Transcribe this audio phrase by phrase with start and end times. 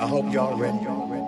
[0.00, 0.78] I hope y'all ready.
[0.84, 1.24] Y'all ready.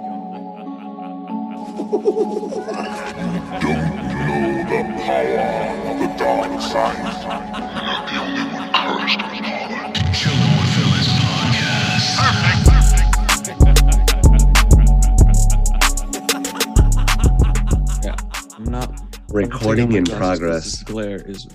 [18.03, 18.15] Yeah,
[18.57, 18.93] I'm not
[19.31, 20.65] Recording in I'm taking off my glasses 'cause progress.
[20.65, 21.49] This glare is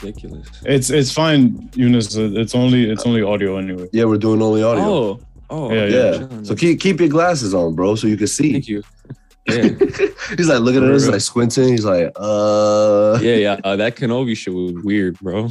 [0.00, 0.48] ridiculous.
[0.64, 2.14] It's it's fine, Eunice.
[2.16, 3.88] It's only it's only audio anyway.
[3.92, 4.84] Yeah, we're doing only audio.
[4.84, 5.20] Oh,
[5.52, 6.12] oh, Yeah, yeah.
[6.18, 6.44] chilling.
[6.44, 8.52] So keep keep your glasses on, bro, so you can see.
[8.52, 8.82] Thank you.
[9.48, 9.70] Yeah,
[10.36, 11.68] He's like looking at us, like squinting.
[11.70, 13.60] He's like, uh, yeah, yeah.
[13.64, 15.48] Uh, that Kenobi shit was weird, bro.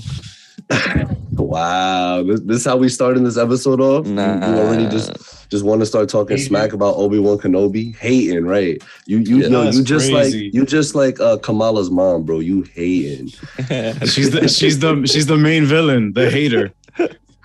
[1.31, 2.23] wow.
[2.23, 4.07] This, this how we starting this episode off?
[4.07, 4.35] You- Nah.
[4.47, 5.11] You, already just
[5.49, 6.47] just want to start talking Hating.
[6.47, 8.81] smack about Obi Wan Kenobi, hating, right?
[9.07, 10.45] You you Yeah, yo, that's you just crazy.
[10.45, 12.39] like you just like uh, Kamala's mom, bro.
[12.39, 13.27] You hating.
[14.07, 16.71] She's the she's the she's the main villain, the hater.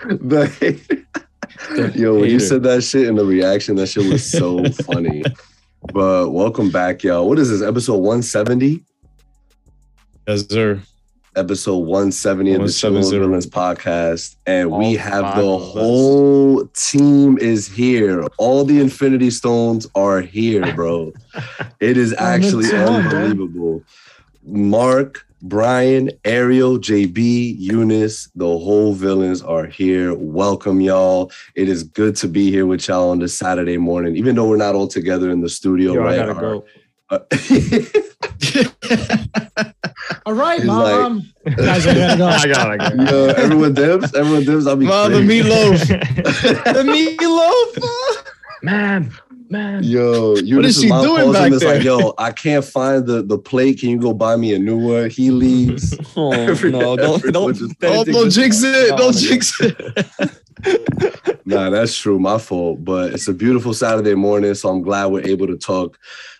[0.04, 1.25] The-
[1.94, 5.22] Yo, when you said that shit in the reaction, that shit was so funny.
[5.92, 7.28] But welcome back, y'all.
[7.28, 7.62] What is this?
[7.62, 8.82] Episode 170?
[10.26, 10.80] Yes, sir.
[11.36, 13.18] Episode 170 of the Children 170.
[13.18, 14.36] Villains podcast.
[14.46, 15.72] And we have the us.
[15.72, 18.26] whole team is here.
[18.38, 21.12] All the Infinity Stones are here, bro.
[21.80, 23.18] it is actually two on, bro.
[23.20, 23.84] unbelievable.
[24.44, 30.14] Mark, Brian, Ariel, JB, Eunice, the whole villains are here.
[30.14, 31.30] Welcome, y'all.
[31.54, 34.56] It is good to be here with y'all on this Saturday morning, even though we're
[34.56, 36.16] not all together in the studio, Yo, I right?
[36.26, 36.64] gotta go.
[37.08, 37.18] Uh,
[40.24, 41.22] All right, He's like- mom.
[41.56, 42.26] Guys, I gotta go.
[42.28, 43.04] I gotta go.
[43.04, 44.14] Yo, everyone dibs.
[44.14, 44.66] Everyone dibs.
[44.66, 45.86] I'll be Mom, the meatloaf.
[46.64, 48.24] the meatloaf.
[48.62, 49.12] man,
[49.50, 49.82] man.
[49.84, 51.74] Yo, you What is she doing calls him, back there?
[51.76, 53.80] like, yo, I can't find the, the plate.
[53.80, 55.10] Can you go buy me a new one?
[55.10, 55.96] He leaves.
[56.18, 56.96] Oh Every- no!
[56.96, 58.92] Don't everyone don't just- Benedict don't jinx it!
[58.92, 59.18] I Don't wanna go.
[59.18, 61.40] jinx it!
[61.44, 62.18] nah, that's true.
[62.18, 62.84] My fault.
[62.84, 65.98] But it's a beautiful Saturday morning, so I'm glad we're able to talk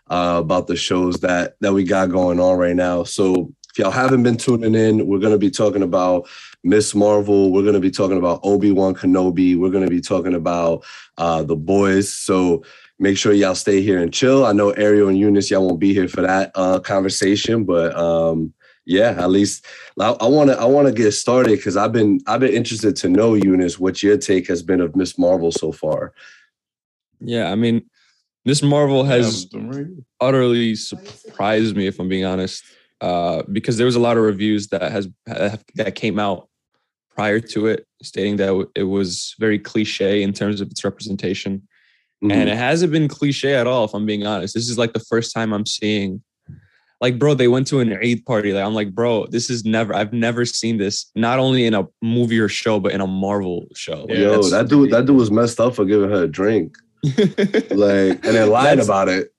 [0.08, 3.04] uh, about the shows that that we got going on right now.
[3.04, 6.26] So if y'all haven't been tuning in, we're gonna be talking about
[6.64, 7.52] Miss Marvel.
[7.52, 9.58] We're gonna be talking about Obi Wan Kenobi.
[9.58, 10.84] We're gonna be talking about
[11.18, 12.10] uh, the boys.
[12.12, 12.62] So
[12.98, 14.46] make sure y'all stay here and chill.
[14.46, 18.54] I know Ariel and Eunice, y'all won't be here for that uh, conversation, but um,
[18.84, 19.66] yeah, at least
[20.00, 23.08] I want to I want to get started because I've been I've been interested to
[23.08, 26.14] know Eunice what your take has been of Miss Marvel so far.
[27.20, 27.82] Yeah, I mean,
[28.44, 29.48] Miss Marvel has
[30.20, 32.62] utterly surprised me, if I'm being honest,
[33.00, 35.08] uh, because there was a lot of reviews that has
[35.74, 36.48] that came out
[37.16, 41.66] prior to it, stating that it was very cliche in terms of its representation,
[42.24, 42.32] Mhm.
[42.32, 43.84] and it hasn't been cliche at all.
[43.84, 46.22] If I'm being honest, this is like the first time I'm seeing.
[46.98, 48.54] Like, bro, they went to an Eid party.
[48.54, 49.94] Like, I'm like, bro, this is never.
[49.94, 51.10] I've never seen this.
[51.14, 54.06] Not only in a movie or show, but in a Marvel show.
[54.08, 57.18] Like, Yo, that dude that dude was messed up for giving her a drink, like,
[57.20, 59.30] and then lied about it.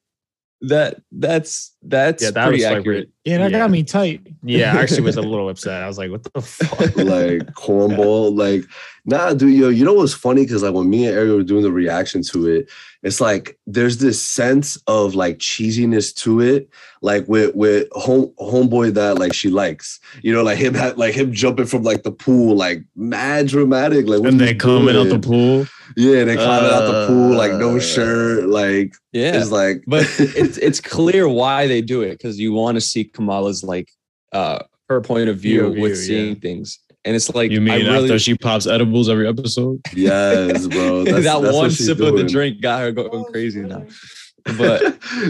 [0.62, 3.10] That that's that's Yeah, that pretty was like accurate.
[3.24, 3.58] Yeah, that Yeah.
[3.60, 4.22] got me tight.
[4.44, 5.84] Yeah, I actually was a little upset.
[5.84, 6.80] I was like, what the fuck?
[6.96, 8.36] like cornball.
[8.36, 8.66] Like,
[9.06, 10.44] nah, dude, yo, you know what's funny?
[10.44, 12.70] Because like when me and Ariel were doing the reaction to it,
[13.04, 16.70] it's like there's this sense of like cheesiness to it,
[17.02, 20.00] like with with home homeboy that like she likes.
[20.24, 24.08] You know, like him had like him jumping from like the pool, like mad dramatic.
[24.08, 25.68] Like And you they coming out the pool.
[25.98, 28.48] Yeah, they climbing out the pool, like no Uh, shirt.
[28.48, 32.76] Like Yeah, it's like but it's it's clear why they do it because you want
[32.76, 33.90] to see Kamala's like
[34.32, 34.60] uh
[34.90, 38.04] her point of view POV, with seeing things, and it's like You I mean really,
[38.06, 39.82] after she pops edibles every episode?
[39.96, 41.04] yes, bro.
[41.04, 43.84] That's, that that's one she's sip of the drink got her going crazy now.
[44.56, 44.84] But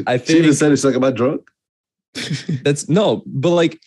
[0.05, 1.49] I think she even said it's like, "Am I drunk?"
[2.63, 3.79] That's no, but like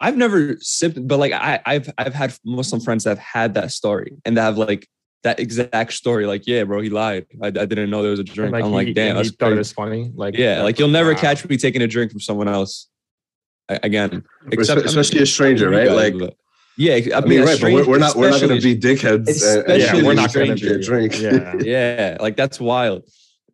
[0.00, 3.70] I've never sipped, but like I, I've I've had Muslim friends that have had that
[3.70, 4.88] story and that have like
[5.22, 6.26] that exact story.
[6.26, 7.26] Like, yeah, bro, he lied.
[7.42, 8.54] I, I didn't know there was a drink.
[8.54, 10.10] And, I'm he- like, damn, that's he thought it was funny.
[10.14, 11.20] Like, Yeah, like you'll never wow.
[11.20, 12.88] catch me taking a drink from someone else.
[13.68, 15.86] I- Again, except especially a stranger, right?
[15.88, 16.36] guys, Like, but-
[16.76, 18.62] yeah, I I mean, mean, a right, but we're, we're not we're not going to
[18.62, 19.28] be dickheads.
[19.44, 20.66] and- and Yeah, we're not gonna stranger.
[20.68, 21.20] get a drink.
[21.20, 21.54] Yeah.
[21.62, 23.02] Yeah, like that's wild.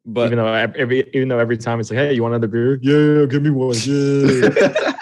[0.08, 2.78] But even though every even though every time it's like, hey, you want another beer?
[2.80, 3.74] Yeah, yeah, give me one.
[3.74, 4.92] Yeah.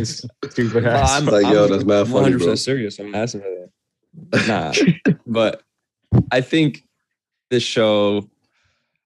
[0.04, 1.04] Stupid Well.
[1.06, 2.46] I'm Like, yo, that's mad funny, 100 bro.
[2.46, 2.98] percent serious.
[2.98, 3.59] I'm asking for that.
[4.46, 4.72] Nah,
[5.26, 5.62] but
[6.30, 6.84] I think
[7.50, 8.28] this show.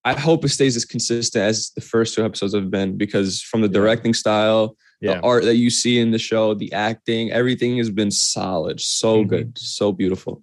[0.06, 3.62] I hope it stays as consistent as the first two episodes have been because from
[3.62, 3.73] the Yeah.
[3.73, 5.15] directing style, yeah.
[5.15, 9.25] the art that you see in the show, the acting, everything has been solid, so
[9.25, 9.29] Mhm.
[9.29, 10.43] good, so beautiful.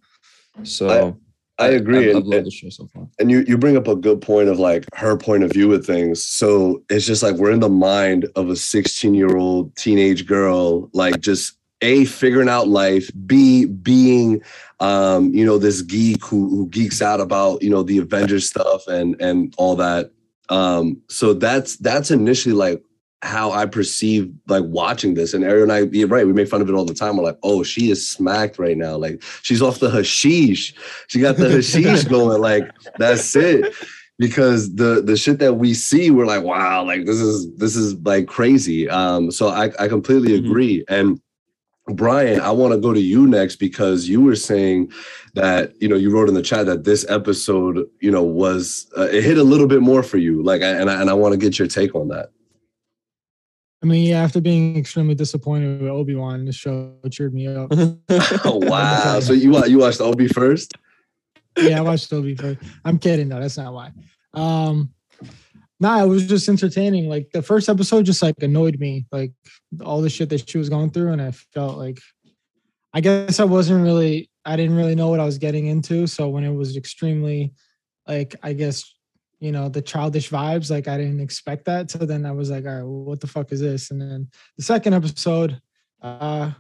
[0.63, 1.16] So
[1.60, 3.07] I agree, I've, and- I've loved the show so far.
[3.19, 5.86] And you you bring up a good point of like her point of view of
[5.86, 6.24] things.
[6.24, 10.89] So it's just like we're in the mind of a 16 year old teenage girl,
[10.94, 14.42] like just a figuring out life, b being
[14.80, 18.88] um, you know this geek who who geeks out about you know the Avengers stuff
[18.88, 20.12] and and all that.
[20.50, 22.83] Um, so that's that's initially like
[23.24, 25.33] how I perceive like watching this.
[25.36, 27.18] And Ariel and I, you're right, we make fun of it all the time.
[27.18, 28.98] We're like, oh, she is smacked right now.
[28.98, 30.74] Like she's off the hashish.
[31.07, 32.42] She got the hashish going.
[32.42, 32.63] Like
[32.98, 33.74] that's it.
[34.18, 37.95] Because the the shit that we see, we're like, wow, like this is this is
[38.04, 38.89] like crazy.
[38.89, 40.45] Um, so I, I completely Mhm.
[40.45, 40.86] agree.
[40.89, 41.19] And
[41.88, 44.92] Brian, I want to go to you next because you were saying
[45.33, 49.07] that you know you wrote in the chat that this episode you know was uh,
[49.12, 51.38] it hit a little bit more for you like and I, and I want to
[51.38, 52.30] get your take on that.
[53.83, 57.72] I mean, yeah, after being extremely disappointed with Obi Wan, the show cheered me up.
[58.45, 59.19] Oh wow!
[59.22, 60.74] so you you watched Obi first?
[61.57, 62.60] yeah, I watched Obi first.
[62.86, 63.39] I'm kidding though.
[63.39, 63.92] That's not why.
[64.34, 64.94] Um,
[65.81, 67.10] nah, it was just entertaining.
[67.10, 69.33] Like the first episode just like annoyed me, like
[69.83, 72.00] all the shit that she was going through, and I felt like,
[72.94, 76.07] I guess I wasn't really, I didn't really know what I was getting into.
[76.07, 77.54] So when it was extremely,
[78.07, 78.94] like, I guess,
[79.39, 81.89] you know, the childish vibes, like I didn't expect that.
[81.89, 83.89] So then I was like, all right, well, what the fuck is this?
[83.89, 85.60] And then the second episode,
[86.01, 86.51] uh,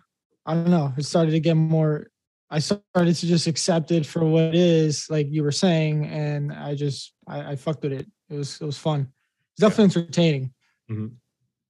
[0.45, 2.07] I don't know, it started to get more
[2.53, 6.51] I started to just accept it for what it is, like you were saying, and
[6.51, 8.07] I just I, I fucked with it.
[8.31, 9.11] It was it was fun.
[9.53, 10.53] It's definitely entertaining.
[10.89, 11.15] Mhm.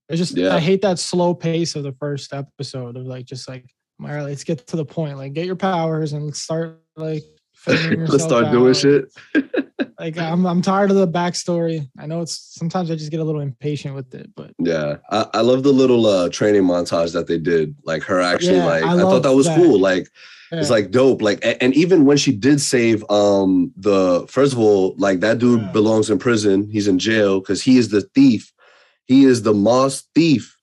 [0.09, 0.55] It's just Yeah.
[0.55, 3.65] I hate that slow pace of the first episode of like just like
[3.99, 5.17] all right, let's get to the point.
[5.17, 9.05] Like get your powers and let's start like figuring Let's start doing shit.
[9.99, 11.87] Like I'm I'm tired of the backstory.
[11.99, 15.27] I know it's sometimes I just get a little impatient with it, but Yeah, I,
[15.35, 17.75] I love the little uh, training montage that they did.
[17.83, 19.57] Like her actually, Yeah, like I I, thought that was that.
[19.57, 19.79] cool.
[19.79, 20.07] Like
[20.51, 21.21] it's like dope.
[21.21, 25.37] Like a- and even when she did save um the first of all, like that
[25.37, 25.71] dude Yeah.
[25.71, 26.67] belongs in prison.
[26.71, 28.51] He's in jail because he is the thief.
[29.05, 30.57] He is the mosque thief.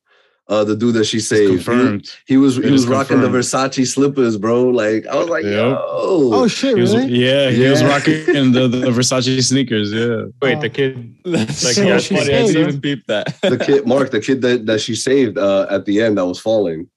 [0.51, 1.51] Uh, the dude that she saved.
[1.51, 2.11] He- Confirmed.
[2.27, 3.29] He, was It he was is rocking the.
[3.29, 4.65] Versace slippers, bro.
[4.71, 5.53] Like I was like, Yep.
[5.53, 7.13] yo, oh shit, He was, really?
[7.13, 7.89] yeah, he was Yeah.
[7.89, 9.93] rocking the, the Versace sneakers.
[9.93, 10.25] Yeah.
[10.41, 10.61] Wait, Oh.
[10.63, 11.15] the kid.
[11.27, 12.21] That's Like, so yeah, funny.
[12.21, 13.39] I didn't saved, even peep that.
[13.43, 16.41] the kid Mark, the kid that, that she saved uh, at the end that was
[16.41, 16.89] falling.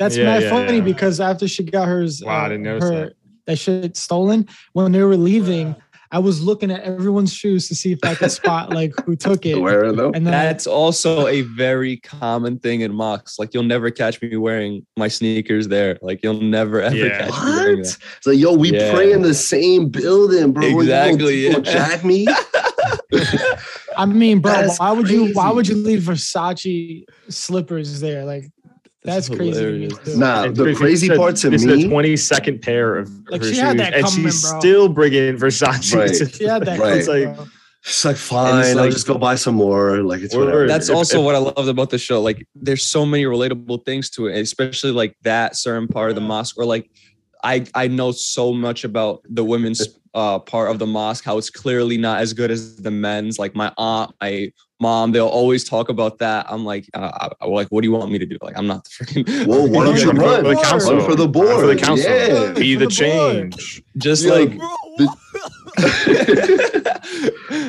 [0.00, 0.82] That's Yeah, mad yeah, funny yeah.
[0.84, 3.12] because after she got hers, Wow, I uh, didn't notice her that.
[3.46, 5.76] that shit stolen, when they were leaving,
[6.12, 9.44] I was looking at everyone's shoes to see if I could spot like who took
[9.44, 9.56] it.
[9.60, 10.12] Wearing them.
[10.14, 13.38] And then That's also a very common thing in mosques.
[13.38, 15.98] Like you'll never catch me wearing my sneakers there.
[16.02, 17.18] Like you'll never ever Yeah.
[17.30, 17.86] catch me wearing What?
[17.86, 17.98] that.
[18.18, 18.92] It's like, yo, we Yeah.
[18.94, 20.64] pray in the same building, bro.
[20.80, 21.72] Exactly, you gonna yeah.
[21.88, 22.26] jack me?
[23.96, 28.24] I mean, bro, That's why would you why would you leave Versace slippers there?
[28.24, 28.50] Like
[29.06, 29.38] that's, crazy.
[29.38, 29.52] to me,
[29.84, 29.98] hilarious.
[30.04, 30.16] too.
[30.18, 33.10] Nah, the this crazy is part to this is me- the twenty second pair of
[33.30, 34.60] Like, her she had shoes, that and she's bro.
[34.60, 35.94] still bringing Versace.
[35.96, 36.08] Right.
[36.14, 36.78] to- She had that.
[36.78, 36.96] Right.
[36.98, 37.46] It's like- bro.
[37.88, 39.98] It's like fine, it's I'll like- just go buy some more.
[40.02, 40.66] Like it's whatever.
[40.66, 42.20] That's If- also if- what I loved about the show.
[42.20, 46.20] Like there's so many relatable things to it, especially like that certain part of the
[46.20, 46.90] mosque where like
[47.44, 49.86] I I know so much about the women's
[50.16, 53.38] uh part of the mosque, how it's clearly not as good as the men's.
[53.38, 56.46] Like my aunt, my mom, they'll always talk about that.
[56.48, 58.36] I'm like, uh, I, like, what do you want me to do?
[58.42, 59.46] Like, I'm not the freaking.
[59.46, 60.42] Well, why don't you Run run?
[60.44, 60.96] for the council.
[60.96, 61.60] Run for the Run board.
[61.60, 62.10] for the council.
[62.10, 62.52] Yeah.
[62.52, 63.82] Be For the the change.
[63.98, 64.50] just Yeah, like
[64.98, 65.16] the-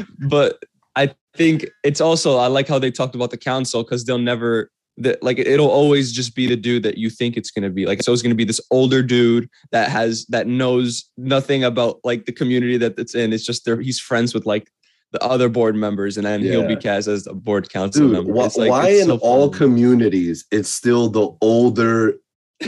[0.30, 0.58] but
[0.96, 4.72] i think it's also i like how they talked about the council because they'll never
[4.98, 7.86] that like it'll always just be the dude that you think it's going to be
[7.86, 12.00] like it's always going to be this older dude that has that knows nothing about
[12.04, 14.72] like the community that it's in it's just there he's friends with like
[15.12, 18.34] the other board members and then he'll be cast as a board council Dude, member
[18.34, 22.16] why, It's like, why in so all communities it's still the older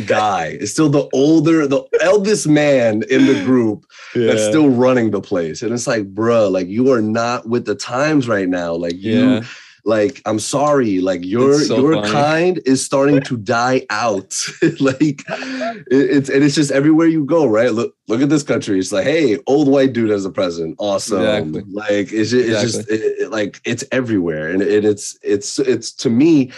[0.05, 0.57] guy?
[0.62, 5.62] it's still the older, the eldest man in the group that's still running the place.
[5.62, 8.74] And it's like, bruh, like you are not with the times right now.
[8.74, 9.43] Like you yeah
[9.86, 12.12] like i'm sorry like your so your funny.
[12.12, 14.36] kind is starting to die out.
[14.79, 17.74] Like it- it's and it's just everywhere you go right?
[17.74, 18.79] Look look at this country.
[18.79, 20.75] It's like hey old white dude as a president.
[20.79, 21.21] Awesome.
[21.21, 21.63] Exactly.
[21.71, 24.50] like it's, it's just it, it- like it's everywhere.
[24.50, 26.51] And it, it's it's it's to me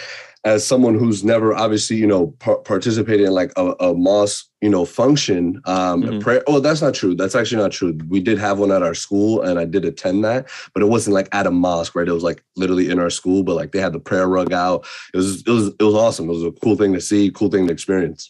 [0.44, 4.68] as someone who's never obviously you know par- participated in like a, a mosque you
[4.68, 6.20] know function um Mhm.
[6.20, 7.14] prayer oh that's not true.
[7.14, 7.96] That's actually not true.
[8.08, 11.14] We did have one at our school and i did attend that but it wasn't
[11.14, 12.08] like at a mosque right?
[12.08, 14.84] It was like literally in our school but like they had the prayer rug out.
[15.14, 16.28] It was it was it was awesome.
[16.28, 18.28] It was a cool thing to see cool thing to experience.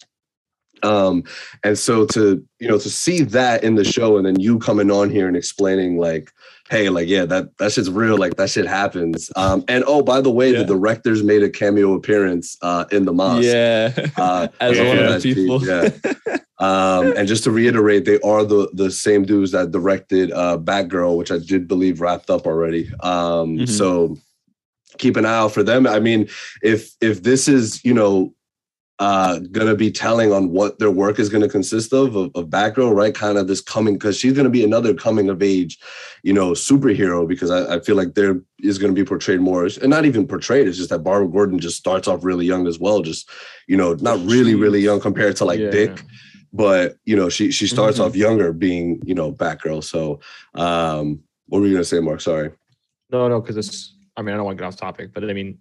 [0.83, 1.23] Um
[1.65, 4.91] and so to you know to see that in the show and then you coming
[4.91, 6.31] on here and explaining like
[6.73, 10.21] hey like yeah that that shit's real like that shit happens um and oh by
[10.23, 10.61] the way Yeah.
[10.61, 14.89] the directors made a cameo appearance uh in the mosque yeah uh, as Yeah.
[14.89, 15.89] one of the people yeah.
[16.59, 21.17] Um, and just to reiterate, they are the the same dudes that directed uh, Batgirl,
[21.19, 22.85] which I did believe wrapped up already.
[23.03, 23.69] Um, Mhm.
[23.69, 24.17] So
[24.99, 25.89] keep an eye out for them.
[25.89, 26.29] I mean,
[26.63, 28.33] if if this is you know
[28.99, 32.95] uh gonna be telling on what their work is gonna consist of of, of Batgirl,
[32.95, 33.15] right?
[33.15, 35.79] Kind of this coming because she's gonna be another coming of age,
[36.23, 39.89] you know, superhero because I, I feel like there is gonna be portrayed more and
[39.89, 40.69] not even portrayed.
[40.69, 43.29] It's just that Barbara Gordon just starts off really young as well, just
[43.67, 45.71] you know, not really really young compared to like Yeah.
[45.71, 46.05] Dick,
[46.53, 48.05] but you know, she she starts Mhm.
[48.05, 49.83] off younger being you know Batgirl.
[49.83, 50.21] So
[50.55, 52.21] um, what were you gonna say, Mark?
[52.21, 52.51] Sorry.
[53.11, 53.95] No, no, because it's.
[54.17, 55.59] I mean, I don't want to get off topic, but I mean,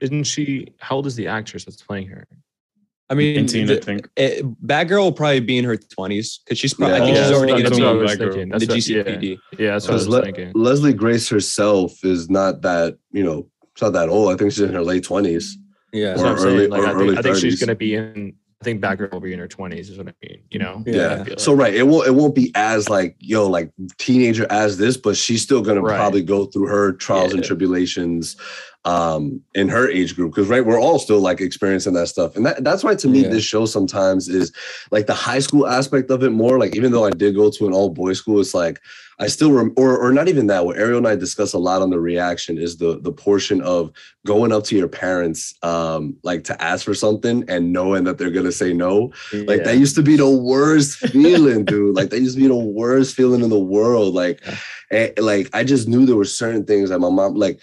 [0.00, 0.72] isn't she?
[0.78, 2.26] How old is the actress that's playing her?
[3.10, 4.08] I mean, 19, I think.
[4.16, 6.96] it, Batgirl will probably be in her twenties because she's probably.
[6.96, 7.22] I think Yeah.
[7.28, 7.76] she's already going to be
[8.42, 9.02] in the That's what- yeah.
[9.02, 9.38] GCPD.
[9.58, 10.52] Yeah, that's what I was Le- thinking.
[10.54, 14.32] Leslie Grace herself is not that you know, it's not that old.
[14.32, 15.56] I think she's in her late twenties.
[15.92, 16.08] Yeah.
[16.08, 16.56] That's what I'm or saying.
[16.56, 18.34] early- Like, or I, think, early I think she's gonna be in.
[18.60, 19.88] I think Batgirl will be in her twenties.
[19.88, 20.40] Is what I mean.
[20.50, 20.82] You know.
[20.84, 21.20] Yeah.
[21.20, 24.76] I feel So right, it won't it won't be as like yo like teenager as
[24.76, 25.96] this, but she's still gonna Right.
[25.96, 28.36] probably go through her trials and tribulations
[28.84, 32.46] um in her age group because right we're all still like experiencing that stuff and
[32.46, 33.28] that, that's why to me Yeah.
[33.28, 34.52] this show sometimes is
[34.92, 37.66] like the high school aspect of it more like even though i did go to
[37.66, 38.78] an all boys school it's like
[39.18, 41.82] i still rem- or or not even that what ariel and i discuss a lot
[41.82, 43.90] on the reaction is the the portion of
[44.24, 48.30] going up to your parents um like to ask for something and knowing that they're
[48.30, 51.96] gonna say no like that used to be the worst feeling, dude.
[51.96, 54.14] Like that used to be the worst feeling in the world.
[54.14, 54.40] Like,
[54.90, 57.60] eh, like I just knew there were certain things that my mom like.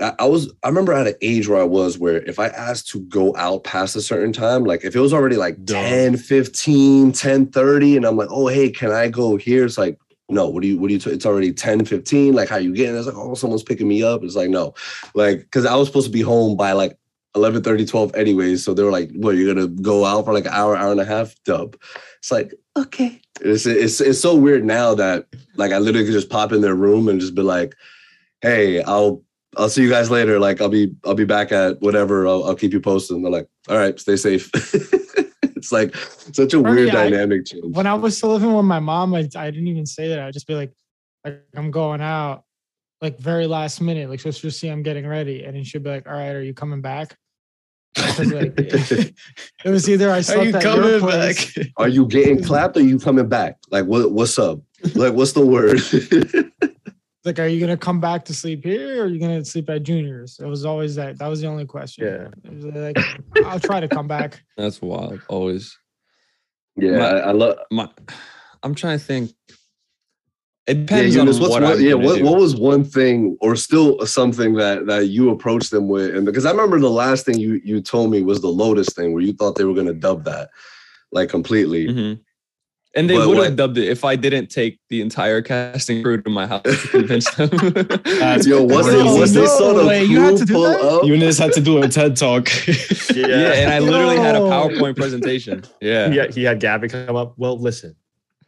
[0.00, 2.88] I, I was I remember at an age where I was where if I asked
[2.90, 5.84] to go out past a certain time, like if it was already like Dumb.
[5.84, 9.64] 10, 15, 10, 30, and I'm like, oh hey, can I go here?
[9.64, 12.34] It's like, no, what do you what do you t- it's already 10, 15.
[12.34, 12.96] Like how you getting?
[12.96, 14.22] It's like, oh, someone's picking me up.
[14.24, 14.74] It's like, no.
[15.14, 16.96] Like, because I was supposed to be home by like
[17.34, 20.44] 11 30 12 anyways so they were like what you're gonna go out for like
[20.44, 21.76] an hour hour and a half dub
[22.18, 26.28] it's like okay it's, it's it's so weird now that like i literally could just
[26.28, 27.74] pop in their room and just be like
[28.42, 29.22] hey i'll
[29.56, 30.38] i'll see you guys later.
[30.38, 32.26] Like i'll be i'll be back at whatever.
[32.26, 33.16] I'll, I'll keep you posted.
[33.16, 34.50] And they're like all right stay safe.
[35.54, 37.62] It's like such a For me, weird I- dynamic change.
[37.76, 40.18] When I was still living with my mom, I, I didn't even say that.
[40.18, 40.72] I'd just be like,
[41.24, 42.42] like I'm going out,
[43.00, 45.90] like very last minute, like so just see I'm getting ready, and then she'd be
[45.90, 47.16] like, "All right, are you coming back?"
[47.96, 48.18] Like
[48.58, 49.14] it,
[49.64, 51.66] was either I Are slept you at your coming place, back?
[51.76, 53.58] are you getting clapped or are you coming back?
[53.70, 54.58] Like what what's up?
[54.96, 55.78] Like what's the word
[57.24, 59.82] like, are you gonna come back to sleep here, or are you gonna sleep at
[59.82, 60.38] Junior's?
[60.40, 61.18] It was always that.
[61.18, 62.04] That was the only question.
[62.44, 62.70] Yeah.
[62.80, 62.96] Like,
[63.44, 64.42] I'll try to come back.
[64.56, 65.20] That's wild.
[65.28, 65.78] Always.
[66.76, 67.88] yeah My- I, I love My,
[68.62, 69.32] I'm trying to think.
[70.68, 73.56] It Yeah, depends Eunice, on what's what one, yeah, what, what was one thing or
[73.56, 76.14] still something that that you approached them with?
[76.14, 79.12] And because I remember the last thing you you told me was the Lotus thing
[79.12, 80.50] where you thought they were gonna dub that
[81.10, 81.88] like completely.
[81.88, 82.20] Mhm.
[82.94, 86.28] And they would have dubbed it if I didn't take the entire casting crew to
[86.30, 87.48] my house to convince them.
[88.04, 89.18] That's Yo, once they, crazy.
[89.18, 90.80] once they No saw the way, you had to do pull that?
[90.80, 92.48] up, Eunice had to do a TED talk.
[93.14, 93.52] yeah.
[93.54, 95.64] and I literally had a PowerPoint presentation.
[95.80, 96.10] Yeah.
[96.10, 97.32] He had, he had Gavin come up.
[97.38, 97.96] Well, listen,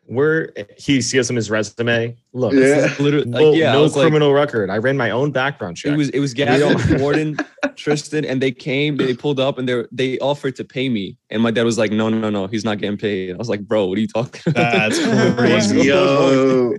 [0.06, 2.16] we're he sees him his resume.
[2.32, 2.92] Look, Yeah.
[2.98, 4.68] Literally, no, like, yeah, no was like- criminal record.
[4.70, 5.92] I ran my own background check.
[5.92, 7.36] It was it was Gavin, Warden,
[7.76, 8.96] Tristan, and they came.
[8.96, 11.92] They pulled up and they they offered to pay me, and my dad was like,
[11.92, 14.08] "No, no, no, no, he's not getting paid." I was like, "Bro, what are you
[14.08, 14.72] talking?" about?
[14.72, 15.04] That's
[15.38, 15.82] crazy.
[15.86, 16.74] yo,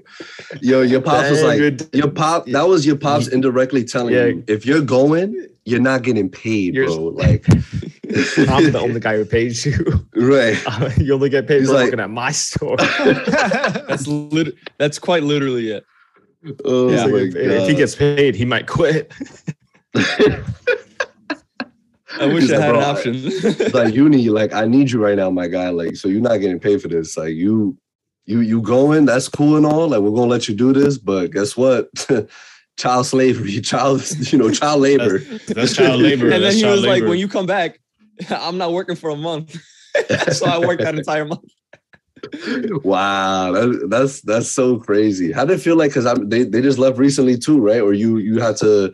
[0.62, 1.60] yo, your pops was like,
[1.94, 2.46] your pop.
[2.48, 4.26] That was your pops indirectly telling Yeah.
[4.26, 7.06] you if you're going, you're not getting paid, You're- bro.
[7.08, 7.46] Like,
[8.50, 10.08] I'm the only guy who pays you.
[10.16, 10.58] right.
[10.68, 12.78] Uh, you only get paid He's for like- working at my store.
[12.78, 15.86] that's lit- That's quite literally it.
[16.64, 17.08] Oh Yeah.
[17.08, 19.12] my if, if he gets paid, he might quit.
[22.18, 23.14] I wish He's I had an "Bro, I- option.
[23.16, 25.70] It's like uni, like I need you right now, my guy.
[25.70, 27.18] Like, so you're not getting paid for this.
[27.18, 27.78] Like you,
[28.26, 29.06] you, you going?
[29.06, 29.90] That's cool and all.
[29.90, 31.90] Like we're gonna let you do this, but guess what?
[32.78, 35.20] child slavery, child, you know, child labor.
[35.48, 36.26] That's child labor.
[36.26, 37.80] and then That's he child was like, "When you come back,
[38.30, 39.56] I'm not working for a month."
[40.32, 41.52] so I worked that entire month.
[42.84, 45.32] wow, that, that's that's so crazy.
[45.32, 45.92] How did it feel like?
[45.92, 47.82] Because I'm they, they just left recently too, right?
[47.82, 48.94] Or you you had to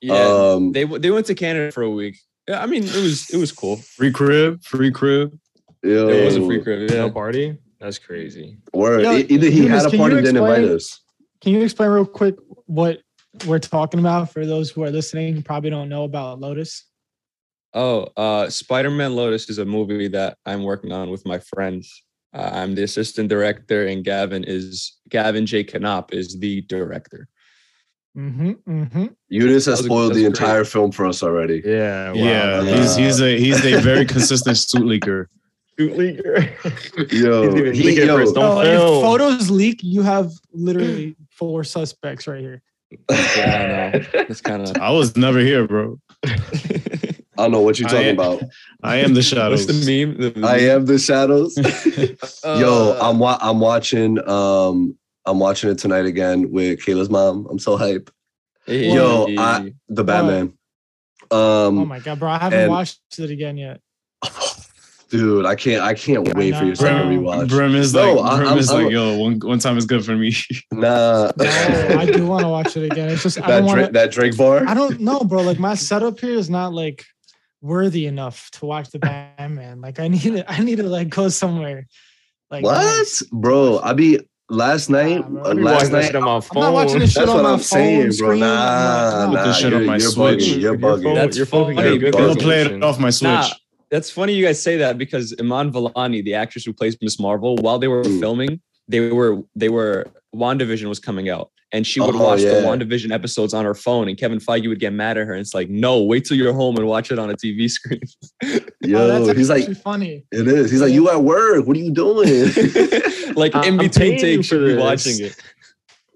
[0.00, 2.18] Yeah, um they they went to Canada for a week.
[2.48, 3.76] Yeah, I mean it was it was cool.
[3.76, 5.38] free crib, free crib.
[5.82, 6.90] yo, It was a free crib.
[6.90, 7.12] No Yeah.
[7.12, 7.58] party?
[7.80, 8.58] That's crazy.
[8.72, 9.02] Word.
[9.02, 11.00] Yo, E- Either he Eunice, had a party, you didn't invite us.
[11.40, 12.36] Can you explain real quick
[12.66, 13.00] what
[13.46, 16.84] we're talking about for those who are listening who probably don't know about Lotus?
[17.74, 22.02] Oh, uh, Spider-Man Lotus is a movie that I'm working on with my friends.
[22.34, 25.64] Uh, I'm the assistant director, and Gavin is Gavin J.
[25.64, 27.28] Knop is the director.
[28.16, 28.50] Mm-hmm.
[28.68, 29.06] Mm-hmm.
[29.28, 30.48] Eunice has spoiled the was great.
[30.48, 31.62] entire film for us already.
[31.64, 32.08] Yeah.
[32.08, 32.14] Wow.
[32.14, 32.64] Yeah, wow.
[32.64, 35.26] he's he's a he's a very consistent suit leaker.
[35.78, 37.12] Shoot leaker.
[37.12, 38.60] Yo, He's even he- leaking yo, for his own Oh,
[38.98, 42.60] if photos leak, you have literally four suspects right here.
[43.10, 44.04] Yeah, I know.
[44.28, 45.98] It's kind of I was never here, bro.
[47.38, 48.42] I don't know what you're I talking am- about.
[48.82, 49.66] I am the shadows.
[49.66, 49.86] What's shadows.
[49.86, 50.32] the meme?
[50.42, 51.56] The I am the shadows.
[52.44, 57.46] Yo, Uh, I'm wa- I'm watching um I'm watching it tonight again with Kayla's mom.
[57.50, 58.10] I'm so hype.
[58.66, 58.92] hey.
[58.92, 60.52] Yo, I- The Batman.
[61.30, 62.28] Um Oh my god, bro!
[62.30, 63.80] I haven't and- watched it again yet.
[65.10, 67.48] dude, I can't I can't I wait for your second Brim, rewatch.
[67.48, 69.86] Brim is No, like, I- Brim I'm- is I'm- like, yo, one, one time is
[69.86, 70.34] good for me.
[70.72, 71.30] Nah.
[71.36, 73.08] No, I do want to watch it again.
[73.10, 74.64] It's just I that don't wanna, that Drake bar.
[74.66, 75.42] I don't know, bro.
[75.42, 77.04] Like my setup here is not like
[77.62, 79.80] worthy enough to watch the Batman.
[79.80, 81.86] Like I need to, I need to like go somewhere.
[82.50, 83.22] Like What, nice.
[83.32, 83.78] bro?
[83.78, 85.20] I be last night.
[85.20, 85.42] Nah, bro.
[85.42, 86.04] uh, be last night.
[86.06, 88.02] shit on my I'm not watching this shit That's on what my I'm phone saying,
[88.02, 88.10] bro.
[88.12, 88.40] screen.
[88.40, 89.44] Nah, Nah, nah.
[89.46, 90.40] this shit you're, on my you're Switch.
[90.40, 90.48] bugging.
[90.50, 91.02] You're Your bugging.
[91.04, 93.28] phone- That's your phone funny can get because- good I'll play it off my Switch.
[93.30, 93.48] Nah,
[93.90, 97.56] that's funny you guys say that because Iman Vellani, the actress who plays Miss Marvel,
[97.56, 101.50] while they were filming, they were they were WandaVision was coming out.
[101.74, 102.60] And she would Oh, watch yeah.
[102.60, 105.32] the WandaVision episodes on her phone, and Kevin Feige would get mad at her.
[105.32, 108.00] And it's like, no, wait till you're home and watch it on a TV screen.
[108.82, 110.24] Yo, oh, that's he's like, funny.
[110.32, 110.70] it is.
[110.70, 111.66] He's like, you at work?
[111.66, 112.28] What are you doing?
[113.36, 115.34] like in I'm between paying you takes, for you'd be watching it.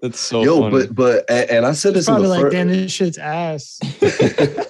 [0.03, 0.85] That's so Yo, funny.
[0.85, 2.53] but but and, and I said this in Probably the like, first.
[2.53, 3.79] damn, this shit's ass.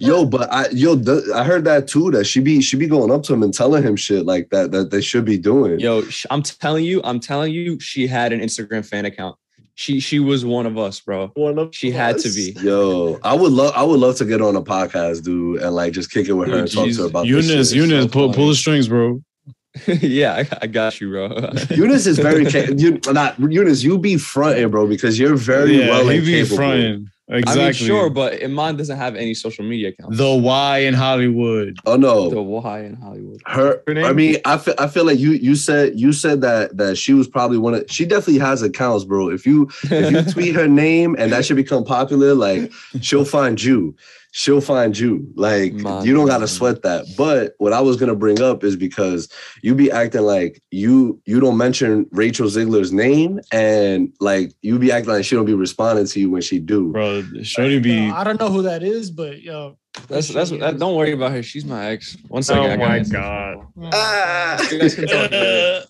[0.00, 2.10] Yo, but I yo, the, I heard that too.
[2.12, 4.70] That she be she be going up to him and telling him shit like that
[4.72, 5.80] that they should be doing.
[5.80, 9.36] Yo, I'm telling you, I'm telling you, she had an Instagram fan account.
[9.78, 11.28] She she was one of us, bro.
[11.34, 12.56] One of She had to be.
[12.62, 15.92] Yo, I would love I would love to get on a podcast, dude, and like
[15.92, 17.76] just kick it with her Dude, and talk to her about this Eunice, shit.
[17.76, 19.22] Eunice, so pull, pull the strings, bro.
[19.86, 21.26] yeah, I, I got you, bro.
[21.70, 23.82] Eunice is very ca- you not Eunice.
[23.82, 26.56] You be fronting, bro, because you're very yeah, well he be capable.
[26.56, 27.10] fronting.
[27.28, 27.60] Exactly.
[27.60, 30.16] I mean, sure, but Iman doesn't have any social media accounts.
[30.16, 31.76] the Y in Hollywood.
[31.84, 33.40] Oh no, the why in Hollywood.
[33.46, 33.82] her.
[33.86, 34.04] Her name?
[34.04, 37.14] I mean, I feel I feel like you you said you said that that she
[37.14, 37.84] was probably one of.
[37.90, 39.28] She definitely has accounts, bro.
[39.30, 43.60] If you if you tweet her name and that should become popular, like she'll find
[43.60, 43.96] you.
[44.38, 45.26] She'll find you.
[45.34, 46.04] Like Man.
[46.04, 47.06] you don't gotta sweat that.
[47.16, 49.30] But what I was gonna bring up is because
[49.62, 54.92] you be acting like you you don't mention Rachel Zegler's name and like you be
[54.92, 56.92] acting like she don't be responding to you when she do.
[56.92, 60.74] Bro, Shorty be I don't know who that is, but yo, That's that's She that,
[60.74, 60.80] is.
[60.80, 61.42] don't worry about her.
[61.42, 62.18] She's my ex.
[62.28, 62.78] One second.
[62.78, 64.68] Oh I my got god, uh, Ah.
[64.70, 65.84] You guys can talk later.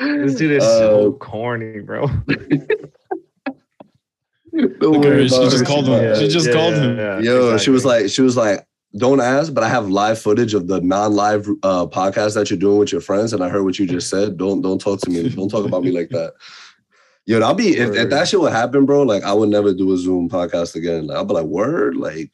[0.00, 2.08] this dude is Uh, so corny, bro.
[4.54, 5.64] Don't worry her, she just her.
[5.64, 6.16] called him.
[6.16, 7.24] She just called him.
[7.24, 10.66] Yo, she was like, she was like, don't ask, but I have live footage of
[10.66, 13.86] the non-live uh, podcast that you're doing with your friends, and I heard what you
[13.86, 14.36] just said.
[14.36, 15.28] Don't don't talk to me.
[15.30, 16.34] Don't talk about me like that.
[17.24, 19.02] Yo, I'll be if, if that shit would happen, bro.
[19.04, 21.06] Like, I would never do a Zoom podcast again.
[21.06, 22.32] Like, I'll be like, word, like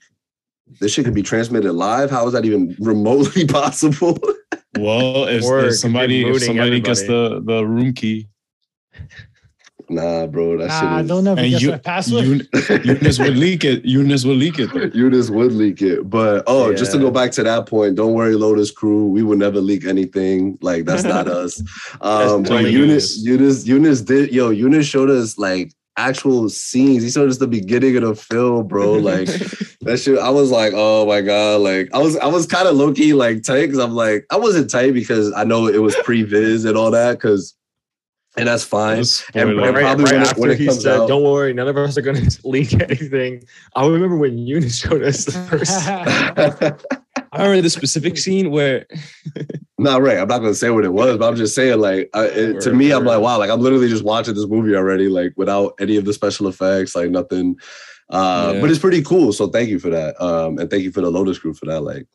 [0.80, 2.10] this shit could be transmitted live.
[2.10, 4.18] How is that even remotely possible?
[4.78, 8.28] Well, if, Word, 'cause if you're somebody if mooning somebody gets the the room key,
[9.90, 11.08] nah, bro, that nah, shit is.
[11.08, 12.24] they'll never And guess you- my password.
[12.24, 13.84] Eun- Eunice would leak it.
[13.84, 14.72] Eunice would leak it.
[14.72, 14.90] though.
[14.98, 16.08] Eunice would leak it.
[16.08, 19.06] But oh, just to go back to that point, don't worry, Lotus crew.
[19.08, 20.58] We would never leak anything.
[20.60, 21.60] Like that's not us.
[22.00, 23.24] Um That's but totally Eunice, us.
[23.24, 27.02] Eunice, Eunice did yo, Eunice showed us like actual scenes.
[27.02, 28.92] He showed us the beginning of the film, bro.
[28.94, 29.26] Like
[29.80, 30.18] that shit.
[30.18, 31.60] I was like, oh my God.
[31.62, 34.70] Like I was I was kind of low-key like tight because I'm like, I wasn't
[34.70, 37.54] tight because I know it was pre-viz and all that, because
[38.38, 38.98] and that's fine.
[39.34, 41.52] And- and right, probably right when it- after when it he said, out- "Don't worry,
[41.52, 43.42] none of us are going to leak anything."
[43.76, 45.72] I remember when Eunice showed us the first.
[47.32, 48.86] I remember the specific scene where
[49.80, 50.18] Not right.
[50.18, 52.70] I'm not gonna say what it was, but I'm just saying, like, I, it, to
[52.70, 55.74] Word, me, I'm like, wow, like I'm literally just watching this movie already, like without
[55.78, 57.56] any of the special effects, like nothing.
[58.10, 58.60] Uh, Yeah.
[58.60, 59.32] But it's pretty cool.
[59.32, 61.82] So thank you for that, um, and thank you for the Lotus Group for that.
[61.82, 62.06] Like,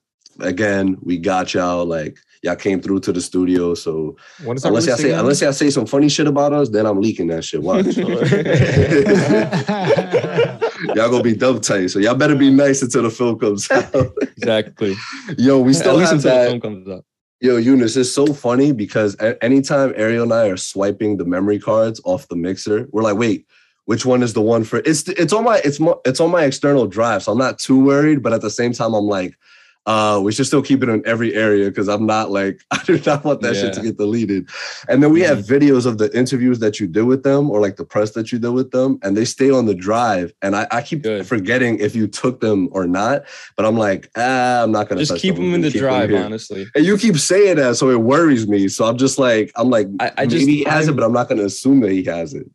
[0.41, 1.85] again, we got y'all.
[1.85, 3.73] Like, y'all came through to the studio.
[3.73, 5.19] So When is that unless y'all say again?
[5.21, 7.63] unless y'all say some funny shit about us, then I'm leaking that shit.
[7.63, 7.85] Watch.
[10.95, 11.87] y'all gonna be dumb tight.
[11.87, 13.93] So y'all better be nice until the film comes out.
[14.21, 14.95] exactly.
[15.37, 16.47] Yo, we still At least have until the that.
[16.49, 17.05] film comes out.
[17.41, 21.99] Yo, Eunice, it's so funny because anytime Ariel and I are swiping the memory cards
[22.05, 23.45] off the mixer, we're like, wait,
[23.85, 24.77] which one is the one for?
[24.85, 27.83] It's it's on my it's mo- it's on my external drive, so I'm not too
[27.83, 28.23] worried.
[28.23, 29.35] But at the same time, I'm like,
[29.85, 32.99] uh, we should still keep it in every area because I'm not like I do
[33.05, 34.47] not want that shit to get deleted.
[34.87, 37.75] And then we have videos of the interviews that you do with them or like
[37.75, 40.33] the press that you do with them, and they stay on the drive.
[40.41, 41.27] And I, I keep Good.
[41.27, 43.23] forgetting if you took them or not.
[43.57, 46.65] But I'm like, ah, I'm not gonna Just touch keep them in the drive, honestly.
[46.75, 48.69] And you keep saying that, so it worries me.
[48.69, 51.05] So I'm just like, I'm like, I, I just maybe he has it, I'm- but
[51.05, 52.49] I'm not going to assume that he has it.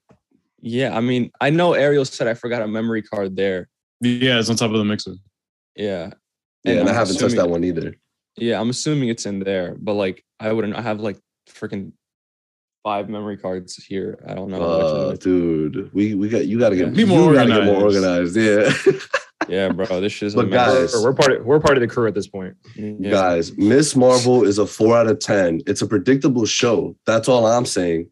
[0.61, 3.69] Yeah, I mean, I know Ariel said I forgot a memory card there.
[4.01, 5.15] Yeah, it's on top of the mixer.
[5.77, 6.11] Yeah.
[6.65, 7.95] Yeah, and, I'm I haven't touched that one either.
[8.37, 10.75] Yeah, I'm assuming it's in there, but like I wouldn't.
[10.77, 11.19] I have like
[11.49, 11.93] freaking
[12.85, 14.23] five memory cards here.
[14.27, 14.59] I don't know.
[15.11, 16.93] which Uh, dude, we we got you got to get Yeah.
[16.95, 18.37] Be more you gotta get more organized.
[18.37, 18.97] organized.
[18.97, 19.01] Yeah,
[19.49, 21.03] Yeah, bro, this shit's But a guys- mess.
[21.03, 22.55] We're part of we're part of the crew at this point.
[22.77, 23.11] Yeah.
[23.11, 25.63] Guys, Miss Marvel is a four out of 10.
[25.67, 26.97] It's a predictable show.
[27.07, 28.11] That's all I'm saying.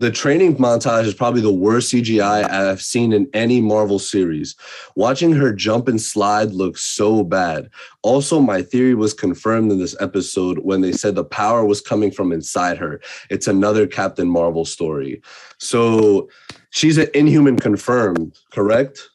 [0.00, 4.56] The training montage is probably the worst CGI I've seen in any Marvel series.
[4.96, 7.70] Watching her jump and slide looks so bad.
[8.02, 12.10] Also, my theory was confirmed in this episode when they said the power was coming
[12.10, 13.00] from inside her.
[13.30, 15.22] It's another Captain Marvel story.
[15.58, 16.28] So
[16.70, 19.10] she's an inhuman confirmed, correct?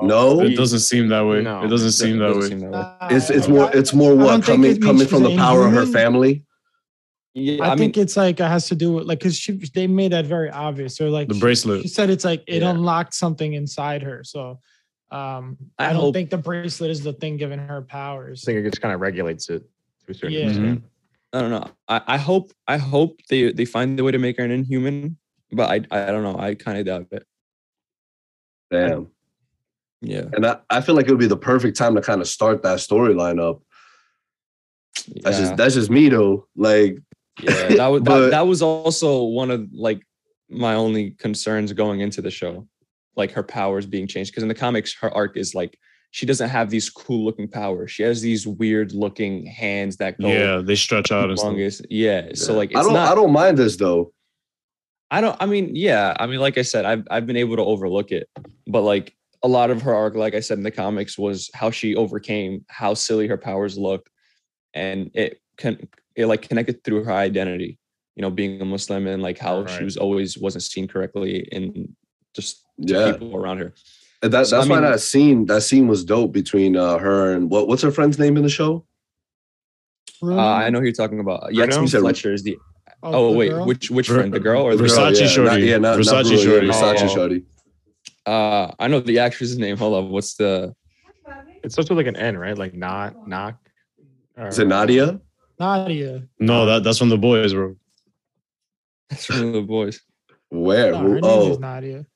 [0.00, 0.40] No?
[0.40, 1.42] It doesn't seem that way.
[1.42, 1.64] No.
[1.64, 2.48] It doesn't seem that Doesn't way.
[2.48, 3.16] seem that way.
[3.16, 6.43] It's it's more it's more what coming coming from the an power of her family.
[7.34, 9.52] Yeah, I, I, think mean, it's like it has to do with like because she
[9.74, 11.00] they made that very obvious.
[11.00, 11.82] Or like The she- bracelet.
[11.82, 12.70] She said it's like it Yeah.
[12.70, 14.22] unlocked something inside her.
[14.24, 14.60] So
[15.10, 18.44] um I I, don't hope- think the bracelet is the thing giving her powers.
[18.44, 19.64] I think it just kind of regulates it
[20.06, 20.46] to a certain Yeah.
[20.48, 20.84] extent.
[21.32, 21.68] I don't know.
[21.88, 25.16] I, I hope I hope they they find the way to make her an inhuman,
[25.50, 26.38] but I I don't know.
[26.38, 27.26] I kind of doubt it.
[28.70, 29.08] Damn.
[30.00, 32.28] Yeah, And I, I feel like it would be the perfect time to kind of
[32.28, 33.62] start that storyline up.
[35.22, 35.44] That's yeah.
[35.46, 36.46] just that's just me though.
[36.54, 36.98] Like
[37.42, 40.02] Yeah, that was But- that, that was also one of like
[40.48, 42.68] my only concerns going into the show,
[43.16, 44.30] like her powers being changed.
[44.32, 45.78] Because in the comics, her arc is like
[46.12, 47.90] she doesn't have these cool looking powers.
[47.90, 51.48] She has these weird looking hands that go Yeah, they stretch out as stuff.
[51.50, 51.86] longest.
[51.90, 53.10] Yeah, so like it's I don't not.
[53.10, 54.12] I don't mind this though.
[55.10, 55.36] I don't.
[55.40, 56.14] I mean, yeah.
[56.18, 58.28] I mean, like I said, I've I've been able to overlook it,
[58.66, 61.70] but like a lot of her arc, like I said in the comics, was how
[61.70, 64.08] she overcame how silly her powers looked,
[64.72, 67.78] and it can it like connected through her identity.
[68.16, 71.94] You know, being a Muslim and like how she was always wasn't seen correctly in
[72.34, 73.12] just to Yeah.
[73.12, 73.74] people around her.
[74.22, 76.98] And that, So, that's I why mean- that scene that scene was dope between uh,
[76.98, 78.86] her and what what's her friend's name in the show?
[80.22, 81.52] Uh, I know who you're talking about.
[81.52, 81.82] Yeah, Bruno?
[81.82, 82.56] it's Fletcher is the.
[83.02, 83.66] Oh, the wait, girl?
[83.66, 84.32] which which friend?
[84.32, 85.12] The girl or the Versace girl?
[85.20, 85.50] yeah, Shorty.
[85.50, 86.66] Not, yeah, not, not Versace Bruno, Shorty.
[86.68, 87.08] Yeah, Versace Oh.
[87.14, 87.42] Shorty.
[88.24, 89.76] Uh, I know the actress's name.
[89.76, 90.74] Hold up, what's the?
[91.62, 92.56] It's also like an N, right?
[92.56, 93.56] Like not knock.
[94.38, 95.20] Is it Nadia?
[95.58, 96.22] Nadia.
[96.38, 97.76] No, that, that's from the boys, bro.
[99.10, 100.00] That's from the boys.
[100.50, 100.92] Where?
[100.92, 102.06] No, her name oh, is Nadia.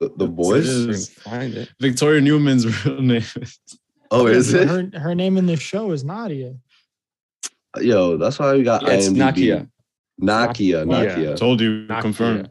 [0.00, 0.68] the, the boys.
[0.68, 1.08] Is.
[1.10, 1.68] Find it.
[1.80, 3.24] Victoria Neuman's real name.
[4.10, 4.68] Oh, is it?
[4.68, 6.54] Her, her name in the show is Nadia.
[7.80, 9.16] Yo, that's why we got Yeah, it's IMDb.
[9.16, 9.70] Nakia.
[10.20, 11.16] Nakia, Nakia.
[11.16, 11.36] Nakia.
[11.36, 12.00] Told you, Nakia.
[12.00, 12.50] confirmed.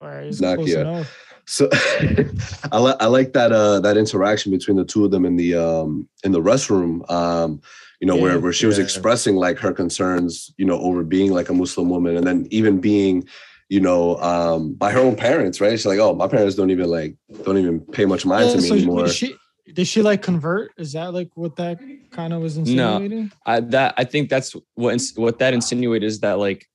[0.00, 1.06] All right, it's Nakia.
[1.46, 1.68] So
[2.72, 5.56] I like I like that uh that interaction between the two of them in the
[5.56, 7.10] um in the restroom.
[7.10, 7.60] Um,
[8.00, 8.84] you know, where Yeah, where she was yeah.
[8.84, 12.80] expressing like her concerns, you know, over being like a Muslim woman and then even
[12.80, 13.28] being,
[13.68, 15.72] you know, um by her own parents, right?
[15.72, 18.62] She's like, Oh, my parents don't even like don't even pay much mind Yeah, to
[18.62, 19.04] me so anymore.
[19.04, 19.36] did she
[19.74, 20.72] did she like convert?
[20.78, 21.78] Is that like what that
[22.10, 23.30] kind of was insinuating?
[23.46, 26.66] I that I think that's what what that insinuated is that like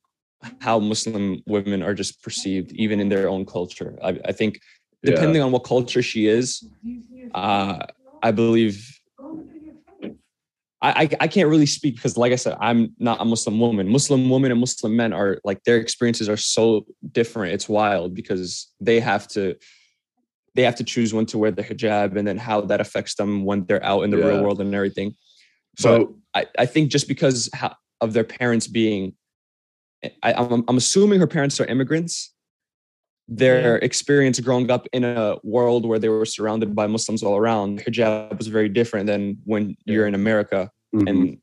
[0.61, 3.97] how Muslim women are just perceived even in their own culture.
[4.03, 4.61] I, I think
[5.01, 5.11] Yeah.
[5.13, 6.63] depending on what culture she is,
[7.33, 7.79] uh,
[8.21, 8.94] I believe.
[10.85, 13.89] I, I, I can't really speak because, like I said, I'm not a Muslim woman.
[13.89, 17.53] Muslim women and Muslim men are like their experiences are so different.
[17.55, 19.55] It's wild because they have to
[20.53, 23.43] they have to choose when to wear the hijab and then how that affects them
[23.45, 24.27] when they're out in the Yeah.
[24.27, 25.15] real world and everything.
[25.77, 27.49] so I, I think just because
[27.99, 29.13] of their parents being,
[30.21, 32.31] I, I'm, I'm assuming her parents are immigrants.
[33.27, 37.79] Their experience growing up in a world where they were surrounded by Muslims all around,
[37.83, 40.69] hijab was very different than when you're in America.
[40.95, 41.09] Mhm.
[41.09, 41.37] And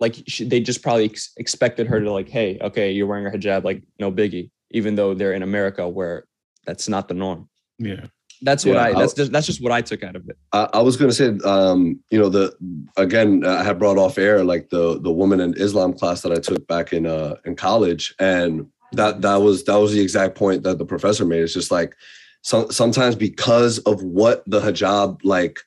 [0.00, 3.30] like she, they just probably ex- expected her to like, hey, okay, you're wearing a
[3.30, 6.26] hijab, like no biggie, even though they're in America where
[6.66, 7.48] that's not the norm.
[7.78, 8.06] Yeah.
[8.42, 8.92] That's what Yeah, I.
[8.94, 10.36] That's just that's just what I took out of it.
[10.52, 12.52] I, I was gonna say, um, you know, the
[12.96, 16.36] again, I had brought off air like the the woman in Islam class that I
[16.36, 20.64] took back in uh in college, and that that was that was the exact point
[20.64, 21.42] that the professor made.
[21.42, 21.94] It's just like
[22.42, 25.60] some sometimes because of what the hijab like.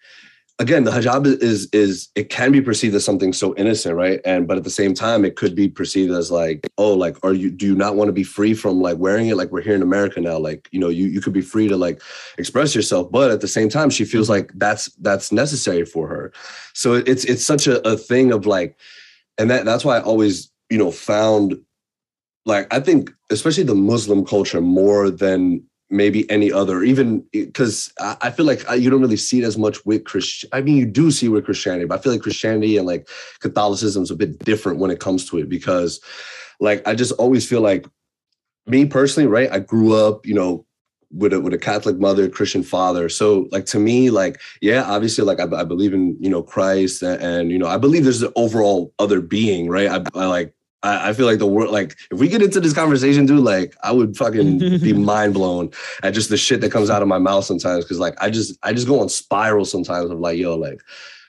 [0.58, 4.22] Again, the hijab is is it can be perceived as something so innocent, right?
[4.24, 7.34] And but at the same time, it could be perceived as like, oh, like, are
[7.34, 9.36] you do you not want to be free from like wearing it?
[9.36, 11.76] Like we're here in America now, like you know, you you could be free to
[11.76, 12.02] like
[12.38, 16.34] express yourself but at the same time she feels like that's that's necessary for her
[16.74, 18.78] so it's it's such a, a thing of like
[19.38, 21.58] and that that's why i always you know found
[22.46, 28.32] like i think especially the muslim culture more than maybe any other even because I,
[28.32, 30.86] feel like uh, you don't really see it as much with christian i mean you
[30.86, 33.08] do see with christianity but i feel like christianity and like
[33.40, 36.02] catholicism is a bit different when it comes to it because
[36.60, 37.86] like i just always feel like
[38.66, 40.66] me personally right i grew up you know
[41.12, 43.10] with a with a Catholic mother, Christian father.
[43.10, 47.02] So like to me, like yeah, obviously like I, I believe in you know Christ
[47.02, 49.88] and, and you know I believe there's an overall other being, right?
[49.88, 50.55] I, I like
[50.86, 53.76] I, I feel like the world, like, if we get into this conversation, dude, like,
[53.84, 55.72] I would fucking be mind blown
[56.04, 57.86] at just the shit that comes out of my mouth sometimes.
[57.86, 60.82] Cause, like, I just, I just go on spiral sometimes of like, yo, like,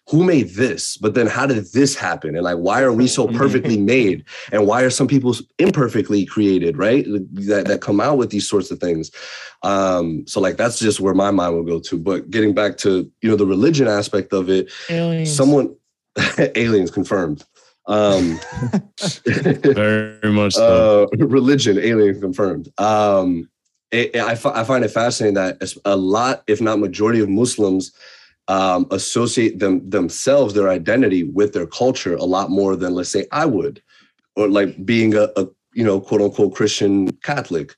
[0.09, 0.97] who made this?
[0.97, 2.37] But then how did this happen?
[2.37, 4.25] And like, why are we so perfectly made?
[4.53, 7.05] And why are some people imperfectly created, right?
[7.05, 9.11] That, that come out with these sorts of things.
[9.64, 11.99] Um, so like, that's just where my mind will go to.
[11.99, 15.35] But getting back to, you know, the religion aspect of it, Aliens.
[15.35, 15.75] someone,
[16.38, 17.45] aliens confirmed.
[17.88, 18.40] Um,
[19.27, 21.09] Very much so.
[21.12, 22.68] uh, religion, alien confirmed.
[22.79, 23.49] Um,
[23.92, 27.29] it, it- I, fi- I find it fascinating that a lot, if not majority of
[27.29, 27.92] Muslims
[28.49, 33.27] um, associate them themselves, their identity with their culture a lot more than let's say
[33.33, 33.83] I would,
[34.37, 37.75] or like being a, a you know quote unquote Christian Catholic.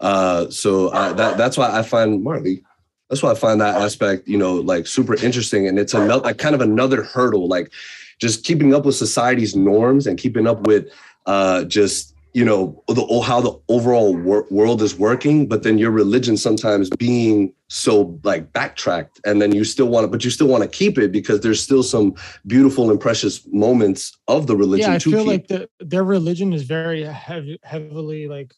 [0.00, 2.62] Uh, so uh, that that's why I find Marley.
[3.08, 6.38] That's why I find that aspect, you know, like super interesting, and it's another like
[6.38, 7.72] kind of another hurdle, like
[8.18, 10.92] just keeping up with society's norms and keeping up with
[11.26, 15.90] uh, just you know the how the overall wor- world is working but then your
[15.90, 20.46] religion sometimes being so like backtracked and then you still want to but you still
[20.46, 22.14] want to keep it because there's still some
[22.46, 26.04] beautiful and precious moments of the religion yeah, I to feel keep like the, their
[26.04, 28.54] religion is very heavy, heavily like,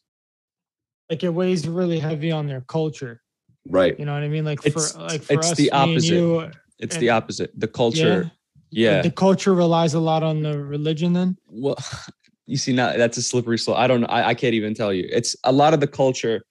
[1.08, 3.22] like it weighs really heavy on their culture.
[3.68, 4.44] right You know what I mean?
[4.44, 6.12] Like It's- for like for it's us, the and opposite.
[6.14, 7.50] you, It's And- the opposite.
[7.56, 8.30] The culture.
[8.70, 9.02] Yeah.
[9.02, 11.12] the culture relies a lot on the religion.
[11.12, 11.76] Then well
[12.46, 15.08] you see now that's a slippery slope i don't I, I can't even tell you
[15.10, 16.42] it's a lot of the culture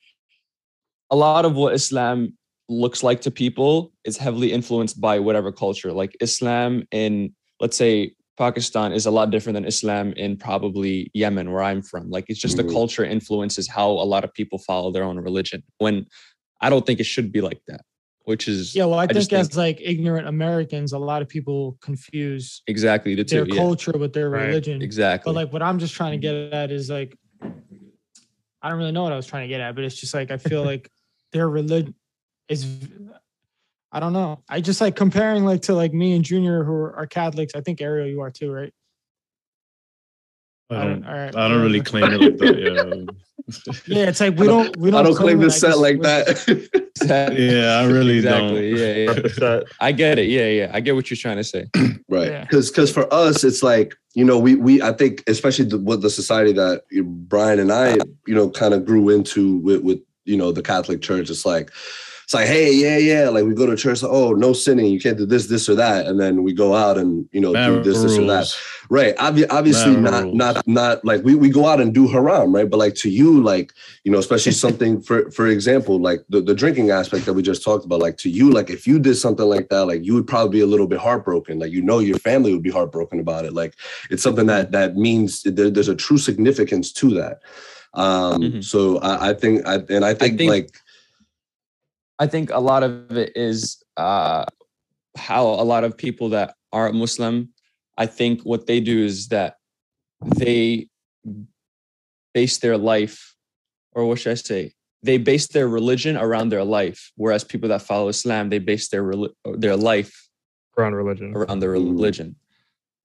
[1.12, 2.34] a lot of what islam
[2.70, 8.14] looks like to people is heavily influenced by whatever culture like islam in let's say
[8.38, 12.40] pakistan is a lot different than islam in probably yemen where i'm from like it's
[12.40, 12.68] just Mhm.
[12.68, 16.06] the culture influences how a lot of people follow their own religion when
[16.62, 17.82] i don't think it should be like that
[18.30, 21.80] which is yeah, well, I, just think as like ignorant Americans, a lot of people
[21.82, 24.84] confuse exactly the two their yeah, culture with their Right, religion.
[24.84, 26.54] exactly But like what I'm just trying to get mm-hmm.
[26.54, 29.84] at is like I don't really know what I was trying to get at, but
[29.84, 30.92] it's just like I feel like
[31.32, 31.96] their religion
[32.50, 32.68] is
[33.92, 34.44] I don't know.
[34.48, 37.54] I just like comparing like to like me and Junior who are, are Catholics.
[37.56, 38.72] I think Ariel, you are too, right?
[40.72, 43.16] I don't, all right, I don't really claim it like that.
[43.88, 45.00] Yeah, it's like we don't we don't.
[45.00, 46.28] i don't claim it, this I set just- like that
[47.02, 47.50] Exactly.
[47.56, 48.80] Yeah, I really exactly don't.
[49.08, 50.28] yeah yeah I get it.
[50.30, 50.72] Yeah, yeah.
[50.74, 51.66] I get what you're trying to say.
[52.10, 52.42] right Yeah.
[52.44, 56.02] because because for us it's like you know we we i think especially the, with
[56.02, 56.84] the society that
[57.28, 57.96] brian and i
[58.28, 61.72] you know kind of grew into with with you know the catholic church it's like
[62.30, 65.00] it's like hey yeah yeah like we go to church like, oh no sinning you
[65.00, 67.78] can't do this this or that and then we go out and you know do
[67.78, 68.56] Mad this this or that.
[68.92, 70.36] right Obvi- obviously not rules.
[70.36, 72.70] not not like we, we go out and do haram right?
[72.70, 76.54] But like to you like you know especially something for for example like the, the
[76.54, 79.48] drinking aspect that we just talked about like to you like if you did something
[79.48, 81.58] like that like you would probably be a little bit heartbroken.
[81.58, 83.54] Like you know your family would be heartbroken about it.
[83.54, 83.74] Like
[84.12, 87.40] it's something that that means there, there's a true significance to that.
[87.96, 88.64] Um Mhm.
[88.64, 90.70] so I, I think i and i think, think- like
[92.20, 94.46] I think a lot of it is uh,
[95.18, 97.50] how a lot of people that aren't Muslim,
[97.98, 99.56] I think what they do is that
[100.38, 100.90] they
[102.34, 103.36] base their life,
[103.94, 104.74] or what should I say?
[105.02, 109.10] They base their religion around their life, whereas people that follow Islam, they base their
[109.56, 110.28] their life
[110.78, 111.34] around religion.
[111.36, 112.36] around their religion.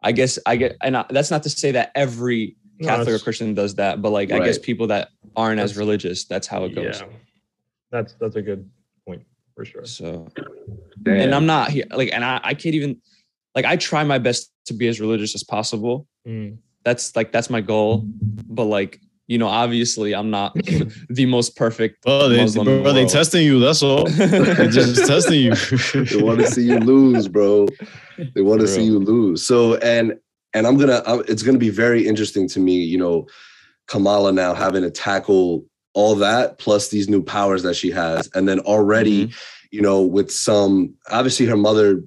[0.03, 3.19] I guess I get, and I, that's not to say that every No, Catholic or
[3.21, 6.75] Christian does that, but like I guess people that aren't as religious, that's how it
[6.75, 7.01] goes.
[7.01, 7.07] Yeah,
[7.93, 8.74] that's that's a good point
[9.55, 9.85] for sure.
[9.85, 10.29] So
[11.03, 11.17] damn.
[11.17, 13.01] and I'm not here like and I, I can't even
[13.55, 16.07] like I try my best to be as religious as possible.
[16.27, 16.59] Mm.
[16.85, 18.05] That's like that's my goal.
[18.49, 20.55] But like, you know, obviously I'm not
[21.09, 23.13] the most perfect Well, they, Muslim in the bro, they world.
[23.13, 23.59] testing you.
[23.61, 24.05] That's all.
[24.07, 25.55] They just testing you.
[26.05, 27.69] they want to see you lose, bro.
[28.35, 29.45] They want to see you lose.
[29.45, 30.19] So and
[30.53, 31.03] and I'm gonna.
[31.27, 32.77] It's gonna be very interesting to me.
[32.77, 33.27] You know,
[33.89, 35.65] Kamala now having to tackle
[35.95, 39.33] all that plus these new powers that she has, and then already,
[39.71, 42.03] you know, with some obviously her mother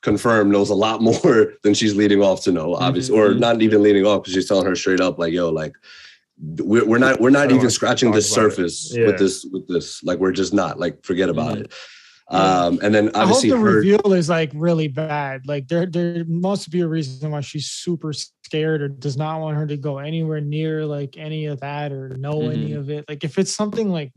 [0.00, 3.40] confirmed knows a lot more than she's leading off to know obviously or Mhm.
[3.40, 5.74] not even leading off because she's telling her straight up like yo like
[6.40, 8.50] we're, we're not we're not even scratching the talk about it.
[8.56, 9.06] surface Yeah.
[9.06, 11.60] with this with this like we're just not like forget about Mhm.
[11.64, 11.72] it
[12.28, 15.46] um and then I hope obviously the her reveal is like really bad.
[15.46, 19.56] Like there, there must be a reason why she's super scared or does not want
[19.56, 22.78] her to go anywhere near like any of that or know any Mhm.
[22.78, 23.04] of it.
[23.08, 24.10] Like if it's something like,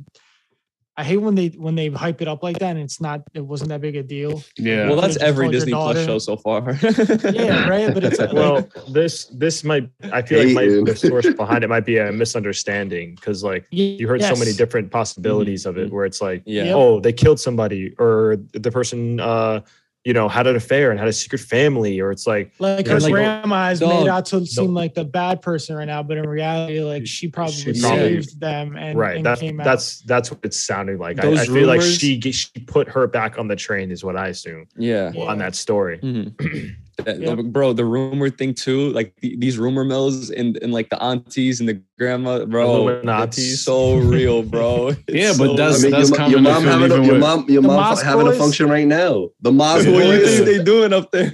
[1.00, 3.22] I hate when they when they hype it up like that and it's not.
[3.36, 4.42] It wasn't that big a deal.
[4.58, 4.88] Yeah.
[4.90, 6.62] Well, that's every Disney Plus show so far.
[7.32, 7.94] Yeah, right.
[7.94, 10.78] But it's like, Well, this this might I feel like Hating.
[10.86, 14.54] might, the source behind it might be a misunderstanding because like you heard so many
[14.54, 15.92] different possibilities of it Mhm.
[15.94, 16.74] where it's like yeah.
[16.74, 19.62] Oh they killed somebody or the person uh
[20.08, 22.98] you know, had an affair and had a secret family, or it's like Like her
[22.98, 23.90] like- grandma is Dog.
[24.06, 27.28] made out to seem like the bad person right now, but in reality, like she
[27.28, 29.18] probably She probably- saved them and, right.
[29.18, 29.66] and That, came out.
[29.66, 31.20] that's that's what it's sounding like.
[31.20, 34.16] I, Those I feel like she she put her back on the train, is what
[34.16, 35.12] I assume Yeah.
[35.14, 35.26] Yeah.
[35.26, 36.00] on that story.
[36.00, 36.76] Mhm.
[37.06, 37.36] That- Yeah.
[37.36, 41.60] Bro, the rumor thing too, like the, these rumor mills and, and like the aunties
[41.60, 43.38] and the grandma, bro, Illuminatis.
[43.38, 44.88] it's so real, bro.
[45.08, 47.46] It's Yeah, but so that's- I mean, that's your, your mom having a, your mom,
[47.50, 49.30] your mom Mosque having a function right now.
[49.42, 51.32] The Mosque what do you think they doing up there?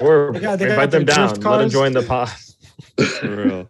[0.00, 1.28] Or Yeah, they got invite them down.
[1.40, 2.28] Let them join the pod.
[3.20, 3.68] For real.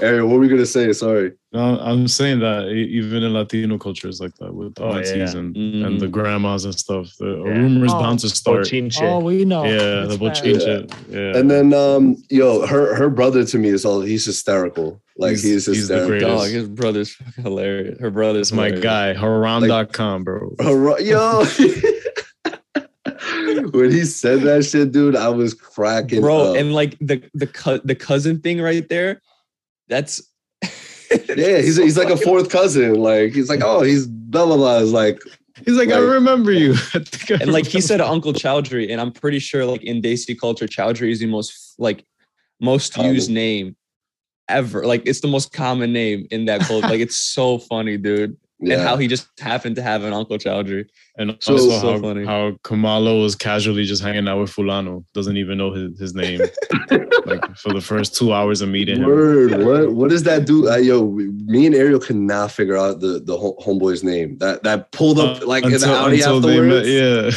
[0.00, 0.90] Aaron, what were we gonna say?
[0.94, 1.32] Sorry.
[1.52, 5.36] No, I'm saying that even in Latino cultures like that with the Oh, aunties yeah.
[5.38, 5.86] and, Mhm.
[5.86, 7.52] and the grandmas and stuff, the Yeah.
[7.58, 7.98] rumors Oh.
[8.00, 8.60] bound to start.
[8.66, 9.02] Bochinche.
[9.02, 9.64] oh, we know.
[9.64, 10.34] yeah, It's the bad.
[10.36, 10.92] bochinche.
[11.10, 11.38] Yeah.
[11.38, 15.02] And then um, yo, her her brother to me is all he's hysterical.
[15.18, 16.08] Like he's, He's- he's the hysterical.
[16.08, 16.44] greatest.
[16.44, 17.98] Dog, his brother's hilarious.
[18.00, 18.82] Her brother's That's my hilarious.
[18.84, 20.54] guy, Haram.com, bro.
[20.58, 21.44] Her- yo.
[23.72, 26.52] when he said that shit, dude, I was cracking bro.
[26.52, 26.56] up.
[26.56, 29.20] And like the the cou- the cousin thing right there,
[29.90, 30.22] that's
[31.36, 32.94] yeah, he's he's like a fourth cousin.
[32.94, 34.78] Like he's like, oh, he's blah blah blah.
[34.78, 35.20] It's like
[35.66, 36.72] He's like, I remember you.
[36.94, 40.00] I think I and like he said Uncle Chowdhury, and I'm pretty sure like in
[40.00, 42.04] Desi culture, Chowdhury is the most like
[42.60, 43.14] most Common.
[43.14, 43.76] used name
[44.48, 44.86] ever.
[44.86, 46.88] Like it's the most common name in that culture.
[46.88, 48.36] like it's so funny, dude.
[48.62, 48.74] Yeah.
[48.74, 50.84] And how he just happened to have an Uncle Chowdhury.
[51.16, 52.24] And So- also so how, funny.
[52.26, 56.40] how Kamala was casually just hanging out with Fulano, doesn't even know his, his name.
[57.26, 59.06] like for the first two hours of meeting him.
[59.06, 60.68] Word, what what does that do?
[60.70, 61.06] Uh, yo,
[61.46, 64.36] me and Ariel could not figure out the the homeboy's name.
[64.38, 66.88] That that pulled up like in the Audi afterwards.
[66.88, 67.30] yeah.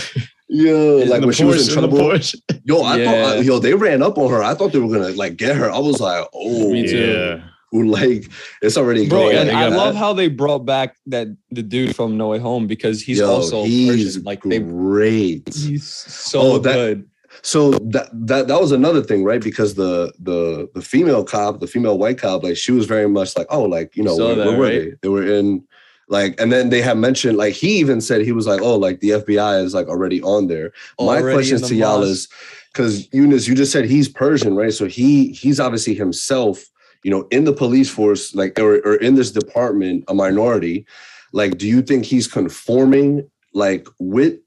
[0.49, 2.61] Yo, In like the when she was in Porsche, in trouble.
[2.65, 3.05] Yo, I Yeah.
[3.05, 4.43] thought uh, yo they ran up on her.
[4.43, 5.71] I thought they were gonna like get her.
[5.71, 6.97] I was like, oh, Me too.
[6.97, 7.43] Yeah.
[7.99, 8.29] like
[8.61, 9.37] it's already Bro, going.
[9.37, 13.01] and I love how they brought back that the dude from No Way Home because
[13.01, 14.23] he's Yo, also he's Persian.
[14.23, 15.47] like they great.
[15.53, 17.09] he's so Oh, that- good.
[17.41, 19.41] So that that that was another thing, right?
[19.41, 23.35] Because the the the female cop, the female white cop, like she was very much
[23.35, 24.71] like, oh, like you know, where, that, where were right?
[24.91, 24.95] they?
[25.01, 25.65] They were in
[26.09, 28.99] like, and then they have mentioned like he even said he was like, oh, like
[28.99, 30.73] the FBI is like already on there.
[30.99, 32.27] My Already question in the to y'all is
[32.71, 34.71] because Eunice, you just said he's Persian, right?
[34.73, 36.63] So he he's obviously himself,
[37.03, 40.85] you know, in the police force, like or, or in this department, a minority.
[41.31, 44.37] Like, do you think he's conforming like with,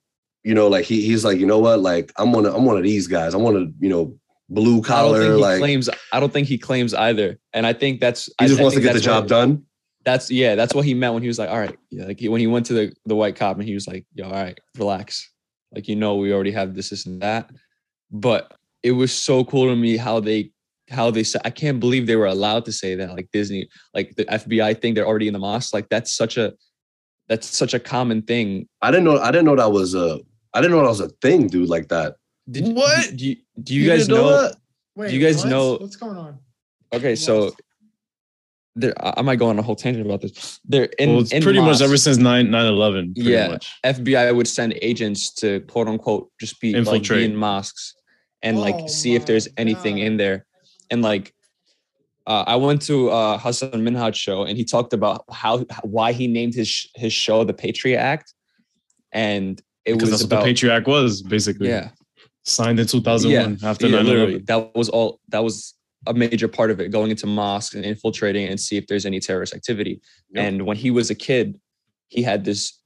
[0.45, 2.77] you know, like he he's like, you know what, like I'm one of I'm one
[2.77, 3.35] of these guys.
[3.35, 4.17] I'm one of you know
[4.49, 5.91] blue I don't collar, think he like claims.
[6.13, 8.27] I don't think he claims either, and I think that's.
[8.27, 9.63] he I- just I wants to get the job what- done.
[10.05, 10.55] That's yeah.
[10.55, 12.05] That's what he meant when he was like, "All right," yeah.
[12.05, 14.25] Like he, when he went to the the white cop and he was like, "Yo,
[14.27, 15.29] all right, relax.
[15.75, 17.51] Like you know, we already have this, this, and that."
[18.13, 20.53] But it was so cool to me how they
[20.89, 21.43] how they said.
[21.45, 23.11] I can't believe they were allowed to say that.
[23.11, 24.95] Like Disney, like the FBI thing.
[24.95, 25.75] They're already in the mosque.
[25.75, 26.53] Like that's such a
[27.29, 28.69] that's such a common thing.
[28.83, 30.21] I didn't know I didn't know that was a
[30.55, 32.15] I didn't know that was a thing, dude, like that.
[32.51, 33.17] Did, What?
[33.17, 34.29] Do you, do you, guys know?
[34.29, 34.57] that?
[34.95, 35.49] Wait, you guys what?
[35.51, 36.39] know- what's going on?
[36.93, 37.53] Okay, so
[38.77, 40.61] there, I I might go on a whole tangent about this.
[40.65, 43.15] They're in, well, it's in pretty much ever since 9 9 11.
[43.17, 43.49] Yeah.
[43.49, 43.75] much.
[43.85, 47.19] FBI would send agents to quote unquote just be like Infiltrate.
[47.21, 47.95] be in mosques
[48.43, 50.03] and like Oh see if there's anything God.
[50.05, 50.46] in there.
[50.91, 51.35] And like
[52.27, 56.27] uh, I went to uh, Hasan Minhaj show and he talked about how why he
[56.27, 58.35] named his his show the Patriot Act,
[59.13, 61.69] and it Because was that's about what the Patriot Act was, basically.
[61.69, 61.91] yeah
[62.45, 64.33] Signed in 2001 after yeah, 9 literally.
[64.35, 64.45] 11.
[64.47, 65.21] That was all.
[65.31, 65.75] That was
[66.07, 69.19] a major part of it, going into mosques and infiltrating and see if there's any
[69.19, 70.01] terrorist activity.
[70.31, 70.45] Yep.
[70.45, 71.59] And when he was a kid,
[72.09, 72.81] he had this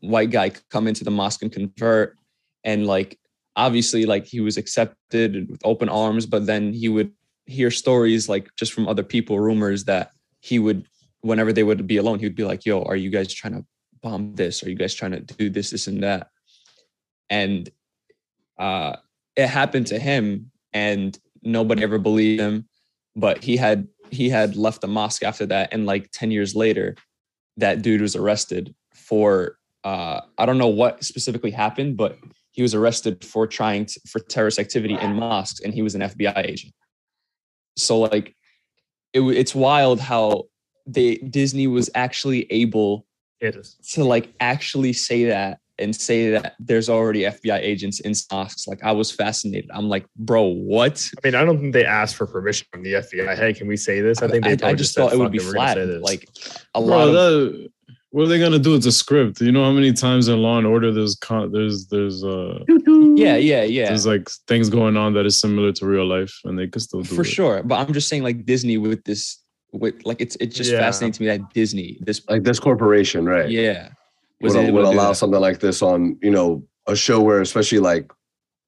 [0.00, 2.16] white guy come into the mosque and convert,
[2.64, 3.18] and like
[3.54, 6.26] obviously, like he was accepted with open arms.
[6.26, 7.12] But then he would
[7.48, 10.86] hear stories like just from other people, rumors that he would,
[11.22, 13.64] whenever they would be alone, he would be like, "Yo, are you guys trying to
[14.02, 14.62] bomb this?
[14.62, 16.28] Are you guys trying to do this, this, and that?"
[17.30, 17.68] And
[18.58, 18.96] uh,
[19.34, 22.68] it happened to him, and nobody ever believed him.
[23.16, 26.96] But he had he had left the mosque after that, and like ten years later,
[27.56, 32.18] that dude was arrested for uh, I don't know what specifically happened, but
[32.50, 36.02] he was arrested for trying to, for terrorist activity in mosques, and he was an
[36.02, 36.74] FBI agent.
[37.78, 38.34] So like,
[39.12, 40.44] it, w- it's wild how
[40.86, 43.06] they Disney was actually able
[43.40, 43.76] It is.
[43.92, 48.66] to like actually say that and say that there's already FBI agents in mosques.
[48.66, 49.70] Like I was fascinated.
[49.72, 51.08] I'm like, bro, what?
[51.22, 53.36] I mean, I don't think they asked for permission from the FBI.
[53.36, 54.20] Hey, can we say this?
[54.20, 55.86] I think they I, I just said, thought it would be we're gonna say flat.
[55.86, 56.28] this." Like
[56.74, 57.68] a Bro, lot of that,
[58.10, 58.74] what are they gonna do?
[58.74, 59.40] It's a script.
[59.40, 62.64] You know how many times in Law and Order there's con- there's there's uh
[63.16, 63.88] yeah, yeah, yeah.
[63.88, 67.02] there's like things going on that is similar to real life, and they could still
[67.02, 67.26] do for it.
[67.26, 67.62] sure.
[67.62, 69.38] But I'm just saying, like Disney with this,
[69.72, 70.78] with like it's it's just Yeah.
[70.80, 73.50] fascinating to me that Disney, this Like this corporation, right?
[73.50, 73.90] yeah,
[74.40, 75.16] would, able would allow that.
[75.16, 78.10] something like this on, you know, a show where especially like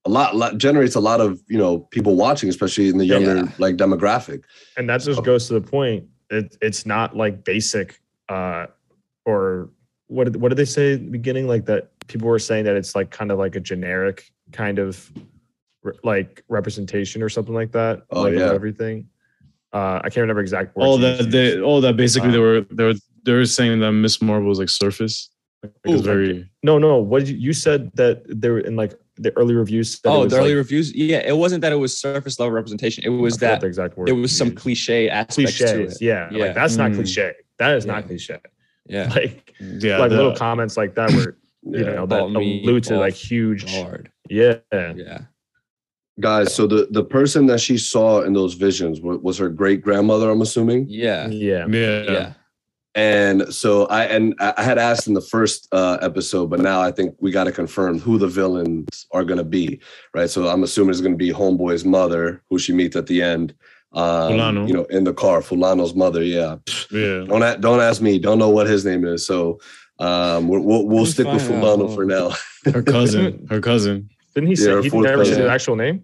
[0.05, 3.35] a lot, lot generates a lot of you know people watching, especially in the younger
[3.37, 3.51] Yeah.
[3.57, 4.43] like demographic.
[4.77, 6.05] and that just goes to the point.
[6.29, 8.67] It, it's not like basic, uh,
[9.25, 9.69] or
[10.07, 11.47] what did, what did they say at the beginning?
[11.47, 15.11] Like that people were saying that it's like kind of like a generic kind of
[15.83, 18.03] re- like representation or something like that.
[18.11, 18.51] Oh, like yeah.
[18.51, 19.07] everything.
[19.73, 20.85] Uh, I can't remember exact words.
[20.85, 22.93] all that they all that basically they Um, were they were
[23.23, 25.29] they were saying that Miss Marvel was like surface.
[25.63, 26.97] Like, Ooh, very No, no.
[26.97, 30.01] What you, you said that they were in like the early reviews?
[30.03, 30.93] Oh, the early like- reviews.
[30.93, 33.03] Yeah, it wasn't that it was surface level representation.
[33.05, 34.07] It was that the exact word.
[34.07, 35.95] there was some cliche aspects to cliches.
[35.97, 36.01] it.
[36.01, 36.45] Yeah, Yeah.
[36.45, 36.95] like that's not Mm.
[36.95, 37.33] cliche.
[37.59, 37.91] That is Yeah.
[37.93, 38.39] not cliche.
[38.91, 41.93] Yeah, Like yeah like the- little comments like that were you Yeah.
[41.95, 43.63] know that About me allude to like huge.
[43.75, 44.11] hard.
[44.29, 44.57] Yeah.
[44.71, 45.21] Yeah.
[46.19, 49.81] Guys, so the the person that she saw in those visions was, was her great
[49.81, 50.29] grandmother.
[50.29, 50.85] I'm assuming.
[50.89, 51.27] Yeah.
[51.29, 51.65] Yeah.
[51.67, 52.33] yeah, Yeah.
[52.93, 56.81] And so I and I I had asked in the first uh, episode, but now
[56.81, 59.79] I think we got to confirm who the villains are going to be,
[60.13, 60.29] right?
[60.29, 63.55] So I'm assuming it's going to be Homeboy's mother, who she meets at the end.
[63.93, 64.67] Um, Fulano.
[64.67, 66.23] you know, in the car, Fulano's mother.
[66.23, 66.57] Yeah,
[66.91, 67.25] yeah.
[67.27, 68.19] don't a- don't ask me.
[68.19, 69.25] Don't know what his name is.
[69.25, 69.59] So
[69.99, 71.79] um, we'll we'll, we'll We'll stick with find out.
[71.79, 72.31] Fulano for now.
[72.71, 74.09] Her cousin, her cousin.
[74.33, 76.03] Didn't he Yeah, say he never said his actual name?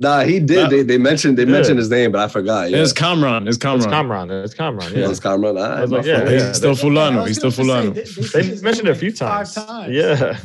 [0.00, 0.64] Nah, he did.
[0.64, 0.68] Nah.
[0.68, 1.50] They, they mentioned they Yeah.
[1.52, 2.70] mentioned his name, but I forgot.
[2.70, 3.46] Yeah, It's Kamran.
[3.48, 3.78] It's Kamran.
[3.78, 4.30] It's Kamran.
[4.30, 4.92] It's Kamran.
[4.92, 4.98] yeah.
[4.98, 5.10] Yeah.
[5.10, 5.56] it's Cameron.
[5.58, 6.28] I was like, my yeah.
[6.30, 7.26] He's still Fulano.
[7.26, 7.94] He's still Fulano.
[7.94, 9.92] they- They mentioned it a few like five times.
[9.94, 10.38] Yeah.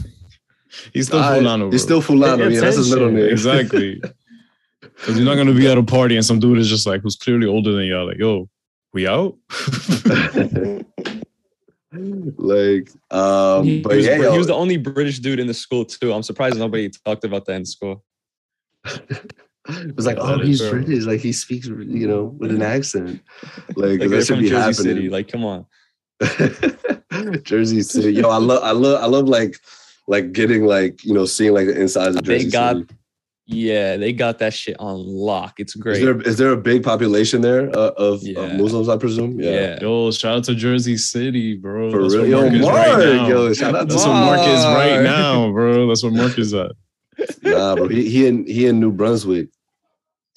[0.94, 1.72] He's still Fulano.
[1.72, 2.54] He's still Fulano.
[2.54, 3.26] Yeah, that's his middle name.
[3.30, 4.02] exactly.
[4.98, 7.16] Because you're not gonna be at a party and some dude is just like who's
[7.16, 8.08] clearly older than y'all.
[8.08, 8.50] Like, yo,
[8.94, 9.36] we out?
[12.38, 15.86] like, um, He, but was, yeah, he was the only British dude in the school
[15.86, 16.14] too.
[16.14, 18.04] I'm surprised nobody talked about that in school.
[18.86, 20.84] it was like, That oh, he's true.
[20.84, 21.06] British.
[21.06, 23.22] Like he speaks, you know, with an accent.
[23.76, 24.96] Like, Like that they're should from be Jersey happening.
[24.96, 25.10] City.
[25.10, 25.66] Like, come on.
[27.44, 28.14] Jersey City.
[28.14, 29.58] Yo, I love, I love, I love like,
[30.08, 32.88] like getting like, you know, seeing like the insides of Jersey got City.
[33.50, 35.60] Yeah, they got that shit on lock.
[35.62, 36.02] It's Is great.
[36.04, 38.40] there is there a big population there uh, of, Yeah.
[38.42, 38.90] of Muslims?
[38.90, 39.40] I presume.
[39.40, 39.80] yeah.
[39.82, 41.90] Yo, shout out to Jersey City, bro.
[41.90, 42.42] For That's real.
[42.42, 42.98] where Yo, Mark Mark.
[42.98, 43.28] right now.
[43.30, 45.88] Yo, shout out to That's where Mark is right now, bro.
[45.88, 46.72] That's where Mark is at.
[47.42, 47.88] Nah, bro.
[47.88, 49.48] He he in he in New Brunswick.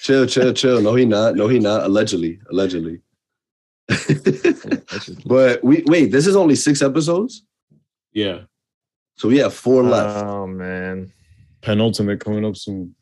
[0.00, 0.80] chill, chill, chill.
[0.80, 1.34] No, he not.
[1.34, 1.82] No, he not.
[1.82, 3.00] Allegedly, allegedly.
[5.26, 6.12] but we wait.
[6.12, 7.42] This is only six episodes,
[8.12, 8.42] Yeah.
[9.16, 10.24] so we have four left.
[10.24, 11.12] Oh man.
[11.76, 12.94] Penultimate coming up soon.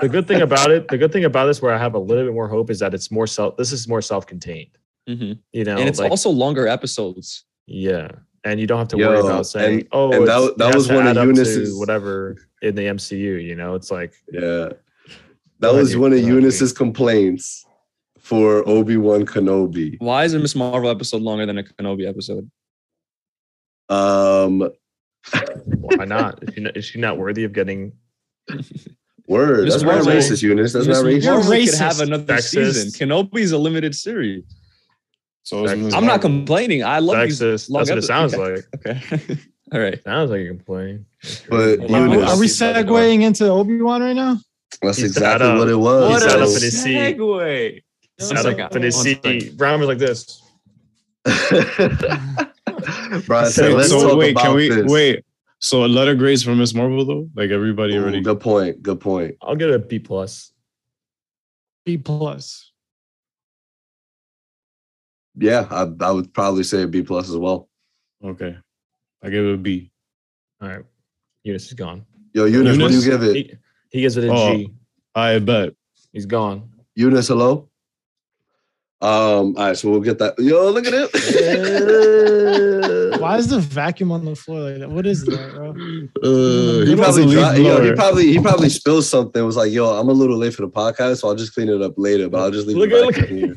[0.00, 2.24] The good thing about it, the good thing about this, where I have a little
[2.24, 3.56] bit more hope, is that it's more self.
[3.56, 4.76] This is more self-contained.
[5.08, 5.38] Mhm.
[5.52, 7.44] You know, And it's like, also longer episodes.
[7.66, 8.08] yeah,
[8.42, 10.88] and you don't have to Yo, worry about saying, and- "Oh, and that- that was
[10.88, 14.70] one of add up to Eunice's- whatever in the MCU." You know, it's like Yeah,
[15.60, 17.64] that was one of Eunice's complaints
[18.18, 19.96] for Obi Wan Kenobi.
[20.00, 22.50] Why is a Miss Marvel episode longer than a Kenobi episode?
[23.88, 24.68] Um,
[25.76, 26.42] why not?
[26.42, 27.92] Is she not, is she not worthy of getting?
[29.28, 29.64] word.
[29.64, 30.72] Miss That's not racist, Eunice.
[30.72, 31.26] That's not Miss racist.
[31.26, 31.78] Marvel could racist.
[31.78, 32.72] have another Sexist.
[32.72, 33.08] season.
[33.08, 34.44] Kenobi's a limited series.
[35.42, 35.94] So I'm Ms.
[35.94, 36.84] Not complaining.
[36.84, 38.66] I love these long That's what it sounds episodes.
[38.84, 39.02] like.
[39.18, 39.38] Okay.
[39.72, 40.02] All right.
[40.02, 41.02] Sounds like a complaint.
[41.50, 42.92] But Hold Eunice, Are we He's about to go.
[42.94, 44.38] segueing into Obi Wan right now?
[44.82, 45.58] that's He sat exactly up.
[45.58, 46.10] what it was.
[46.10, 47.16] What So- up in his seat.
[47.18, 47.82] segue.
[48.20, 48.76] Sat One up second.
[48.76, 49.56] in his seat.
[49.56, 50.42] Brown was like this.
[53.26, 54.90] Brian said, Wait, let's so talk wait, about can we this.
[54.90, 55.24] wait?
[55.60, 57.28] So a letter grades for Miss Marvel though?
[57.34, 58.20] Like everybody Ooh, already.
[58.20, 58.82] good point.
[58.82, 59.36] Good point.
[59.42, 60.52] I'll get a B plus.
[61.84, 62.72] B plus.
[65.36, 67.68] Yeah, I, I would probably say a B plus as well.
[68.24, 68.56] Okay,
[69.22, 69.90] I give it a B.
[70.60, 70.84] All right.
[71.44, 72.04] Eunice is gone.
[72.34, 73.36] Yo, Eunice, what do you give it?
[73.36, 73.54] He,
[73.90, 74.68] he gives it a oh, G.
[75.14, 75.20] Oh.
[75.20, 75.74] I bet.
[76.12, 76.70] He's gone.
[76.94, 77.67] Eunice, hello.
[79.00, 80.34] Um, all right, so we'll get that.
[80.38, 81.08] Yo, look at it.
[83.20, 84.90] Why is the vacuum on the floor like that?
[84.90, 85.70] What is that, bro?
[85.70, 89.44] Uh, he probably a leaf dro- yo, he probably he probably spilled something.
[89.44, 91.80] Was like, yo, I'm a little late for the podcast, so I'll just clean it
[91.80, 92.28] up later.
[92.28, 93.56] But I'll just leave Look it at back look in here.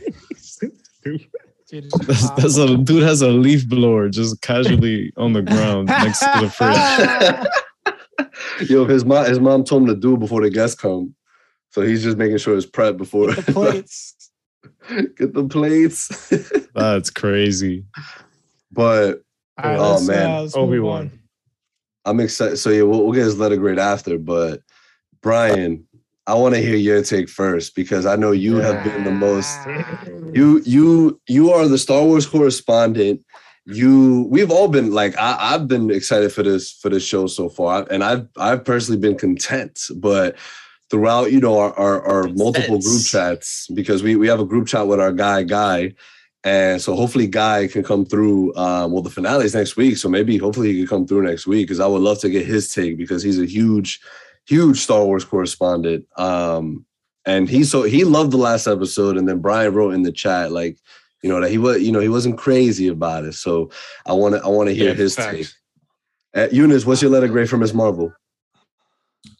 [1.71, 6.19] Dude, That's, that's a dude has a leaf blower just casually on the ground next
[6.19, 8.67] to the fridge.
[8.69, 11.15] Yo, his mom his mom told him to do it before the guests come,
[11.69, 13.31] so he's just making sure it's prepped before.
[13.31, 14.20] the plates.
[14.89, 16.31] Get the plates.
[16.75, 17.85] That's crazy.
[18.71, 19.21] but
[19.61, 20.29] All right, Oh, man.
[20.29, 20.79] uh, Obi.
[20.79, 21.11] Wan.
[22.05, 22.57] I'm excited.
[22.57, 24.17] So yeah, we'll, we'll get his letter grade after.
[24.17, 24.61] But
[25.21, 25.87] Brian,
[26.25, 29.67] I want to hear your take first because I know you have been the most.
[30.33, 33.23] You you you are the Star Wars correspondent.
[33.65, 37.49] You we've all been like I, I've been excited for this for this show so
[37.49, 39.79] far, and I've I've personally been content.
[39.97, 40.37] But
[40.91, 44.67] throughout, you know, our our, our multiple group chats because we we have a group
[44.67, 45.93] chat with our guy Guy.
[46.43, 48.55] And so hopefully Guy can come through.
[48.55, 51.45] Um, well, the finale is next week, so maybe hopefully he can come through next
[51.45, 53.99] week because I would love to get his take because he's a huge,
[54.47, 56.07] huge Star Wars correspondent.
[56.17, 56.83] Um,
[57.25, 60.51] and he so he loved the last episode, and then Brian wrote in the chat
[60.51, 60.79] like,
[61.21, 63.33] you know, that he was, you know, he wasn't crazy about it.
[63.35, 63.69] So
[64.07, 65.37] I want to, I want to hear Yeah, his facts.
[65.37, 65.47] take.
[66.33, 68.11] Uh, Eunice, what's your letter grade for Miss Marvel?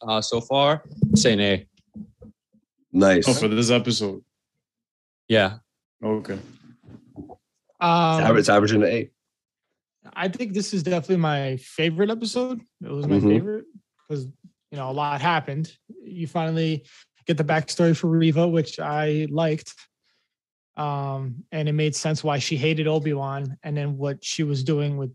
[0.01, 0.83] Uh, so far,
[1.15, 1.67] say nay.
[2.91, 3.27] Nice.
[3.27, 4.23] Oh, for this episode.
[5.27, 5.59] Yeah,
[6.03, 6.33] Okay.
[6.33, 6.39] It's
[7.79, 9.11] Um, average, it's averaging an eight.
[10.13, 12.59] I think this is definitely my favorite episode.
[12.83, 13.29] It was my Mhm.
[13.29, 13.65] favorite
[14.07, 15.75] because you know a lot happened.
[16.03, 16.85] You finally
[17.25, 19.73] get the backstory for Reva, which I liked,
[20.75, 24.63] um, and it made sense why she hated Obi Wan, and then what she was
[24.63, 25.13] doing with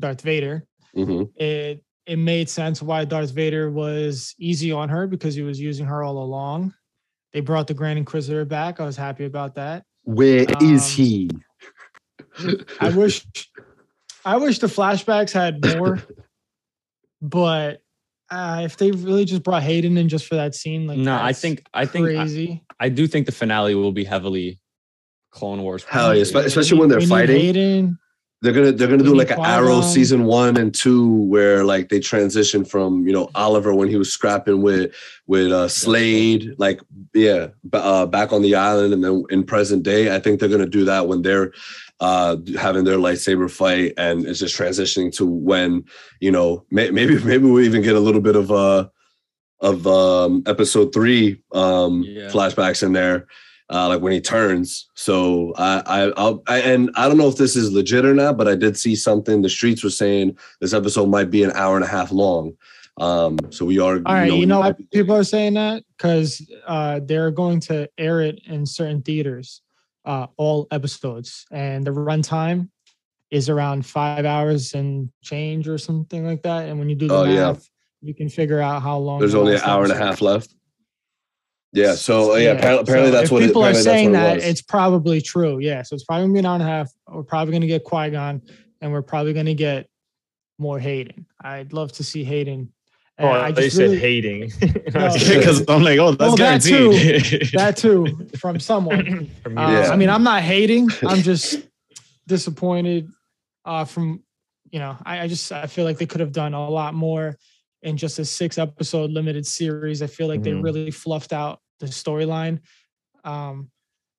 [0.00, 0.66] Darth Vader.
[0.94, 5.60] hmm It it made sense why Darth Vader was easy on her because he was
[5.60, 6.74] using her all along.
[7.32, 8.80] They brought the Grand Inquisitor back.
[8.80, 9.84] I was happy about that.
[10.04, 11.30] Where is Um, he?
[12.80, 13.26] I wish
[14.24, 16.02] I wish the flashbacks had more,
[17.22, 17.82] but
[18.30, 21.32] uh, if they really just brought Hayden in just for that scene, like no, I
[21.32, 22.64] think I think I, crazy.
[22.80, 24.60] I do think the finale will be heavily
[25.30, 25.84] Clone Wars.
[25.84, 26.46] Hell yeah, probably.
[26.46, 27.36] especially when they're We need fighting.
[27.40, 27.98] Hayden.
[28.40, 31.98] They're gonna they're gonna do like an Arrow season one and two where like they
[31.98, 34.94] transition from you know Oliver when he was scrapping with
[35.26, 36.80] with uh, Slade like
[37.14, 40.48] yeah b- uh, back on the island and then in present day I think they're
[40.48, 41.52] gonna do that when they're
[41.98, 45.84] uh having their lightsaber fight and it's just transitioning to when
[46.20, 48.86] you know may- maybe maybe we even get a little bit of uh
[49.60, 52.28] of um episode three um Yeah.
[52.28, 53.26] flashbacks in there
[53.70, 54.88] uh, like when he turns.
[54.94, 58.36] So I, I, I'll, I, and I don't know if this is legit or not,
[58.36, 59.42] but I did see something.
[59.42, 62.56] The streets were saying this episode might be an hour and a half long.
[62.98, 63.96] Um, so we are.
[64.06, 65.84] All right, you know why people are saying that?
[65.96, 69.62] Because uh, they're going to air it in certain theaters,
[70.04, 72.70] uh, all episodes, and the runtime
[73.30, 76.68] is around five hours and change or something like that.
[76.68, 78.08] And when you do the Oh, math, yeah.
[78.08, 79.20] you can figure out how long.
[79.20, 80.54] There's only an hour and a half left.
[81.72, 81.94] Yeah.
[81.94, 84.48] So yeah, apparently, apparently so that's if what it- people are saying what it that.
[84.48, 85.58] It's probably true.
[85.58, 85.82] Yeah.
[85.82, 86.90] So it's probably gonna be an hour and a half.
[87.08, 88.42] We're probably gonna get Qui Gon,
[88.80, 89.88] and we're probably gonna get
[90.58, 91.26] more Hayden.
[91.40, 92.72] I'd love to see Hayden.
[93.20, 94.52] Oh, And I I they just said really, hating.
[94.94, 95.12] No.
[95.12, 97.50] Because I'm like, oh, that's Well, that guaranteed.
[97.52, 99.28] that too from someone.
[99.42, 99.70] From Uh.
[99.72, 99.90] Yeah.
[99.90, 100.88] I mean, I'm not hating.
[101.06, 101.60] I'm just
[102.28, 103.10] disappointed
[103.64, 104.22] uh, from,
[104.70, 107.36] you know, I, I just I feel like they could have done a lot more
[107.82, 110.02] in just a six episode limited series.
[110.02, 110.62] I feel like they Mhm.
[110.64, 112.60] really fluffed out the storyline.
[113.24, 113.70] Um,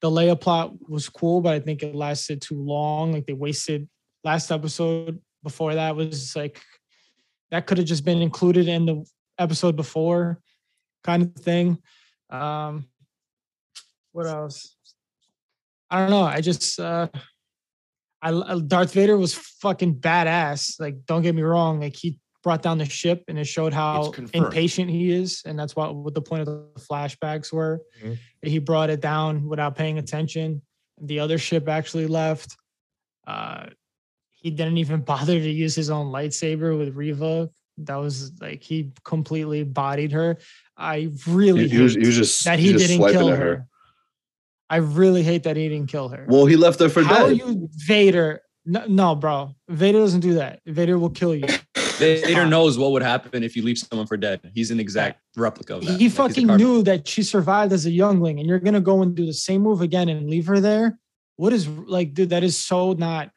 [0.02, 3.12] the Leia plot was cool, but I think it lasted too long.
[3.12, 3.90] Like they wasted
[4.24, 6.62] last episode before that was like
[7.52, 9.06] that could have just been included in the
[9.38, 10.42] episode before
[11.04, 11.80] kind of thing.
[12.30, 12.88] Um,
[14.12, 14.76] what else?
[15.90, 16.24] I don't know.
[16.24, 17.08] I just uh
[18.22, 20.80] I Darth Vader was fucking badass.
[20.80, 21.80] Like, don't get me wrong.
[21.80, 25.76] Like he brought down the ship and it showed how impatient he is, and that's
[25.76, 27.82] what what the point of the flashbacks were.
[28.04, 28.18] Mhm.
[28.42, 30.62] He brought it down without paying attention.
[31.02, 32.56] The other ship actually left.
[33.28, 33.68] Uh,
[34.32, 37.50] he didn't even bother to use his own lightsaber with Reva.
[37.80, 40.38] That was like he completely bodied her.
[40.78, 43.36] I really he, he was, hate he was just that he he didn't kill her.
[43.36, 43.68] her.
[44.70, 46.26] I really hate that he didn't kill her.
[46.28, 47.38] Well, he left her for How dead.
[47.38, 48.42] you Vader?
[48.66, 49.56] No, no, bro.
[49.68, 50.60] Vader doesn't do that.
[50.66, 51.48] Vader will kill you.
[52.00, 54.40] Vader knows what would happen if you leave someone for dead.
[54.56, 55.92] He's an exact replica of that.
[55.92, 59.02] He he's a fucking knew that she survived as a youngling, and you're gonna go
[59.02, 60.98] and do the same move again and leave her there.
[61.36, 62.32] What is like, dude?
[62.32, 63.32] That is so not.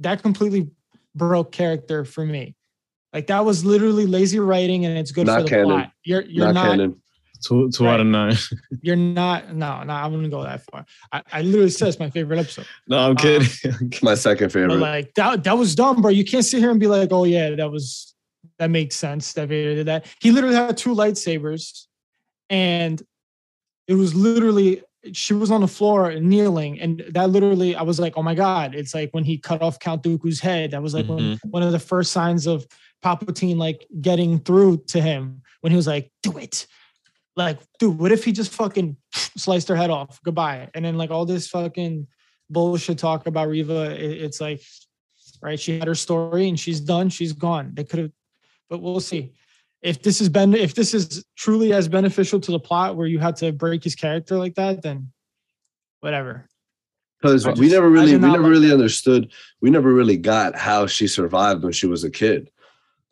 [0.00, 0.70] That completely
[1.14, 2.56] broke character for me.
[3.12, 5.66] Like that was literally lazy writing, and it's good Not for the canon.
[5.66, 5.92] plot.
[6.04, 7.02] You're you're Not not, canon.
[7.44, 8.34] Two two out of nine.
[8.82, 9.54] you're not.
[9.54, 10.84] No, no, I wouldn't go that far.
[11.12, 12.66] I, I literally said it's my favorite episode.
[12.88, 13.92] No, I'm Um, kidding.
[14.02, 14.76] My second favorite.
[14.78, 16.10] like that, that was dumb, bro.
[16.10, 18.14] You can't sit here and be like, "Oh yeah, that was
[18.58, 20.06] that makes sense." That Vader did that.
[20.20, 21.86] He literally had two lightsabers,
[22.50, 23.02] and
[23.88, 24.82] it was literally
[25.12, 28.74] she was on the floor kneeling, and that literally, I was like, "Oh my god!"
[28.74, 30.70] It's like when he cut off Count Dooku's head.
[30.70, 32.66] That was like when, one of the first signs of
[33.04, 36.66] Palpatine like getting through to him when he was like, "Do it."
[37.36, 40.20] Like, dude, what if he just fucking sliced her head off?
[40.22, 40.70] Goodbye.
[40.74, 42.06] And then like all this fucking
[42.50, 43.90] bullshit talk about Reva.
[43.92, 44.62] it- it's like,
[45.42, 45.58] right?
[45.58, 47.08] She had her story and she's done.
[47.08, 47.72] She's gone.
[47.74, 48.12] They could have,
[48.70, 49.32] but we'll see.
[49.82, 53.18] If this has been, if this is truly as beneficial to the plot where you
[53.18, 55.12] had to break his character like that, then
[56.00, 56.46] whatever.
[57.20, 59.32] Because we never really, we never like really understood.
[59.60, 62.50] We never really got how she survived when she was a kid.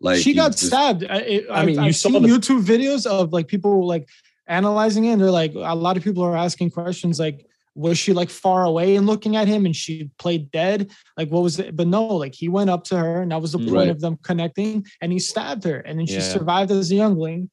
[0.02, 1.04] Like she got just- stabbed.
[1.08, 3.48] I, it, I I mean, mean, you I've saw seen the- YouTube videos of like
[3.48, 4.08] people like
[4.48, 5.12] analyzing it.
[5.12, 8.64] And they're like, a lot of people are asking questions like, was she like far
[8.64, 10.90] away and looking at him and she played dead?
[11.16, 11.74] Like, what was it?
[11.74, 13.88] But no, like he went up to her and that was the point Right.
[13.88, 16.20] of them connecting and he stabbed her and then she Yeah.
[16.20, 17.48] survived as a youngling.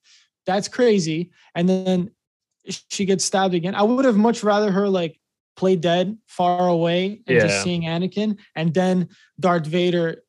[0.45, 1.31] That's crazy.
[1.55, 2.11] And then
[2.89, 3.75] she gets stabbed again.
[3.75, 5.17] I would have much rather her like
[5.55, 7.47] play dead far away and Yeah.
[7.47, 10.23] just seeing Anakin, and then Darth Vader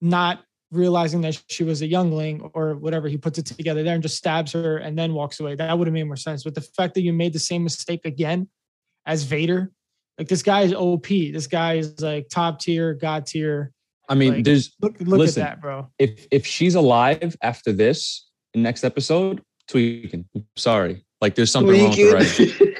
[0.00, 0.44] not
[0.76, 3.08] realizing that she was a youngling or whatever.
[3.08, 5.54] He puts it together there and just stabs her and then walks away.
[5.54, 6.44] That would have made more sense.
[6.44, 8.48] But the fact that you made the same mistake again
[9.06, 9.72] as Vader,
[10.18, 11.06] like this guy is OP.
[11.08, 13.72] This guy is like top tier, god tier.
[14.08, 15.42] I mean, Like, there's Look, look Listen.
[15.42, 15.88] at that, bro.
[15.98, 20.26] if if she's alive after this next episode, tweaking.
[20.56, 22.74] Sorry, like there's something wrong with the writing.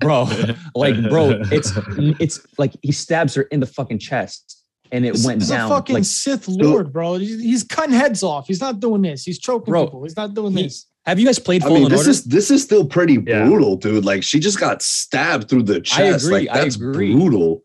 [0.00, 0.26] bro.
[0.74, 1.72] Like, bro, it's
[2.20, 4.61] it's like he stabs her in the fucking chest,
[4.92, 7.14] and it This went is a fucking Like, Sith Lord, bro.
[7.14, 8.46] He's, he's cutting heads off.
[8.46, 9.24] He's not doing this.
[9.24, 10.02] He's choking Bro, people.
[10.04, 10.86] He's not doing he- this.
[11.06, 12.10] have you guys played I Fallen mean, this Order?
[12.10, 13.44] is this is still pretty Yeah.
[13.46, 14.04] brutal, dude.
[14.04, 16.26] Like she just got stabbed through the chest.
[16.26, 17.12] I agree, Like I that's agree.
[17.14, 17.62] brutal.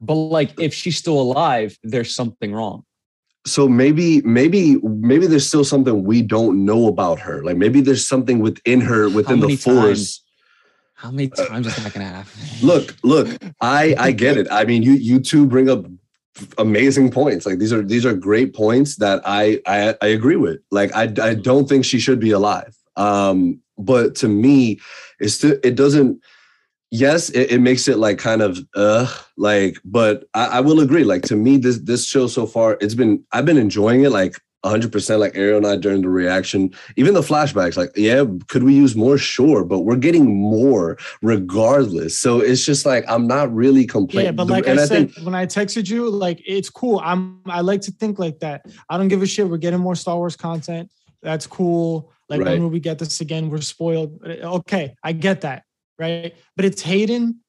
[0.00, 2.84] but like, if she's still alive, there's something wrong.
[3.46, 7.42] So maybe, maybe, maybe there's still something we don't know about her.
[7.44, 9.84] Like maybe there's something within her, within the force.
[9.84, 10.22] times?
[10.94, 12.32] How many uh, times is that gonna happen?
[12.62, 13.28] Look, look,
[13.60, 14.46] I I get it.
[14.50, 15.84] I mean, you you two bring up
[16.58, 17.46] amazing points.
[17.46, 20.60] Like these are these are great points that I I, I agree with.
[20.70, 22.74] Like I I don't think she should be alive.
[22.96, 24.80] Um, but to me,
[25.20, 26.20] it's still it doesn't.
[26.90, 31.04] Yes, it, it makes it like kind of uh like, but I, I will agree.
[31.04, 34.36] Like to me, this this show so far, it's been I've been enjoying it like
[34.64, 37.76] 100% like Ariel and I during the reaction, even the flashbacks.
[37.76, 39.18] Like, yeah, could we use more?
[39.18, 42.16] Sure, but we're getting more regardless.
[42.16, 44.26] So it's just like I'm not really complaining.
[44.26, 47.00] Yeah, but like I said, when I texted you, like it's cool.
[47.02, 48.66] I'm I like to think like that.
[48.88, 49.48] I don't give a shit.
[49.48, 50.90] We're getting more Star Wars content.
[51.22, 52.12] That's cool.
[52.28, 52.52] Like Right.
[52.52, 53.50] when will we get this again?
[53.50, 54.18] We're spoiled.
[54.24, 55.64] Okay, I get that,
[55.98, 56.34] right?
[56.56, 57.41] But it's Hayden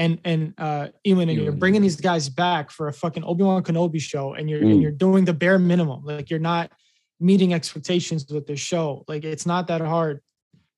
[0.00, 3.62] and and uh Ewan, and you're bringing these guys back for a fucking Obi Wan
[3.62, 4.70] Kenobi show, and you're Mm.
[4.72, 6.00] and you're doing the bare minimum.
[6.04, 6.72] Like you're not
[7.20, 9.04] meeting expectations with the show.
[9.06, 10.16] Like it's not that hard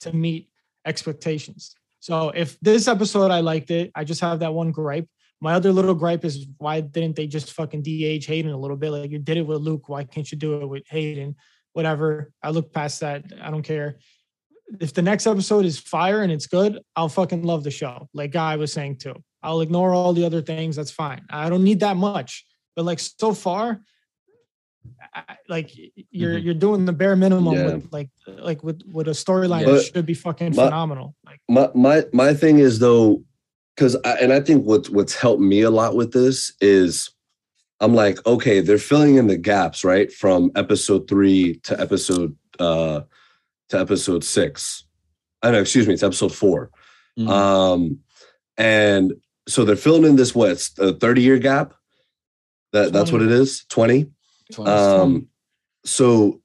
[0.01, 0.49] to meet
[0.85, 1.75] expectations.
[2.01, 5.09] So if this episode I liked it, I just have that one gripe.
[5.41, 8.91] My other little gripe is why didn't they just fucking DH Hayden a little bit?
[8.91, 11.37] Like you did it with Luke, why can't you do it with Hayden?
[11.75, 12.33] Whatever.
[12.43, 13.25] I look past that.
[13.41, 13.99] I don't care.
[14.81, 18.09] If the next episode is fire and it's good, I'll fucking love the show.
[18.15, 19.15] Like Guy was saying too.
[19.43, 20.77] I'll ignore all the other things.
[20.77, 21.23] That's fine.
[21.31, 22.47] I don't need that much.
[22.77, 23.81] But like so far,
[25.15, 25.71] I- like
[26.11, 26.45] you're Mhm.
[26.45, 27.65] you're doing the bare minimum Yeah.
[27.75, 31.15] with like like with with a storyline that should be fucking but- phenomenal.
[31.25, 33.23] Like my my my thing is though,
[33.77, 37.11] because and I think what's what's helped me a lot with this is
[37.81, 40.11] I'm like, okay, they're filling in the gaps, right?
[40.13, 43.03] From episode three to episode uh
[43.73, 44.85] to episode six.
[45.43, 46.71] I know, excuse me, it's episode 4
[47.19, 47.29] Mhm.
[47.29, 47.99] Um
[48.57, 49.13] and
[49.49, 51.75] so they're filling in this what a 30 year gap.
[52.73, 54.07] That that's what it is, 20.
[54.53, 54.69] Twice.
[54.69, 55.27] Um,
[55.85, 56.41] so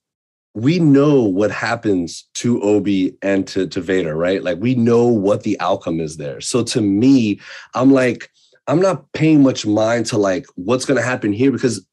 [0.53, 4.43] we know what happens to Obi and to, to Vader, right?
[4.43, 6.41] Like we know what the outcome is there.
[6.41, 7.39] So to me,
[7.75, 8.29] I'm like,
[8.67, 11.85] I'm not paying much mind to like what's gonna happen here because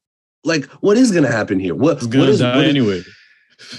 [0.43, 1.75] like what is gonna happen here?
[1.75, 3.03] What, what is die what is- anyway.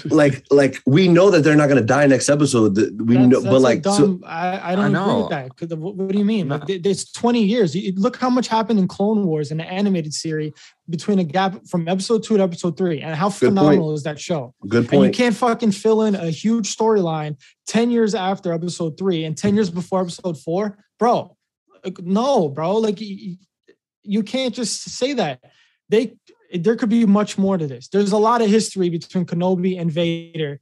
[0.05, 2.75] Like like we know that they're not gonna die next episode.
[2.75, 5.19] th- We That's- know, that's but a like so, dumb, I, I don't agree know.
[5.21, 5.55] with that.
[5.55, 6.49] 'Cause the- what, what do you mean?
[6.49, 6.77] Like, No.
[6.79, 7.75] there's 20 years.
[7.75, 10.53] You, look how much happened in Clone Wars in the animated series
[10.89, 13.39] between a gap from episode two to episode three, and how point.
[13.39, 14.53] phenomenal is that show?
[14.67, 17.35] good And you can't fucking fill in a huge storyline
[17.67, 21.35] 10 years after episode three and 10 years before episode four, bro.
[21.85, 22.77] like, no, bro.
[22.77, 23.37] Like y- y-
[24.03, 25.39] you can't just say that.
[25.89, 26.15] They
[26.53, 27.87] there could be much more to this.
[27.89, 30.59] There's a lot of history between Kenobi and Vader.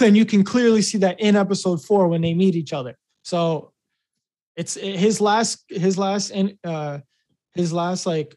[0.00, 2.96] And you can clearly see that in episode four when they meet each other.
[3.22, 3.72] So
[4.56, 6.98] it's his last his last and uh
[7.54, 8.34] his last like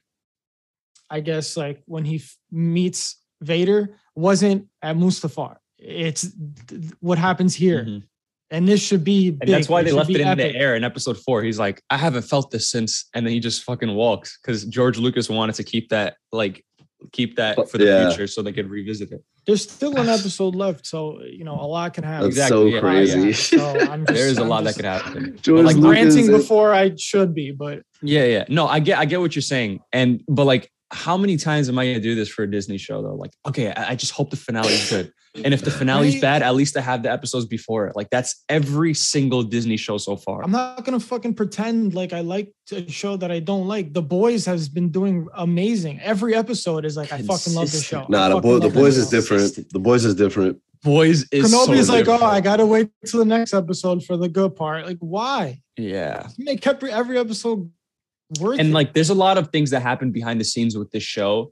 [1.10, 5.58] I guess like when he f- meets Vader wasn't at Mustafar.
[5.78, 6.28] It's
[6.68, 7.84] th- what happens here.
[7.86, 8.04] Mhm.
[8.52, 9.42] And this should be big.
[9.42, 10.54] And that's why they left it in epic.
[10.54, 11.42] the air in episode four.
[11.42, 14.98] He's like, I haven't felt this since, and then he just fucking walks because George
[15.00, 16.64] Lucas wanted to keep that like
[17.12, 18.08] keep that for the Yeah.
[18.10, 19.24] future so they could revisit it.
[19.46, 22.24] There's still an episode left, so you know a lot can happen.
[22.30, 22.80] That's Exactly, so yeah.
[22.82, 23.34] crazy.
[23.34, 25.38] So I'm just, There is a I'm lot just- that could happen.
[25.42, 28.46] George like, I'm Lucas ranting is- before I should be, but Yeah, yeah.
[28.50, 29.80] No, I get I get what you're saying.
[29.92, 33.02] And but like how many times am I gonna do this for a Disney show
[33.02, 33.16] though?
[33.16, 35.12] Like, okay, I, I just hope the finale is good.
[35.44, 36.22] And if the finale's Right.
[36.22, 37.96] bad, at least I have the episodes before it.
[37.96, 40.42] Like that's every single Disney show so far.
[40.42, 43.92] I'm not gonna fucking pretend like I like a show that I don't like.
[43.94, 46.00] The Boys has been doing amazing.
[46.00, 48.06] Every episode is like I fucking love the show.
[48.06, 48.10] Consistent.
[48.10, 49.18] Nah, the fucking boy, the boys is show.
[49.20, 49.70] different.
[49.74, 50.62] The boys is different.
[50.84, 52.24] Boys is so Kenobi is like, oh.
[52.24, 54.86] I gotta wait till the next episode for the good part.
[54.86, 55.62] Like, why?
[55.78, 56.28] yeah.
[56.38, 57.70] Make every every episode
[58.40, 58.74] worth and it.
[58.74, 61.52] like there's a lot of things that happen behind the scenes with this show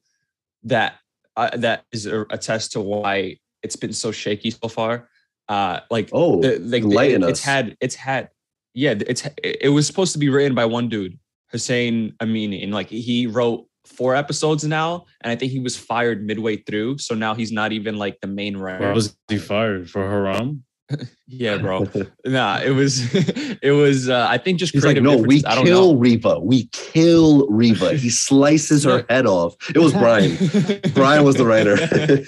[0.64, 0.96] that
[1.36, 5.10] uh, that is a, a test to why it's been so shaky so far
[5.50, 7.46] Uh, like Oh, the, like enlighten it- it's us.
[7.46, 8.30] had it's had
[8.74, 11.20] yeah it's it was supposed to be written by one dude
[11.52, 16.26] Hossein Amini and like he wrote four episodes now and I think he was fired
[16.26, 18.88] midway through so now he's not even like the main writer.
[18.88, 20.64] Why was he fired for haram?
[21.28, 21.88] yeah, bro.
[22.26, 23.14] nah, it was
[23.62, 25.46] it was uh, I think just He's like, creative no, we differences.
[25.46, 26.00] I don't kill know.
[26.00, 26.40] Reva.
[26.40, 27.94] We kill Reva.
[27.94, 29.56] He slices her head off.
[29.70, 30.38] It was Brian.
[30.94, 31.76] Brian was the writer.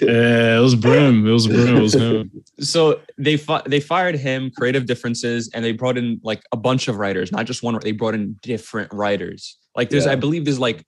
[0.04, 1.26] Yeah, it was Brim.
[1.26, 1.76] It was Brim.
[1.76, 2.30] It was him.
[2.60, 6.88] so they fi- they fired him creative differences and they brought in like a bunch
[6.88, 10.12] of writers not just one they brought in different writers like there's Yeah.
[10.12, 10.84] i believe there's like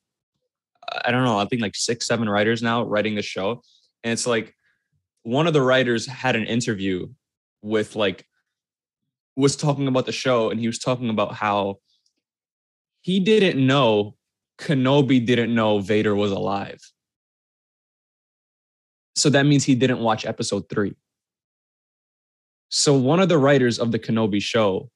[1.04, 3.62] i don't know i think like six seven writers now writing the show
[4.04, 4.54] and it's like
[5.22, 7.06] one of the writers had an interview
[7.62, 8.26] with like
[9.36, 11.78] was talking about the show and he was talking about how
[13.02, 14.14] he didn't know
[14.58, 16.80] kenobi didn't know vader was alive
[19.14, 20.94] so that means he didn't watch episode three
[22.70, 24.90] so one of the writers of the Kenobi show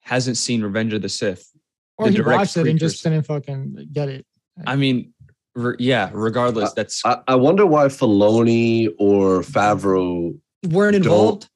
[0.00, 1.50] hasn't seen Revenge of the Sith.
[1.98, 4.26] Or the he direct watched it and just didn't fucking get it.
[4.66, 5.12] I mean,
[5.54, 6.10] re- yeah.
[6.12, 10.38] Regardless, that's I, I wonder why Filoni or Favreau
[10.68, 11.48] weren't involved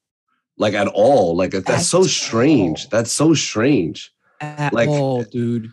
[0.60, 1.34] like at all.
[1.34, 2.84] Like that's At so strange.
[2.84, 2.88] all.
[2.92, 4.12] That's so strange.
[4.40, 5.72] at like- all, dude.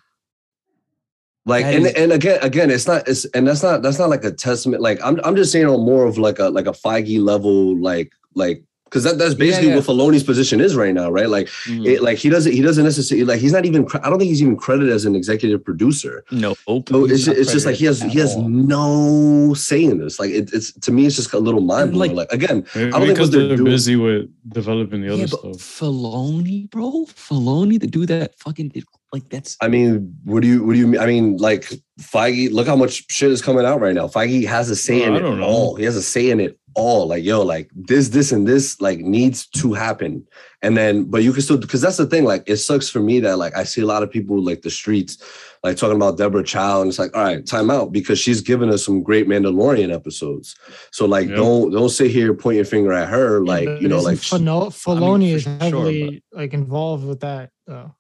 [1.46, 4.10] Like That and, is- and again again it's not it's and that's not that's not
[4.10, 4.82] like a testament.
[4.82, 8.12] Like I'm I'm just saying on more of like a like a Feige level like
[8.36, 9.76] like because that, that's basically yeah.
[9.76, 11.30] what Filoni's position is right now, right?
[11.30, 11.86] Like Mhm.
[11.86, 14.42] it, like he doesn't he doesn't necessarily like he's not even I don't think he's
[14.42, 16.24] even credited as an executive producer.
[16.32, 20.20] no, So it's, it's just like he has he has no say in this.
[20.20, 22.16] Like it, it's to me it's just a little mind blowing.
[22.16, 25.10] like- Like, again, Maybe don't think because what they're they're doing- busy with developing the
[25.14, 25.58] other yeah, but stuff.
[25.80, 28.84] Filoni, bro, Filoni, the dude that fucking did
[29.14, 31.00] like that's I mean, what do you what do you mean?
[31.00, 31.64] I mean, like
[32.02, 34.08] Feige, look how much shit is coming out right now.
[34.08, 35.46] Feige has a say Well, in I it don't know.
[35.46, 35.76] all.
[35.76, 37.08] He has a say in it all.
[37.08, 40.26] Like, yo, like this, this, and this like needs to happen.
[40.62, 42.24] And then, but you can still because that's the thing.
[42.24, 44.70] Like, it sucks for me that like I see a lot of people like the
[44.70, 45.22] streets
[45.64, 48.70] like talking about Deborah Chow, and it's like, all right, time out because she's given
[48.70, 50.56] us some great Mandalorian episodes.
[50.92, 51.36] So like, Yeah.
[51.36, 53.44] don't don't sit here point your finger at her.
[53.44, 57.20] Like, but you know, like she- Fino- Filoni for is sure, heavily like involved with
[57.22, 57.50] that.
[57.66, 57.94] Though.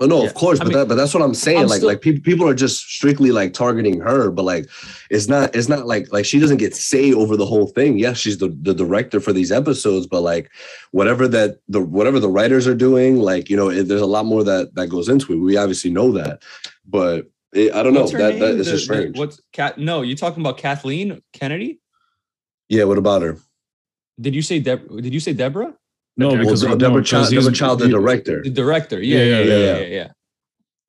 [0.00, 0.26] Oh no, Yeah.
[0.26, 1.58] of course, I but mean, that but that's what I'm saying.
[1.58, 4.68] I'm like still- like people people are just strictly like targeting her, but like
[5.10, 7.98] it's not it's not like like she doesn't get say over the whole thing.
[7.98, 10.50] Yes, she's the, the director for these episodes, but like
[10.90, 14.26] whatever that the whatever the writers are doing, like you know, it, there's a lot
[14.26, 15.36] more that that goes into it.
[15.36, 16.42] We obviously know that,
[16.84, 18.00] but it, I don't know.
[18.00, 18.40] What's her That name?
[18.40, 19.18] that is The- just the- strange.
[19.18, 19.78] what's Cat?
[19.78, 21.78] No, you talking about Kathleen Kennedy?
[22.68, 23.38] yeah, what about her?
[24.20, 24.88] Did you say Deb?
[25.00, 25.74] Did you say Deborah?
[26.16, 28.42] No, Well, because Deborah, no, Chow, he's- Deborah Chow, the director.
[28.42, 29.00] The director.
[29.02, 29.86] Yeah, Yeah, yeah, yeah, yeah, yeah, yeah.
[29.86, 30.08] yeah.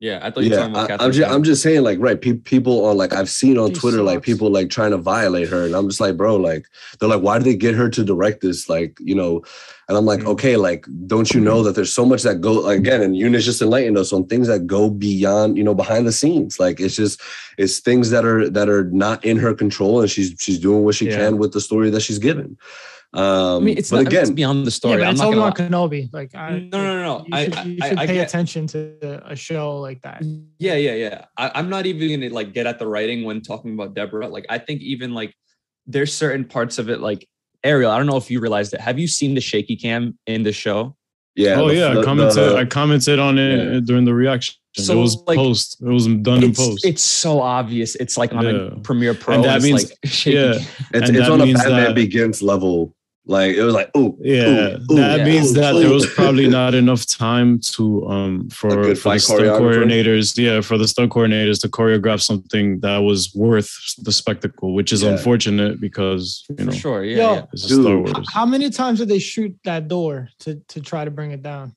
[0.00, 1.06] Yeah, I thought you were Yeah, talking about I, Kathleen.
[1.06, 3.80] am just I'm just saying like right pe- people are like I've seen on She
[3.80, 6.66] Twitter like people like trying to violate her and I'm just like bro like
[6.98, 9.42] they're like why did they get her to direct this like you know
[9.88, 10.26] and I'm like Mhm.
[10.32, 13.62] okay like don't you know that there's so much that go again and Eunice just
[13.62, 17.18] enlightened us on things that go beyond you know behind the scenes like it's just
[17.56, 20.96] it's things that are that are not in her control and she's she's doing what
[20.96, 21.16] she Yeah.
[21.16, 22.58] can with the story that she's given
[23.16, 24.94] um I mean, it's but not, it's again beyond the story.
[24.94, 25.90] yeah, but I'm it's not Obi gonna Wan.
[25.90, 26.12] Kenobi.
[26.12, 27.24] Like, I, No, no, no, no.
[27.26, 30.22] You I- should, I- you should I pay get- attention to a show like that.
[30.58, 31.24] Yeah, yeah, yeah.
[31.36, 34.28] I, I'm not even gonna like get at the writing when talking about Deborah.
[34.28, 35.34] Like, I think even like
[35.86, 37.28] there's certain parts of it, like
[37.62, 37.90] Ariel.
[37.90, 38.80] I don't know if you realized it.
[38.80, 40.96] Have you seen the shaky cam in the show?
[41.36, 42.36] yeah Oh the- yeah, the- I commented.
[42.36, 43.80] the- I commented on it Yeah.
[43.80, 44.54] during the reaction.
[44.76, 45.80] So, it was like, post.
[45.80, 46.84] It was done in post.
[46.84, 47.94] it's so obvious.
[47.96, 48.50] It's like on Yeah.
[48.72, 49.34] a Premiere Pro.
[49.36, 50.52] And that it's, means- like shaky yeah.
[50.58, 50.66] cam.
[50.94, 52.93] it's, it's on a means Batman that- Begins level
[53.26, 55.24] like it was like oh yeah, that yeah.
[55.24, 55.80] means ooh, that ooh.
[55.80, 60.36] there was probably not enough time to um for, A for the fight stunt coordinators,
[60.36, 63.70] yeah, for the stunt coordinators to choreograph something that was worth
[64.02, 65.10] the spectacle, which is Yeah.
[65.10, 67.04] unfortunate because you For know sure.
[67.04, 67.16] Yeah.
[67.16, 67.46] Yo, yeah.
[67.52, 67.82] this Dude.
[67.82, 71.32] Star Wars, How many times did they shoot that door to to try to bring
[71.32, 71.74] it down?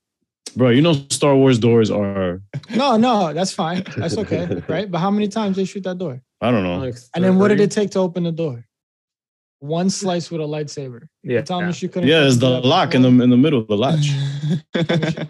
[0.57, 0.69] bro.
[0.69, 2.41] You know, Star Wars doors are.
[2.75, 3.83] No, no, that's fine.
[3.95, 4.89] That's okay, right?
[4.89, 6.21] But how many times they shoot that door?
[6.41, 6.91] I don't know.
[7.15, 8.66] And then what did it take to open the door?
[9.59, 11.07] One slice with a lightsaber.
[11.23, 11.41] Yeah.
[11.41, 12.07] Tell me she couldn't.
[12.09, 14.05] Yeah, it's the that lock in the in the middle, of the latch.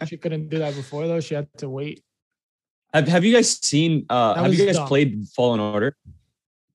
[0.02, 1.22] She, she couldn't do that before though.
[1.22, 2.04] She had to wait.
[2.94, 4.06] Have, have you guys seen?
[4.10, 4.88] Uh, That have you guys dumb.
[4.88, 5.96] played Fallen Order?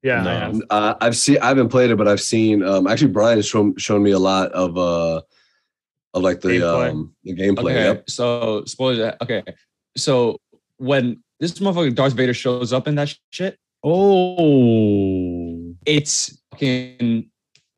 [0.03, 0.23] Yeah.
[0.23, 0.31] No.
[0.31, 0.61] I have.
[0.71, 1.39] Uh, I've seen.
[1.43, 2.63] I haven't played it, but I've seen.
[2.63, 5.21] Um, actually, Brian's shown shown me a lot of uh,
[6.15, 6.91] of like the Gameplay.
[6.91, 7.59] um the gameplay.
[7.73, 7.85] Okay.
[7.85, 8.11] Yep.
[8.11, 9.15] So spoilers.
[9.23, 9.43] Okay.
[9.97, 10.39] So
[10.79, 17.29] when this motherfucker Darth Vader shows up in that shit, Oh, it's fucking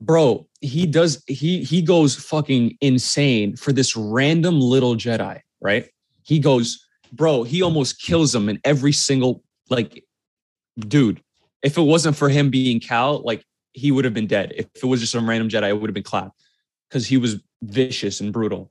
[0.00, 0.46] bro.
[0.60, 1.22] He does.
[1.26, 5.40] He he goes fucking insane for this random little Jedi.
[5.60, 5.88] Right.
[6.22, 7.42] He goes, bro.
[7.42, 10.04] He almost kills him in every single like,
[10.78, 11.20] dude.
[11.62, 14.52] If it wasn't for him being Cal, like he would have been dead.
[14.56, 16.40] If it was just some random Jedi, it would have been clapped
[16.88, 18.70] because he was vicious and brutal.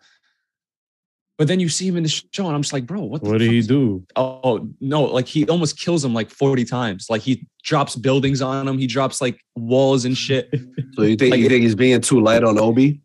[1.38, 3.24] But then you see him in the show, and I'm just like, bro, what?
[3.24, 4.06] The What did he do?
[4.16, 5.02] Oh no!
[5.04, 7.08] Like he almost kills him like 40 times.
[7.10, 8.78] Like he drops buildings on him.
[8.78, 10.54] He drops like walls and shit.
[10.94, 13.02] So you think Like- you think he's being too light on Obi?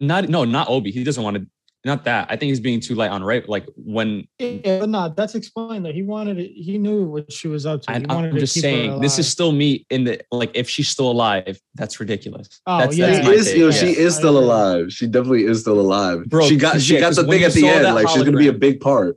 [0.00, 0.90] Not no, not Obi.
[0.90, 1.46] He doesn't want to.
[1.84, 2.26] Not that.
[2.28, 3.48] I think he's being too light on rape.
[3.48, 6.50] Like when Yeah, but not that's explained that he wanted it.
[6.52, 7.92] He knew what she was up to.
[7.92, 10.50] He wanted I'm to just keep her saying, this is still me in the like.
[10.54, 12.48] If she's still alive, that's ridiculous.
[12.66, 13.06] Oh, that's, yeah.
[13.06, 13.70] that's She my is, take, yo, yeah.
[13.72, 14.92] she is still alive.
[14.92, 16.24] She definitely is still alive.
[16.26, 17.84] Bro, she got she yeah, got 'cause the when thing at the end.
[17.84, 19.16] that Like she's gonna be a big part.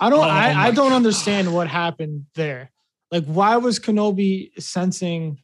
[0.00, 0.20] I don't.
[0.20, 0.96] Oh I, I don't God.
[0.96, 2.70] understand what happened there.
[3.12, 5.38] Like, why was Kenobi sensing?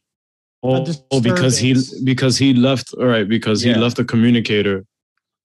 [0.63, 2.93] Oh, oh, because he because he left.
[2.95, 3.77] All right, because he Yeah.
[3.77, 4.85] left the communicator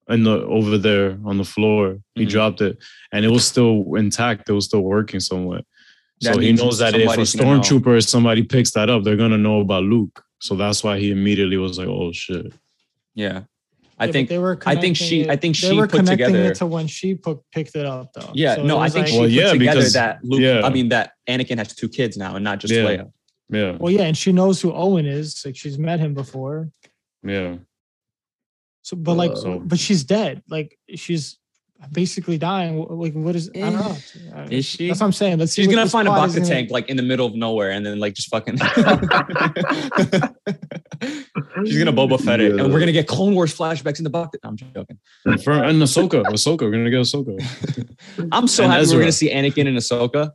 [0.09, 1.99] in the over there on the floor.
[2.15, 2.31] He Mhm.
[2.31, 2.79] dropped it,
[3.13, 4.49] and it was still intact.
[4.49, 5.65] It was still working somewhat.
[6.23, 7.45] That so he knows that if a somebody's know.
[7.45, 10.23] stormtrooper or somebody picks that up, they're gonna know about Luke.
[10.41, 12.53] So that's why he immediately was like, "Oh shit!"
[13.15, 13.43] Yeah,
[13.99, 14.29] I Yeah, think.
[14.29, 14.59] they were.
[14.67, 16.87] I think she- it- I think they she were put connecting together- it to when
[16.89, 18.31] she put, picked it up, though.
[18.35, 20.41] Yeah, So no, I think like- she Well, put yeah, together because- that Luke.
[20.41, 20.63] yeah.
[20.65, 22.85] I mean that Anakin has two kids now, and not just Yeah.
[22.85, 23.11] Leia.
[23.51, 25.43] Yeah, Well, yeah, and she knows who Owen is.
[25.45, 26.71] Like she's met him before.
[27.27, 27.57] yeah.
[28.83, 30.43] So, but like, So- but she's dead.
[30.49, 31.39] Like she's
[31.93, 32.79] basically dying.
[32.89, 33.51] Like, what is?
[33.55, 33.97] I don't know.
[34.37, 34.89] Uh, Is she?
[34.89, 35.39] That's what I'm saying.
[35.39, 35.55] Let's.
[35.55, 37.71] She's gonna find a plot is Bacta gonna- tank like in the middle of nowhere,
[37.71, 38.57] and then like just fucking.
[41.65, 44.37] She's gonna Boba Fett it, and we're gonna get Clone Wars flashbacks in the Bacta.
[44.45, 44.99] I'm joking.
[45.43, 47.37] For, and Ahsoka, Ahsoka, we're gonna get Ahsoka.
[48.33, 48.97] I'm so And happy Ezra.
[48.99, 50.31] we're gonna see Anakin and Ahsoka.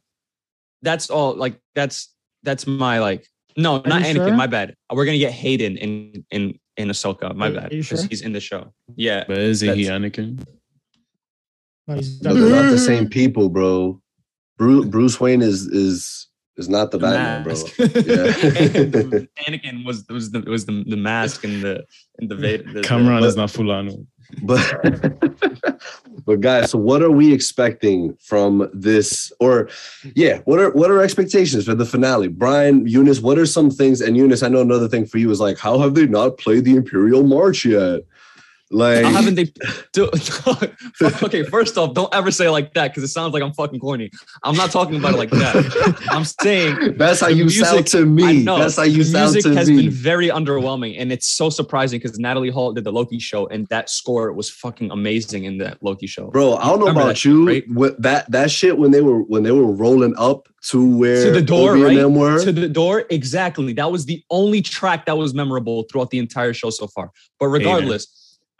[0.81, 1.35] That's all.
[1.35, 3.25] Like that's that's my like.
[3.55, 4.15] No, not Anakin.
[4.15, 4.33] sure?
[4.35, 4.75] My bad.
[4.91, 7.35] We're gonna get Hayden in in in Ahsoka.
[7.35, 7.71] My Are- bad.
[7.71, 8.07] are you Because sure?
[8.09, 8.73] he's in the show.
[8.95, 9.23] Yeah.
[9.27, 10.45] But is he That's- Anakin?
[11.87, 14.01] No, he's No, they're not the same people, bro.
[14.57, 17.53] Bruce, Bruce Wayne is is is not the The Batman, bro.
[17.79, 19.25] Yeah.
[19.47, 21.85] Anakin was was the was the, the mask and the
[22.19, 22.73] and the Vader.
[22.73, 24.05] The, Cameron is not Fulano.
[24.43, 24.61] But
[26.25, 29.31] but guys, so what are we expecting from this?
[29.39, 29.69] Or
[30.15, 32.27] yeah, what are what are expectations for the finale?
[32.27, 34.01] Brian, Eunice, what are some things?
[34.01, 36.65] And Eunice, I know another thing for you is like, how have they not played
[36.65, 38.01] the Imperial March yet?
[38.69, 39.45] Like, How haven't they?
[39.93, 40.09] Do,
[41.23, 43.79] okay, first off, don't ever say it like that because it sounds like I'm fucking
[43.79, 44.09] corny.
[44.43, 46.05] I'm not talking about it like that.
[46.09, 48.43] I'm saying that's how you music- sound to I me.
[48.43, 49.83] know That's how you the sound music to has me.
[49.83, 53.67] been very underwhelming, and it's so surprising because Natalie Holt did the Loki show, and
[53.67, 56.27] that score was fucking amazing in that Loki show.
[56.29, 57.47] Bro, I don't know Remember about that shit, you.
[57.47, 57.63] right?
[57.71, 61.31] What that that shit when they were when they were rolling up to where to
[61.31, 62.05] the door, Obi right?
[62.05, 62.43] were.
[62.43, 63.71] To the door, exactly.
[63.73, 67.11] That was the only track that was memorable throughout the entire show so far.
[67.39, 68.07] But regardless,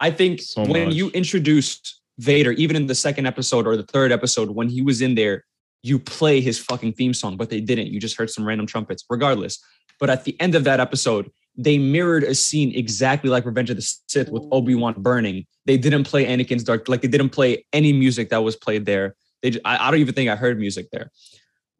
[0.00, 0.94] I think So when much.
[0.94, 5.00] you introduced Vader, even in the second episode or the third episode, when he was
[5.02, 5.44] in there,
[5.82, 7.88] you play his fucking theme song, but they didn't.
[7.88, 9.04] You just heard some random trumpets.
[9.08, 9.58] Regardless,
[10.00, 13.76] but at the end of that episode, they mirrored a scene exactly like Revenge of
[13.76, 15.46] the Sith with Obi Wan burning.
[15.66, 19.16] They didn't play Anakin's dark, like they didn't play any music that was played there.
[19.42, 21.10] They, ju- I, I don't even think I heard music there,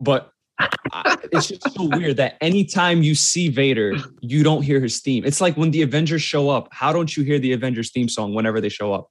[0.01, 5.01] but I, it's just so weird that anytime you see Vader, you don't hear his
[5.01, 5.25] theme.
[5.25, 6.69] It's like when the Avengers show up.
[6.73, 9.11] How don't you hear the Avengers theme song whenever they show up,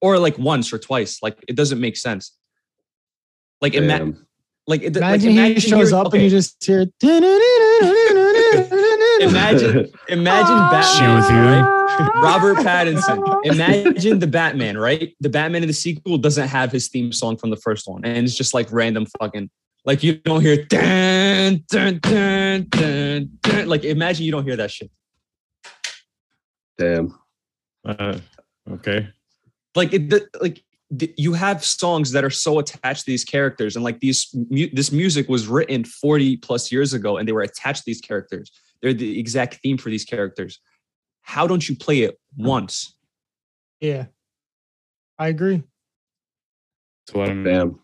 [0.00, 1.22] or like once or twice?
[1.22, 2.36] Like it doesn't make sense.
[3.60, 4.12] Like ima-
[4.66, 6.86] like, it, Imagine, like he shows hearing- up and you just hear.
[9.20, 10.56] imagine imagine
[10.88, 12.10] She Batman, with right?
[12.16, 13.44] Robert Pattinson.
[13.44, 15.14] Imagine the Batman, right?
[15.20, 18.26] The Batman in the sequel doesn't have his theme song from the first one, and
[18.26, 19.50] it's just like random fucking.
[19.84, 23.68] Like you don't hear dun, dun, dun, dun, dun.
[23.68, 24.90] like imagine you don't hear that shit.
[26.76, 27.18] Damn.
[27.84, 28.18] Uh,
[28.70, 29.08] okay.
[29.74, 30.62] Like it, the, like
[30.96, 34.70] th- you have songs that are so attached to these characters, and like these mu-
[34.72, 38.50] this music was written forty plus years ago, and they were attached to these characters.
[38.82, 40.60] They're the exact theme for these characters.
[41.22, 42.94] How don't you play it once?
[43.80, 44.06] Yeah,
[45.18, 45.62] I agree.
[47.08, 47.44] So what I mean.
[47.44, 47.80] Damn.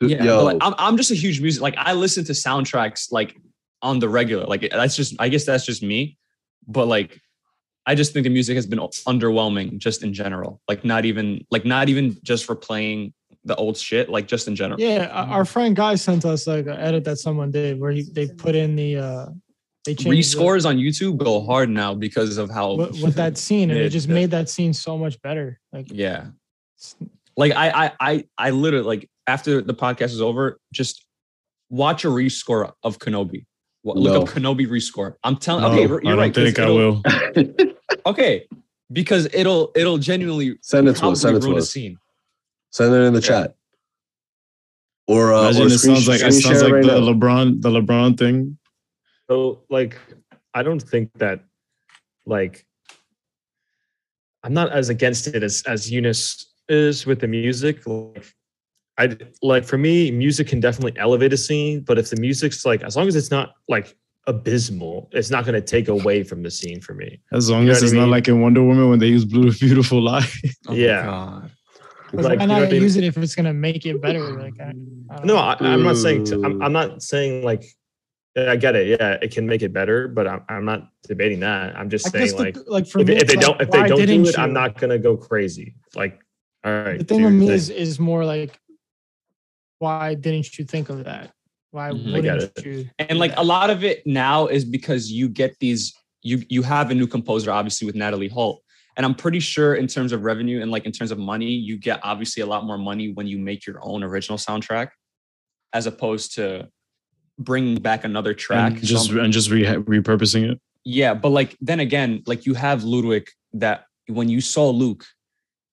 [0.00, 1.60] Yeah, Yo, like, I'm I'm just a huge music.
[1.62, 3.36] Like I listen to soundtracks like
[3.82, 4.44] on the regular.
[4.44, 6.16] Like that's just I guess that's just me.
[6.66, 7.20] But like
[7.84, 10.60] I just think the music has been underwhelming just in general.
[10.68, 13.12] Like not even like not even just for playing
[13.44, 14.08] the old shit.
[14.08, 14.80] Like just in general.
[14.80, 18.02] Yeah, our- our friend Guy sent us like an edit that someone did where he
[18.02, 19.26] they put in the uh
[19.84, 23.36] they changed the- Rescores on YouTube go hard now because of how with, with that
[23.44, 25.58] scene, and it Yeah, just made that scene so much better.
[25.72, 26.26] Like, yeah.
[27.36, 31.04] Like I I I I literally like after the podcast is over, just
[31.70, 33.44] watch a rescore of Kenobi.
[33.84, 34.22] Look No.
[34.22, 35.14] up Kenobi rescore.
[35.22, 35.62] I'm telling.
[35.62, 36.34] No, okay, you're I don't right.
[36.34, 37.76] 'cause think I it'll-
[38.06, 38.46] Okay,
[38.92, 41.20] because it'll it'll genuinely send it to us.
[41.22, 41.70] Send it to a us.
[41.70, 41.96] scene.
[42.72, 43.26] Send it in the Yeah.
[43.28, 43.54] chat.
[45.06, 47.12] Or uh, Imagine or it screen- sounds like it sounds like right the now.
[47.12, 48.58] LeBron the LeBron thing.
[49.30, 49.96] So like
[50.54, 51.44] I don't think that
[52.26, 52.66] like
[54.42, 57.86] I'm not as against it as as Eunice is with the music.
[57.86, 58.34] Like,
[58.98, 62.82] I like for me, music can definitely elevate a scene, but if the music's like,
[62.82, 63.96] as long as it's not like
[64.26, 67.20] abysmal, it's not going to take away from the scene for me.
[67.32, 69.06] As long You know as what I it's not like in Wonder Woman when they
[69.06, 70.26] use Blue Beautiful Lie.
[70.68, 71.04] Oh Yeah.
[71.04, 71.50] God.
[72.12, 72.82] Like, Like, why you know not what I mean?
[72.82, 74.30] use it if it's gonna make it better?
[74.38, 74.72] Like, I,
[75.10, 75.36] I No.
[75.36, 76.24] I, I'm not saying.
[76.26, 77.64] To, I'm, I'm not saying like.
[78.36, 78.86] I get it.
[79.00, 81.76] Yeah, it can make it better, but I'm, I'm not debating that.
[81.76, 83.60] I'm just I guess saying the- like like for if, me, if they it's don't
[83.60, 85.74] if they don't do didn't it, I'm not gonna go crazy.
[85.96, 86.20] Like,
[86.64, 86.98] all right.
[86.98, 87.54] The thing do with me thing.
[87.56, 88.56] is is more like,
[89.78, 91.32] why didn't you think of that?
[91.70, 92.12] Why Mhm.
[92.12, 92.88] Wouldn't you?
[92.98, 96.90] and like a lot of it now is because you get these you you have
[96.90, 98.60] a new composer obviously with natalie holt
[98.96, 101.76] and i'm pretty sure in terms of revenue and like in terms of money you
[101.78, 104.88] get obviously a lot more money when you make your own original soundtrack
[105.72, 106.66] as opposed to
[107.38, 110.58] bringing back another track and just So- and just re- repurposing it.
[110.84, 115.04] yeah but like then again like you have ludwig that when you saw luke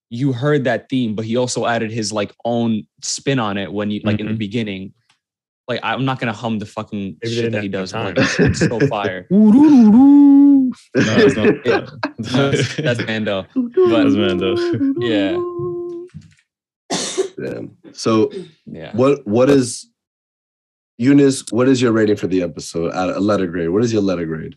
[0.09, 3.89] you heard that theme but he also added his like own spin on it when
[3.91, 4.37] you like in the Mhm.
[4.37, 4.93] beginning
[5.67, 8.13] like i'm not gonna hum the fucking Maybe shit that he does time.
[8.15, 11.55] like, it's so fire No, it's not.
[11.65, 11.85] Yeah.
[12.19, 13.45] that's, that's Mando.
[13.55, 14.55] That's Mando.
[14.99, 15.37] Yeah,
[17.37, 17.77] Damn.
[17.93, 18.31] So
[18.65, 18.91] yeah.
[18.95, 19.89] what what is
[20.97, 21.43] Eunice?
[21.51, 22.93] What is your rating for the episode?
[22.93, 23.69] At a letter grade.
[23.69, 24.55] What is your letter grade?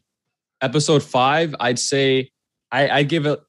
[0.61, 2.30] Episode five, I'd say,
[2.70, 3.40] I I give it,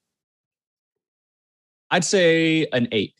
[1.91, 3.13] I'd say an eight.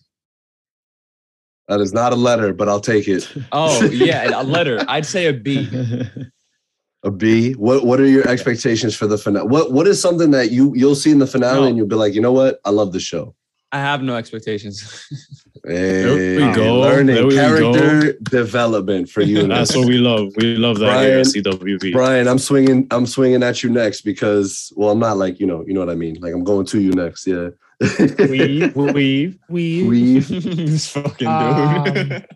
[1.68, 3.32] That is not a letter, but I'll take it.
[3.52, 4.84] Oh yeah, a letter.
[4.88, 5.70] I'd say a B.
[7.04, 7.54] A B.
[7.54, 9.48] What What are your expectations for the finale?
[9.48, 11.68] What What is something that you you'll see in the finale No.
[11.68, 12.60] and you'll be like, you know what?
[12.66, 13.36] I love the show.
[13.72, 15.06] I have no expectations.
[15.66, 16.80] Hey, we go.
[16.80, 19.46] Learning There we character development for you.
[19.46, 20.32] That's what we love.
[20.38, 21.92] We love that here at CWB.
[21.92, 22.88] Brian, I'm swinging.
[22.92, 25.90] I'm swinging at you next because, well, I'm not like you know, you know what
[25.90, 26.16] I mean.
[26.22, 27.28] Like I'm going to you next.
[27.28, 27.50] Yeah.
[27.80, 29.40] Weave, weave.
[29.50, 32.28] We we this fucking Um, dude.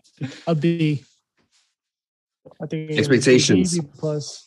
[0.46, 1.04] a B.
[2.62, 3.74] I think Expectations.
[3.74, 4.46] B, B plus.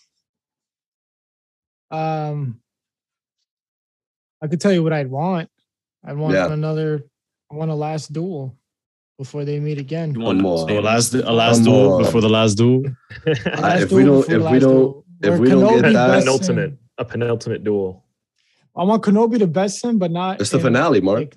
[1.92, 2.60] Um,
[4.42, 5.50] I could tell you what I'd want.
[6.06, 6.52] I'd want Yeah.
[6.52, 7.04] another.
[7.52, 8.56] I want a last duel
[9.18, 10.14] before they meet again.
[10.14, 10.70] You One want more.
[10.70, 12.00] So last, a last duel more.
[12.00, 12.84] before the last duel.
[13.58, 16.26] Last if we don't- if we don't- duel, if where we don't get that- bests
[16.26, 18.04] penultimate, a penultimate duel.
[18.78, 20.40] I want Kenobi to best him, but not.
[20.40, 21.20] it's the in, finale, Mark.
[21.20, 21.36] like,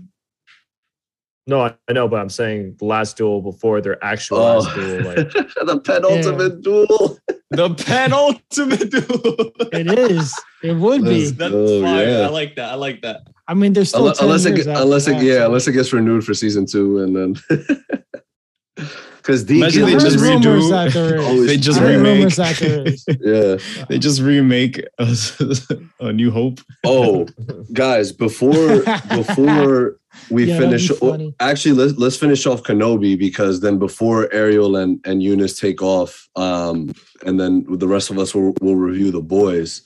[1.47, 4.75] No, I I know, but I'm saying the last duel before their actual Oh, last
[4.75, 5.05] duel.
[5.05, 7.19] Like, the penultimate duel.
[7.51, 9.53] the penultimate duel.
[9.73, 10.35] it is.
[10.63, 11.25] It would be.
[11.25, 12.09] Let's That's Oh, fire.
[12.09, 12.27] yeah.
[12.27, 12.73] I like that.
[12.73, 13.23] I like that.
[13.49, 15.35] I mean, there's still Unless, 10 unless it, years get- after unless it, that, yeah,
[15.39, 17.29] so- unless it gets renewed for season two, and then
[19.31, 21.27] because D, Imagine they just redo- that there is.
[21.27, 22.05] Holy They just remake.
[22.05, 23.05] rumors that there is.
[23.21, 23.85] yeah.
[23.89, 25.17] They just remake a,
[26.01, 26.61] a New Hope.
[26.85, 27.27] Oh,
[27.73, 29.97] guys, before before
[30.31, 35.01] we Yeah, finish, be actually let's let's finish off Kenobi because then before Ariel and
[35.05, 36.93] and Eunice take off, um,
[37.25, 39.83] and then the rest of us will will review the boys.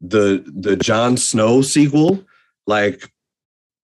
[0.00, 2.24] The the Jon Snow sequel,
[2.66, 3.08] like,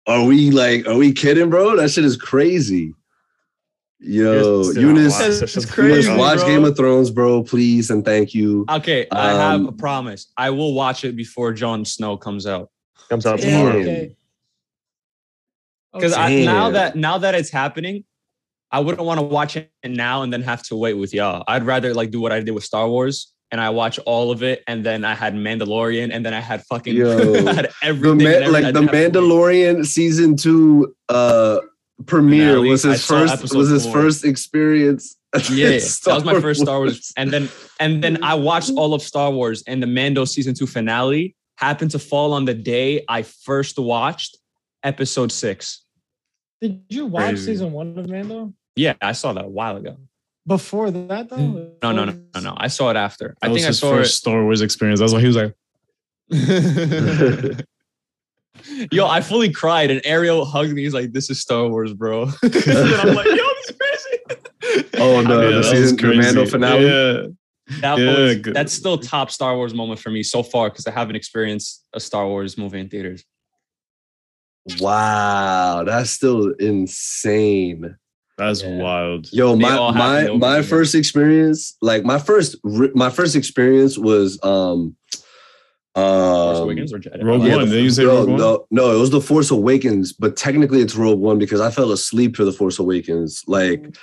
[0.07, 1.77] are we like are we kidding, bro?
[1.77, 2.95] That shit is crazy.
[3.99, 6.49] Yo, Eunice did not Eunice, watch That's- it's crazy, Eunice, watch bro.
[6.49, 8.65] Game of Thrones, bro, please and thank you.
[8.71, 10.27] Okay, I have Um, a promise.
[10.37, 12.71] I will watch it before Jon Snow comes out.
[13.09, 13.79] comes out tomorrow.
[13.81, 14.17] okay.
[15.95, 16.45] Because Okay.
[16.45, 18.05] now that now that it's happening,
[18.71, 21.43] I wouldn't want to watch it now and then have to wait with y'all.
[21.49, 24.43] I'd rather like do what I did with Star Wars and I watch all of
[24.43, 27.17] it, and then I had Mandalorian, and then I had fucking Yo,
[27.47, 28.19] I had The everything.
[28.19, 29.29] Ma- and every- like the didn't have to wait.
[29.31, 31.59] Mandalorian season two uh
[32.05, 32.69] premiere Finale.
[32.69, 33.93] was his first was his four.
[33.93, 35.17] first experience.
[35.51, 37.49] Yeah, that was my first Star Wars, and then
[37.81, 41.91] and then I watched all of Star Wars, and the Mando season two finale happened
[41.93, 44.37] to fall on the day I first watched
[44.83, 45.85] episode six.
[46.61, 47.45] Did you watch Crazy.
[47.47, 49.97] season one of Mando Yeah, I saw that a while ago.
[50.47, 51.37] before that though?
[51.83, 52.55] No, no, no, no, no.
[52.57, 53.37] I saw it after.
[53.41, 55.01] That I was think I his saw first Star Wars experience.
[55.01, 55.55] That's why he was like,
[56.31, 57.67] it.
[58.91, 60.83] Yo, I fully cried, and Ariel hugged me.
[60.83, 65.23] He's like, "This is Star Wars, bro." and I'm like, "Yo, this is crazy." Oh
[65.23, 66.17] no, Yeah, the that season the crazy.
[66.19, 66.85] Mando finale.
[66.87, 67.27] Yeah.
[67.81, 68.55] That Yeah, was good.
[68.55, 72.01] that's still top Star Wars moment for me so far because I haven't experienced a
[72.01, 73.25] Star Wars movie in theaters.
[74.81, 77.97] Wow, that's still insane.
[78.39, 78.79] That's Yeah.
[78.83, 79.33] wild.
[79.33, 84.97] Yo, They my my my first experience, like my first my first experience was um
[85.97, 87.25] Force um Awakens or Jedi?
[87.25, 87.69] Rogue yeah, One.
[87.69, 88.39] the- Did you say no, Rogue One?
[88.39, 91.91] no, no, it was the Force Awakens, but technically it's Rogue One because I fell
[91.93, 93.43] asleep for the Force Awakens.
[93.47, 93.97] Like,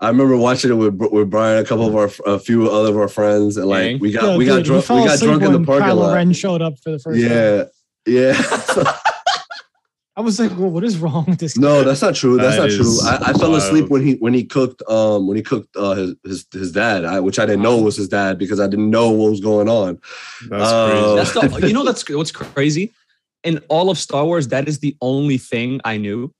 [0.00, 2.96] I remember watching it with with Brian, a couple of our, a few other of
[2.96, 5.18] our friends, and like we got Yo, we got dude, you drunk, fell we got
[5.18, 6.14] drunk in the when parking Kylo lot.
[6.14, 7.30] Ren showed up for the first time.
[7.30, 7.64] Yeah,
[8.06, 8.92] yeah.
[10.18, 11.58] I was like, well, what is wrong with this?
[11.58, 12.38] No, that's not true.
[12.38, 13.00] That's That not true.
[13.02, 16.14] I, I fell asleep when he when he cooked um when he cooked uh his
[16.24, 19.10] his, his dad, I, which I didn't know was his dad because I didn't know
[19.10, 20.00] what was going on.
[20.48, 21.16] That's Uh, crazy.
[21.42, 22.94] That's the you know that's what's crazy.
[23.44, 26.32] In all of Star Wars, that is the only thing I knew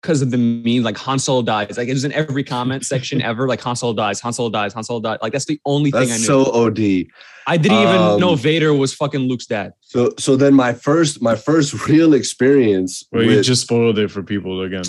[0.00, 0.82] because of the meme.
[0.82, 1.76] Like Han Solo dies.
[1.76, 3.46] Like it was in every comment section ever.
[3.48, 4.20] Like Han Solo dies.
[4.20, 4.72] Han Solo dies.
[4.72, 5.18] Han Solo dies.
[5.22, 6.44] Like that's the only thing I That's knew.
[6.44, 7.06] so OD.
[7.46, 9.72] I didn't even um, know Vader was fucking Luke's dad.
[9.80, 14.22] So so then my first my first real experience Well, you just spoiled it for
[14.22, 14.84] people again.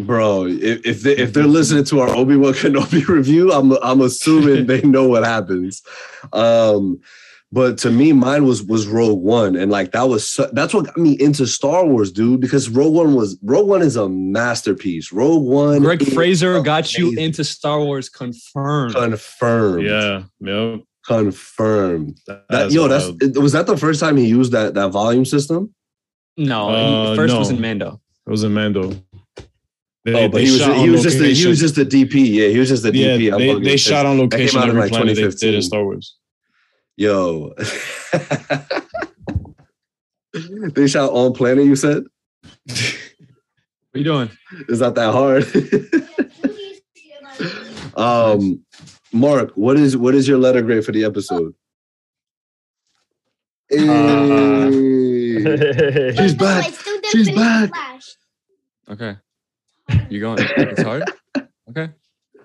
[0.00, 4.00] bro, if if, they, if they're listening to our Obi Wan Kenobi review, I'm I'm
[4.00, 5.82] assuming they know what happens.
[6.32, 7.00] Um,
[7.54, 10.86] but to me, mine was was Rogue One, and like that was su- that's what
[10.86, 12.40] got me into Star Wars, dude.
[12.40, 15.12] Because Rogue One was Rogue One is a masterpiece.
[15.12, 18.96] Rogue One, Greig is Fraser got you into Star Wars confirmed.
[18.96, 19.86] confirmed.
[19.86, 20.80] Yeah, yep.
[21.06, 22.18] confirmed.
[22.26, 23.36] That, That's yo, that's wild.
[23.36, 25.72] was that the first time he used that that volume system?
[26.36, 28.00] No, Uh, he, first was in Mando.
[28.26, 28.90] It was in Mando.
[30.04, 31.50] They, oh, but he was shot he on was just a, he location.
[31.50, 32.14] was just a DP.
[32.34, 33.32] Yeah, he was just a DP.
[33.32, 35.54] I'm they, they shot on location in, every planet they did 2015.
[35.54, 36.16] in Star Wars.
[36.96, 37.54] Yo.
[40.32, 42.04] they shot on planet, you said?
[43.90, 44.30] What are you doing?
[44.68, 45.44] Is that that hard?
[47.96, 48.60] um
[49.12, 51.54] Mark, what is what is your letter grade for the episode?
[53.72, 54.54] Uh,
[55.44, 56.14] Hey.
[56.16, 56.72] She's back.
[57.10, 57.70] She's back.
[58.88, 59.16] Okay.
[60.08, 60.38] You going?
[60.40, 61.04] It's hard.
[61.70, 61.90] Okay.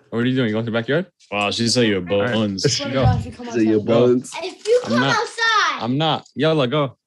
[0.09, 0.47] What are you doing?
[0.47, 1.07] You going to the backyard?
[1.31, 2.21] Wow, she said your bones.
[2.31, 2.33] right.
[2.33, 2.63] buns.
[2.79, 3.03] Go.
[3.49, 4.31] Is it your buns?
[4.41, 6.25] If you I'm not- outside, I'm not.
[6.35, 6.97] Yalla, go.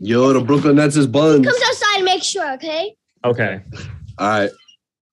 [0.00, 1.46] Yo, the Brooklyn Nets is buns.
[1.46, 2.96] comes outside, and make sure, okay?
[3.24, 3.60] Okay.
[4.18, 4.50] All right.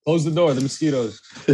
[0.05, 0.53] Close the door.
[0.53, 1.21] The mosquitoes.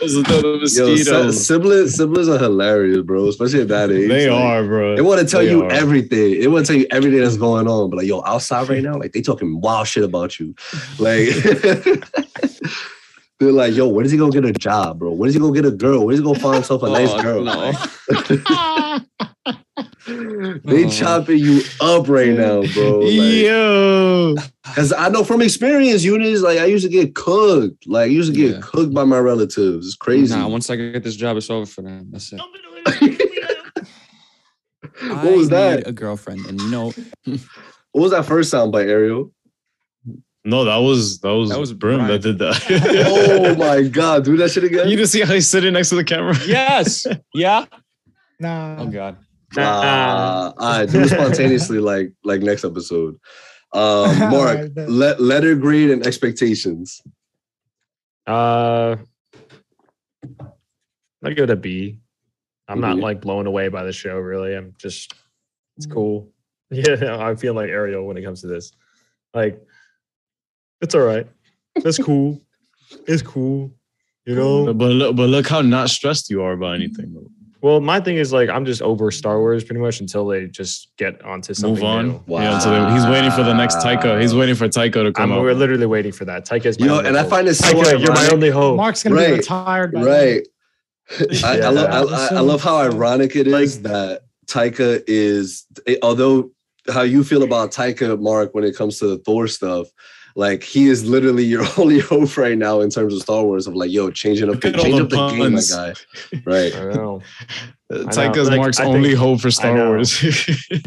[0.00, 1.46] Those are the Yo, si- mosquitoes.
[1.46, 3.28] siblings, siblings are hilarious, bro.
[3.28, 4.08] Especially at that age.
[4.08, 4.94] They Like, are, bro.
[4.96, 5.72] They want to tell They you are.
[5.72, 6.38] everything.
[6.40, 7.88] They want to tell you everything that's going on.
[7.90, 10.54] But like, yo, outside right now, like they talking wild shit about you.
[10.98, 11.28] Like
[13.38, 15.12] they're like, yo, where does he go get a job, bro?
[15.12, 16.06] Where does he go get a girl?
[16.06, 17.42] Where does he go find himself a oh, nice Oh, girl?
[17.44, 17.72] No.
[20.64, 20.88] They Oh.
[20.88, 23.00] chopping you up right now, bro.
[23.00, 24.34] Like, Yo.
[24.74, 27.86] Cause I know from experience, Eunice, like I used to get cooked.
[27.86, 28.60] Like I used to get Yeah.
[28.62, 29.86] cooked by my relatives.
[29.86, 30.34] It's crazy.
[30.34, 32.08] Nah, once I get this job, it's over for them.
[32.10, 32.40] That's it.
[35.08, 35.76] what was I that?
[35.78, 36.92] need A girlfriend, and you know,
[37.92, 39.32] What was that first sound by Ariel?
[40.46, 42.12] No, that was that was That was Brim Brian.
[42.12, 42.62] that did that.
[43.08, 44.88] oh my god, do that shit again.
[44.88, 46.34] You just see how he's sitting next to the camera.
[46.46, 47.06] Yes.
[47.34, 47.66] Yeah.
[48.40, 48.76] Nah.
[48.78, 49.16] Oh God.
[49.56, 53.18] Uh, all right, do it spontaneously like like next episode.
[53.72, 54.88] Um, Mark, I bet.
[54.90, 57.00] let letter grade and expectations.
[58.26, 58.96] Uh,
[61.24, 61.98] I go to B.
[62.68, 64.16] I'm not like blown away by the show.
[64.18, 65.14] Really, I'm just
[65.76, 66.30] it's cool.
[66.70, 68.72] Yeah, I feel like Ariel when it comes to this.
[69.32, 69.60] Like,
[70.80, 71.26] it's all right.
[71.82, 72.40] That's cool.
[73.06, 73.72] It's cool.
[74.24, 74.72] You know.
[74.74, 77.14] But look, but look how not stressed you are about anything.
[77.62, 80.92] Well, my thing is like I'm just over Star Wars pretty much until they just
[80.98, 82.08] get onto something Move on.
[82.08, 82.22] new.
[82.28, 84.20] Yeah, so they- he's waiting for the next Taika.
[84.20, 85.42] He's waiting for Taika to come I'm, out.
[85.42, 86.44] we're literally waiting for that.
[86.46, 88.76] Taika's my Yo, only and I find it so Taika, you're my only hope.
[88.76, 89.92] Mark's gonna Right, be retired.
[89.92, 90.02] By.
[90.04, 90.46] Right.
[91.44, 95.66] I, I, love, I, I- I love how ironic it is that Taika is,
[96.02, 96.50] although
[96.92, 99.88] how you feel about Taika, Mark, when it comes to the Thor stuff,
[100.36, 103.74] like he is literally your only hope right now in terms of Star Wars of
[103.74, 105.94] like, yo, changing up, Look at all change the up the game, my guy.
[106.44, 106.76] Right.
[106.76, 107.22] I know.
[107.88, 107.98] Know.
[108.08, 109.74] Taika's Like, Mark's only think- hope for Star.
[109.76, 110.20] Wars.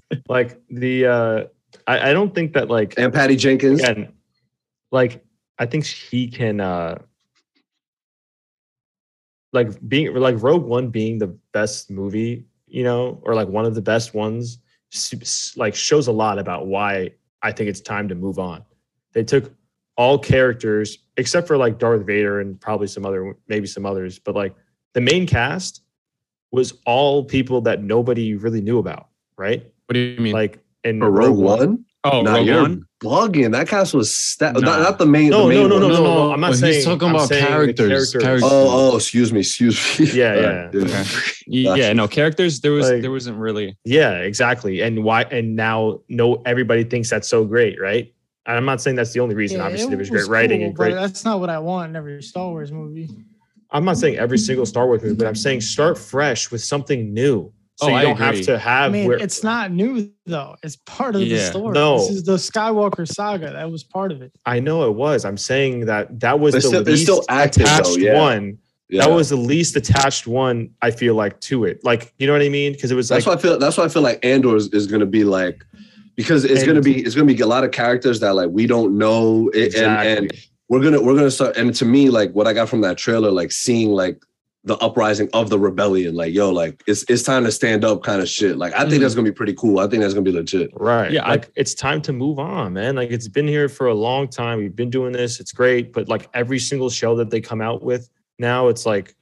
[0.30, 1.44] like the uh
[1.88, 3.82] I, I don't think that like And Patty Jenkins.
[3.82, 4.12] again
[4.92, 5.24] like
[5.58, 6.98] I think he can uh
[9.54, 13.76] like being like Rogue One being the best movie, you know, or like one of
[13.76, 14.60] the best ones
[14.94, 17.12] s- s- like shows a lot about why
[17.42, 18.64] I think it's time to move on.
[19.14, 19.54] They took
[19.98, 24.36] all characters except for like Darth Vader and probably some other maybe some others, but
[24.36, 24.56] like
[24.94, 25.82] the main cast
[26.52, 29.08] was all people that nobody really knew about,
[29.38, 29.64] right?
[29.88, 30.34] What do you mean?
[30.34, 31.86] Like in For Rogue One?
[32.06, 32.86] oh, Nah, Rogue you're One.
[33.04, 33.52] bugging.
[33.52, 34.60] That cast was sta- Nah.
[34.62, 35.30] not, not the main.
[35.32, 35.94] No, the no, main no, no, one.
[35.94, 36.32] no, No, no.
[36.34, 36.86] I'm not but he's saying.
[36.86, 38.44] talking I'm about saying the characters, characters.
[38.46, 40.06] Oh, oh, excuse me, excuse me.
[40.14, 40.42] Yeah, All
[40.82, 41.74] yeah.
[41.74, 41.80] Okay.
[41.82, 42.62] Yeah, no characters.
[42.62, 43.78] There was Like- there wasn't really.
[43.84, 44.82] Yeah, exactly.
[44.82, 45.24] And why?
[45.24, 48.14] And now, no, everybody thinks that's so great, right?
[48.50, 49.60] And I'm not saying that's the only reason.
[49.60, 50.96] Yeah, Obviously, there was great writing cool, and but great.
[50.96, 53.08] That's not what I want in every Star Wars movie.
[53.70, 57.14] I'm not saying every single Star Wars movie, but I'm saying start fresh with something
[57.14, 58.90] new, so Oh, you I don't have to have.
[58.90, 60.56] I mean, where, it's not new though.
[60.64, 61.74] It's part of the story.
[61.74, 62.00] No.
[62.00, 63.54] This is the Skywalker saga.
[63.54, 64.32] That was part of it.
[64.48, 65.26] I know it was.
[65.26, 68.20] I'm saying that that was It's the still- least still active, though, attached yeah.
[68.20, 68.58] one.
[68.90, 69.06] Yeah.
[69.06, 70.72] That was the least attached one.
[70.82, 71.82] I feel like to it.
[71.84, 72.72] Like you know what I mean?
[72.74, 73.60] Because it was That's like why I feel.
[73.60, 75.64] That's why I feel like Andor is, is going to be like,
[76.20, 78.68] because it's And- gonna be it's gonna be a lot of characters that like we
[78.68, 80.32] don't know, it, and and
[80.68, 81.56] we're gonna we're gonna start.
[81.56, 84.22] And to me, like what I got from that trailer, like seeing like
[84.66, 88.22] the uprising of the rebellion, like yo, like it's it's time to stand up, kind
[88.22, 88.58] of shit.
[88.58, 89.00] Like I think mm.
[89.00, 89.80] that's gonna be pretty cool.
[89.80, 90.72] I think that's gonna be legit.
[90.74, 91.10] Right.
[91.10, 92.98] Yeah, I- it's time to move on, man.
[92.98, 94.60] Like it's been here for a long time.
[94.60, 95.40] We've been doing this.
[95.40, 95.94] It's great.
[95.94, 99.16] But like every single show that they come out with now, it's like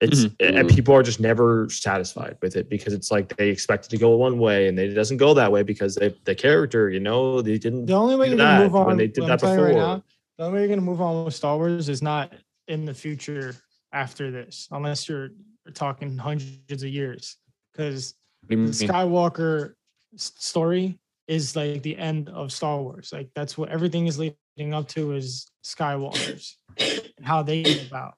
[0.00, 0.34] it's mm-hmm.
[0.40, 0.74] and mm-hmm.
[0.76, 4.16] people are just never satisfied with it because it's like they expect it to go
[4.16, 7.58] one way and it doesn't go that way because they, the character, you know, they
[7.58, 9.64] didn't The only way you're gonna move on when they did that I'm telling you
[9.66, 9.80] before.
[9.80, 10.04] right now,
[10.36, 12.32] the only way you're gonna move on with Star Wars is not
[12.68, 13.56] in the future
[13.92, 15.30] after this, unless you're
[15.74, 17.36] talking hundreds of years.
[17.72, 18.86] Because What do you the?
[18.86, 19.74] Skywalker
[20.16, 23.10] story is like the end of Star Wars.
[23.12, 28.14] Like that's what everything is leading up to is Skywalkers and how they came about.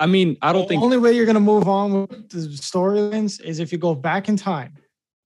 [0.00, 2.38] I mean, I don't the think The only way you're gonna move on with the
[2.56, 4.72] storylines is if you go back in time.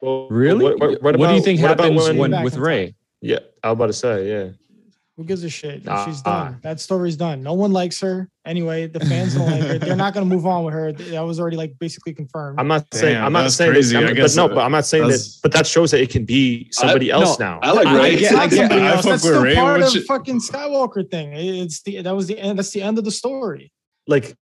[0.02, 0.64] Well, really.
[0.64, 2.94] What, what- what do you think happens when- when, with in Rey?
[3.22, 4.48] Yeah, I was about to say, yeah.
[5.16, 5.84] Who gives a shit?
[5.84, 6.04] Nah.
[6.04, 6.58] She's done.
[6.62, 7.40] That story's done.
[7.44, 8.28] No one likes her.
[8.44, 9.78] Anyway, the fans don't like her.
[9.78, 10.90] They're not gonna move on with her.
[10.92, 12.58] That was already like basically confirmed.
[12.58, 13.94] I'm not saying Damn, I'm not saying crazy.
[13.94, 15.20] This, I'm- I guess, but no, but I'm not saying that.
[15.44, 17.60] But that shows that it can be somebody I- else no, now.
[17.62, 18.10] I like I- I Rey.
[18.16, 18.94] get- It's not get- I else.
[18.96, 21.32] fuck That's with still Rey, part of you- fucking Skywalker thing.
[21.32, 22.58] It's the that was the end.
[22.58, 23.70] That's the end of the story.
[24.08, 24.34] like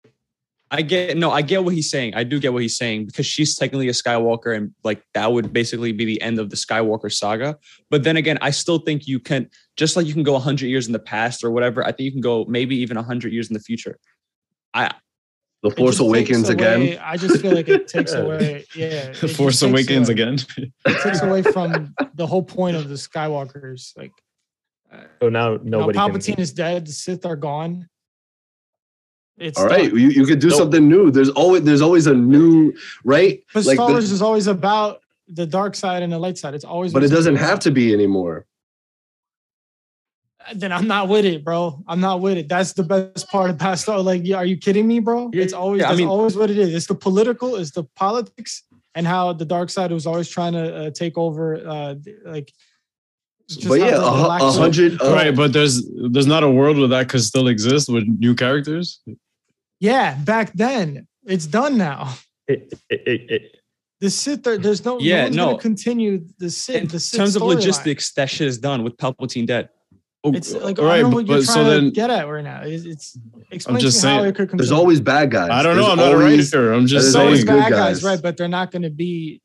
[0.73, 2.15] I get no, I get what he's saying.
[2.15, 5.52] I do get what he's saying because she's technically a Skywalker, and like that would
[5.52, 7.57] basically be the end of the Skywalker saga.
[7.89, 10.88] But then again, I still think you can, just like you can go hundred years
[10.88, 11.84] in the past or whatever.
[11.84, 13.99] I think you can go maybe even hundred years in the future.
[14.73, 14.91] I
[15.61, 16.98] the Force Awakens takes again.
[17.03, 18.65] I just feel like it takes away.
[18.73, 20.38] Yeah, The Force Awakens away- again.
[20.57, 23.95] It takes away from the whole point of the Skywalkers.
[23.98, 24.14] Like,
[25.22, 26.39] so now now nobody Palpatine can.
[26.39, 26.88] is dead.
[26.88, 27.89] The Sith are gone.
[29.41, 29.99] It's All right, done.
[29.99, 30.55] you, you could do No.
[30.55, 31.09] something new.
[31.11, 32.73] There's always there's always a new
[33.03, 36.38] right, But like Star the- Wars is always about the dark side and the light
[36.38, 36.53] side.
[36.53, 36.93] It's always.
[36.93, 38.45] but it doesn't have about- to be anymore.
[40.55, 41.84] Then I'm not with it, bro.
[41.88, 42.49] I'm not with it.
[42.49, 43.99] That's the best part of past Star.
[44.01, 45.30] Like, are you kidding me, bro?
[45.34, 45.81] It's always.
[45.81, 46.73] yeah, I mean- always what it is.
[46.73, 47.55] It's the political.
[47.55, 48.63] It's the politics
[48.95, 51.55] and how the dark side was always trying to uh, take over.
[51.65, 51.95] Uh,
[52.26, 52.51] like.
[53.47, 55.01] just But yeah, a, the hu- lack a hundred.
[55.01, 58.34] uh, right, but there's there's not a world where that could still exist with new
[58.35, 58.99] characters.
[59.82, 62.16] Yeah, back then it's done now.
[62.48, 63.58] It, it, it, it,
[63.99, 64.99] The Sith, there, there's no.
[64.99, 65.45] Yeah, no, no.
[65.48, 66.82] gonna continue the Sith.
[66.84, 67.56] In the Sith terms of storyline.
[67.56, 69.70] logistics, that shit is done with Palpatine dead.
[70.24, 72.10] Oh, It's like all I don't know what you're but so trying to then get
[72.12, 72.62] at right now.
[72.64, 73.18] It's, it's
[73.49, 75.49] explain just to me how saying, it could There's always bad guys.
[75.49, 75.82] I don't know.
[75.88, 76.74] There's I'm not a always- writer.
[76.74, 78.03] I'm just there's There's always always saying good bad guys, guys.
[78.03, 78.22] right?
[78.22, 79.41] But they're not going to be.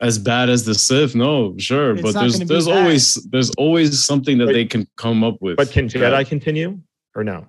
[0.00, 1.14] as bad as the Sith.
[1.14, 2.76] No, sure, It's but not there's gonna there's bad.
[2.78, 5.56] always there's always something that But- they can come up with.
[5.58, 6.00] but can Yeah.
[6.10, 6.80] Jedi continue
[7.14, 7.46] or no?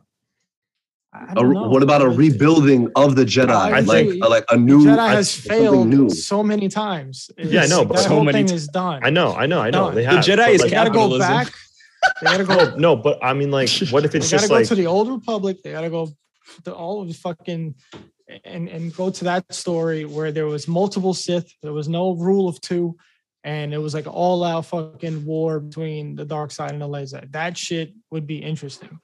[1.30, 3.50] I A- what about a rebuilding of the Jedi?
[3.50, 6.10] I like think like a The new Jedi has something failed new.
[6.10, 7.30] so many times.
[7.38, 9.02] Yeah, I know, but that so whole many thing t- is done.
[9.04, 9.86] I know, I know, I know.
[9.88, 9.96] Done.
[9.96, 10.12] They The.
[10.12, 11.52] Jedi but is like, They got to go back.
[12.22, 12.76] They got to go.
[12.78, 14.76] no, but I mean, like, what if They it's got to just go like to
[14.76, 15.64] the old republic.
[15.64, 16.10] They got to go
[16.66, 17.76] to all of the fucking
[18.44, 21.52] and and go to that story where there was multiple Sith.
[21.64, 22.96] There was no rule of two,
[23.44, 27.10] and it was like all out fucking war between the dark side and the light
[27.10, 27.30] side.
[27.32, 29.00] That shit would be interesting.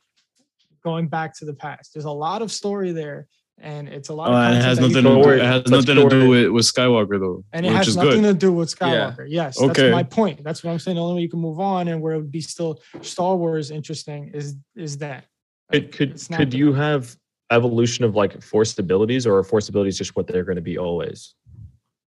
[0.83, 3.27] Going back to the past, there's a lot of story there,
[3.57, 4.27] and it's a lot.
[4.29, 6.65] Oh, of uh, it has nothing to do, it has nothing to do with, with
[6.65, 8.39] Skywalker though, and it which has is nothing good.
[8.39, 8.87] to do with Yeah.
[9.15, 9.25] Skywalker.
[9.29, 9.67] Yes, Okay.
[9.83, 10.43] that's my point.
[10.43, 10.95] That's what I'm saying.
[10.95, 13.71] The only way you can move on and where it would be still Star Wars
[13.71, 15.23] interesting is is that.
[15.71, 17.15] could could It's could you have
[17.49, 20.77] evolution of like forced abilities, or are forced abilities just what they're going to be
[20.77, 21.33] always?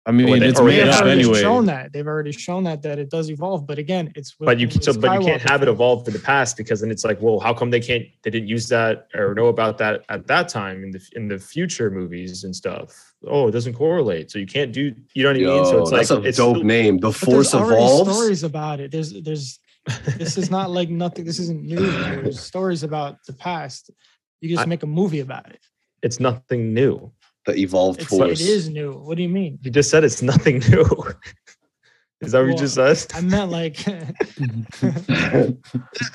[0.07, 1.41] I mean, Or they- it's or They've they made up already anyway.
[1.41, 1.91] shown that.
[1.91, 3.67] They've already shown that that it does evolve.
[3.67, 6.19] But again, it's But you so the but you can't have it evolve for the
[6.19, 8.05] past because then it's like, well, how come they can't?
[8.23, 11.37] They didn't use that or know about that at that time in the in the
[11.37, 13.13] future movies and stuff.
[13.27, 14.95] Oh, it doesn't correlate, so you can't do.
[15.13, 15.65] You know what I mean?
[15.65, 16.99] So it's that's like a it's dope still- name.
[16.99, 18.09] The Force evolves.
[18.09, 18.91] stories about it.
[18.91, 19.59] There's there's
[20.17, 21.25] this is not like nothing.
[21.25, 21.85] This isn't new.
[22.23, 23.91] There's stories about the past.
[24.39, 25.59] You just I- make a movie about it.
[26.03, 27.11] It's nothing new.
[27.47, 28.41] The evolved It's, Force.
[28.41, 28.91] it is new.
[28.91, 29.57] What do you mean?
[29.61, 30.83] You just said it's nothing new.
[32.21, 33.05] Is that what you just said?
[33.15, 33.93] I meant like, I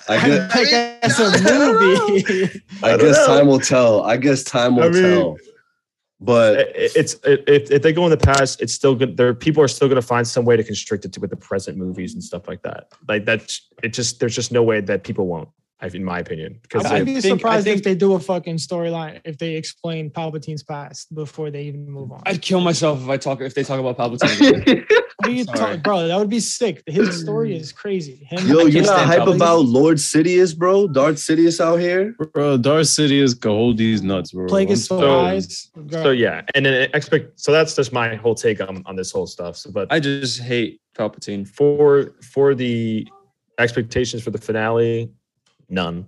[0.08, 1.30] guess, like as a
[1.80, 2.60] movie.
[2.82, 3.26] I I guess know.
[3.28, 4.02] time will tell.
[4.02, 5.36] I guess time will I mean- tell.
[6.20, 9.16] But It- it's it, if if they go in the past, it's still good.
[9.16, 11.36] There, people are still going to find some way to constrict it to with the
[11.36, 12.88] present movies and stuff like that.
[13.08, 15.48] Like that, it just there's just no way that people won't.
[15.82, 18.56] I- In my opinion, because I'd be think- surprised think- if they do a fucking
[18.56, 22.22] storyline if they explain Palpatine's past before they even move on.
[22.24, 24.86] I'd kill myself if I talk if they talk about Palpatine.
[25.22, 25.76] What you Sorry.
[25.76, 26.08] bro?
[26.08, 26.82] That would be sick.
[26.86, 27.14] His hmm.
[27.14, 28.26] story is crazy.
[28.28, 29.36] Him, yo, you can't not hype Palpatine.
[29.36, 30.88] about Lord Sidious, bro?
[30.88, 32.16] Darth Sidious out here.
[32.32, 34.46] Bro, Darth Sidious can hold these nuts, bro.
[34.48, 35.70] Plagueis I'm the so- Wise.
[35.90, 37.38] so yeah, and then expect.
[37.38, 39.56] So that's just my whole take on on this whole stuff.
[39.56, 41.46] So, but I just hate Palpatine.
[41.46, 43.06] For for the
[43.58, 45.10] expectations for the finale,
[45.72, 46.06] none.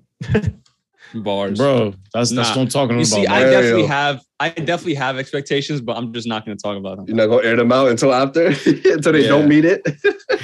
[1.15, 1.59] Bars.
[1.59, 2.57] Bro, that's that's Nah.
[2.57, 3.07] what I'm talking You about.
[3.07, 3.51] see, I Mario.
[3.51, 7.07] definitely have I definitely have expectations, but I'm just not gonna talk about them.
[7.07, 9.29] You're not gonna air them out until after, until they Yeah.
[9.29, 9.83] don't meet it.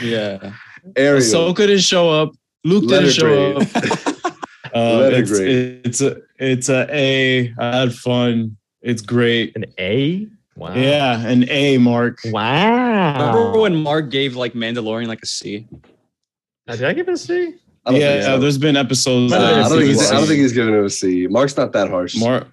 [0.02, 0.52] Yeah.
[0.96, 2.30] Ariel, Ahsoka didn't show up.
[2.64, 3.76] Luke Letter didn't show grade.
[3.76, 4.34] up.
[4.72, 5.80] Uh, Letter it's, grade.
[5.84, 7.52] it's a it's a A.
[7.58, 8.56] I had fun.
[8.82, 9.56] It's great.
[9.56, 10.28] An A?
[10.54, 10.74] Wow.
[10.74, 12.20] Yeah, an A, Mark.
[12.26, 13.32] Wow.
[13.34, 15.66] Remember when Mark gave like Mandalorian like a C?
[16.68, 17.54] Uh, Did I give it a C?
[17.86, 18.38] I don't Yeah, think so.
[18.38, 19.32] there's been episodes.
[19.32, 20.28] Nah, Nah, I, don't think he's, I a don't C.
[20.28, 21.26] think he's giving it a C.
[21.28, 22.16] Mark's not that harsh.
[22.16, 22.48] Mark.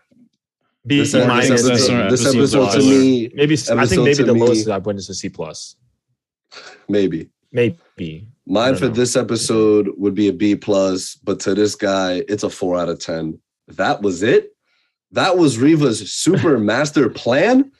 [0.85, 1.49] B this, this minus.
[1.67, 2.09] episode, That's A.
[2.09, 5.09] this episode episode to me, Maybe I think maybe the me- lowest I've went is
[5.09, 5.75] a C plus.
[6.87, 7.29] maybe.
[7.51, 8.27] Maybe.
[8.45, 8.91] Mine for know.
[8.91, 12.87] this episode would be a B plus, but to this guy, it's a four out
[12.89, 13.39] of ten.
[13.67, 14.55] That was it.
[15.11, 17.71] That was Reva's super master plan.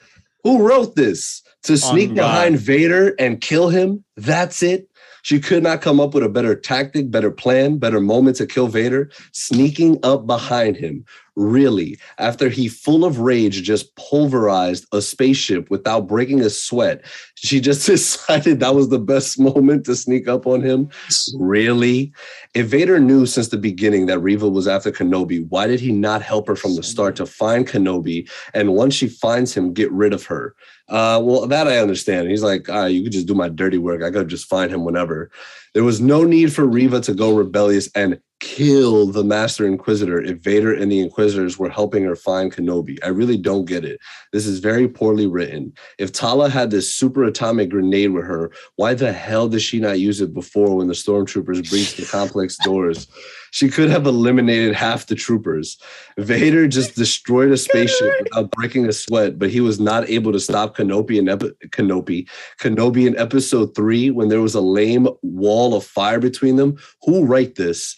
[0.44, 1.42] Who wrote this?
[1.64, 2.14] To sneak God.
[2.16, 4.04] behind Vader and kill him?
[4.16, 4.88] That's it.
[5.22, 8.68] She could not come up with a better tactic, better plan, better moment to kill
[8.68, 9.10] Vader.
[9.32, 11.04] Sneaking up behind him.
[11.38, 17.04] Really, after he, full of rage, just pulverized a spaceship without breaking a sweat,
[17.36, 20.90] she just decided that was the best moment to sneak up on him.
[21.36, 22.12] Really?
[22.54, 26.22] If Vader knew since the beginning that Reva was after Kenobi, why did he not
[26.22, 28.28] help her from the start to find Kenobi?
[28.52, 30.56] And once she finds him, get rid of her?
[30.88, 32.30] Uh, well, that I understand.
[32.30, 34.02] He's like, ah, you could just do my dirty work.
[34.02, 35.30] I could just find him whenever.
[35.74, 40.38] There was no need for Reva to go rebellious and kill the Master Inquisitor if
[40.38, 42.98] Vader and the Inquisitors were helping her find Kenobi.
[43.04, 44.00] I really don't get it.
[44.32, 45.72] This is very poorly written.
[45.98, 49.98] If Tala had this super atomic grenade with her, why the hell did she not
[49.98, 53.08] use it before when the stormtroopers breached the complex doors?
[53.50, 55.78] She could have eliminated half the troopers.
[56.18, 60.40] Vader just destroyed a spaceship without breaking a sweat, but he was not able to
[60.40, 62.28] stop Kenobi in epi- Kenobi.
[62.60, 66.76] Kenobi in episode three when there was a lame wall of fire between them.
[67.02, 67.96] Who write this?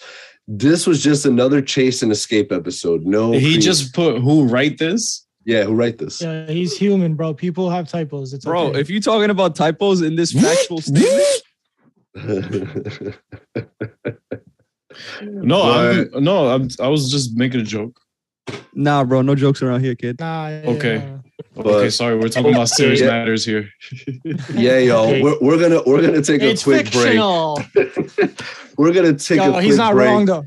[0.48, 3.04] This was just another chase and escape episode.
[3.04, 5.26] No, He crea- just put who write this?
[5.44, 5.64] yeah.
[5.64, 6.20] Who write this?
[6.20, 7.34] Yeah, he's human, bro.
[7.34, 8.32] People have typos.
[8.34, 8.80] It's Bro, okay.
[8.80, 11.42] if you're talking about typos in this factual statement,
[15.22, 18.00] No, I'm, no, I'm, I was just making a joke.
[18.74, 20.18] nah, bro, no jokes around here, kid.
[20.20, 21.16] nah, yeah, Okay.
[21.54, 23.06] But- okay, sorry, we're talking about serious Yeah.
[23.08, 23.68] matters here.
[24.54, 25.22] yeah, yo, Okay.
[25.22, 27.60] we're, we're gonna we're gonna take It's a quick fictional.
[27.74, 27.96] break.
[28.76, 30.06] we're gonna take Yo, a quick he's not break.
[30.08, 30.44] wrong though.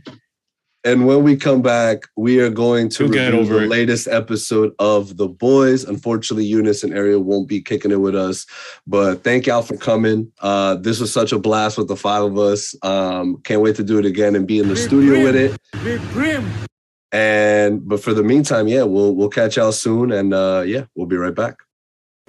[0.85, 3.69] And when we come back, we are going to You'll review over the it.
[3.69, 5.85] latest episode of The Boys.
[5.85, 8.45] Unfortunately, Eunice and Ariel won't be kicking it with us,
[8.85, 10.29] but thank y'all for coming.
[10.41, 12.75] Uh, this was such a blast with the five of us.
[12.83, 15.57] Um, can't wait to do it again and be in the studio with it.
[17.11, 21.05] And but for the meantime, yeah, we'll we'll catch y'all soon, and uh, yeah, we'll
[21.05, 21.57] be right back.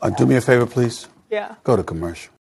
[0.02, 1.08] Uh, do me a favor, please.
[1.30, 1.54] Yeah.
[1.64, 2.33] Go to commercial.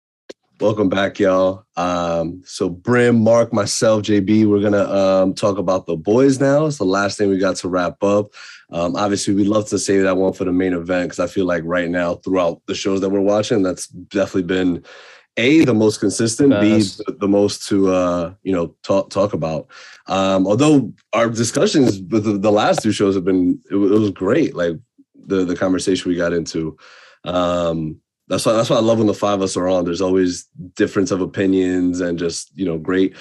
[0.60, 1.66] Welcome back, y'all.
[1.76, 6.68] Um, so Brim, Mark, myself, JB, we're gonna um, talk about the boys now.
[6.68, 8.34] It's the last thing we got to wrap up.
[8.72, 11.46] Um, obviously, we'd love to save that one for the main event because I feel
[11.46, 14.86] like right now, throughout the shows that we're watching, that's definitely been
[15.38, 17.00] a the most consistent, b Best.
[17.00, 19.68] the, the most to uh, you know talk talk about.
[20.08, 24.00] Um, although our discussions with the, the last two shows have been, it, wa- it
[24.00, 24.56] was great.
[24.56, 24.78] Like
[25.16, 26.78] the the conversation we got into.
[27.26, 28.00] Um,
[28.34, 29.86] that's why that's why I love when the five of us are on.
[29.86, 33.16] There's always difference of opinions and just you know great.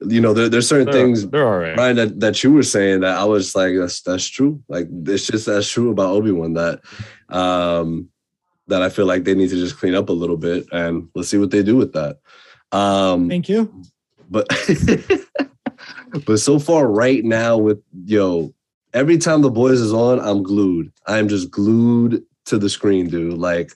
[0.00, 1.76] You know there, there's certain They're, things they're all right.
[1.76, 4.62] Ryan that, that you were saying that I was like that's that's true.
[4.68, 6.80] Like it's just that's true about Obi Wan that
[7.28, 8.08] um
[8.68, 11.28] that I feel like they need to just clean up a little bit and let's
[11.28, 12.18] see what they do with that.
[12.72, 13.72] Um Thank you.
[14.28, 14.46] but
[16.26, 18.52] but so far right now with yo
[18.92, 23.38] every time the boys is on i'm glued i'm just glued to the screen dude
[23.38, 23.72] like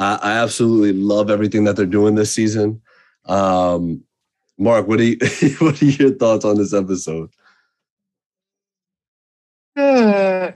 [0.00, 2.80] i, I absolutely love everything that they're doing this season
[3.26, 4.02] um
[4.58, 5.16] mark what are you
[5.60, 7.30] what are your thoughts on this episode
[9.76, 10.52] wow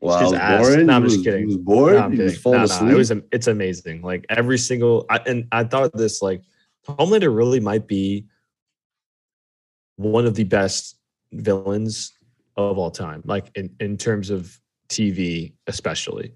[0.00, 0.60] was ass.
[0.66, 1.40] boring No, I'm just was- kidding.
[1.42, 4.02] you was bored No, I'm was falling No, no, asleep it was it's amazing.
[4.02, 6.42] Like every single I, and I thought this like
[6.86, 8.26] Homelander really might be
[9.96, 10.96] one of the best
[11.32, 12.12] villains
[12.56, 13.22] of all time.
[13.24, 14.58] Like in, in terms of
[14.88, 16.34] TV, especially.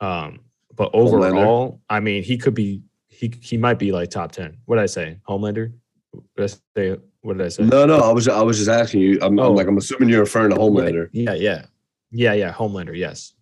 [0.00, 0.40] Um,
[0.76, 4.58] but overall, I mean, he could be he he might be like top ten.
[4.66, 5.18] What did I say?
[5.28, 5.72] Homelander?
[6.12, 6.46] What did I
[6.76, 6.96] say?
[7.22, 7.64] What did I say?
[7.64, 9.48] no no i was i was just asking you i'm, Oh.
[9.48, 11.64] I'm like i'm assuming you're referring to homelander Yeah, yeah,
[12.12, 12.52] yeah, yeah.
[12.52, 12.96] Homelander.
[12.96, 13.34] Yes,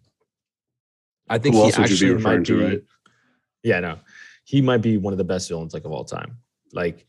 [1.28, 2.65] I think Who he else would you be actually referring might to, be.
[2.65, 2.82] right?
[3.62, 3.98] Yeah, no,
[4.44, 6.39] he might be one of the best villains like of all time.
[6.73, 7.06] Like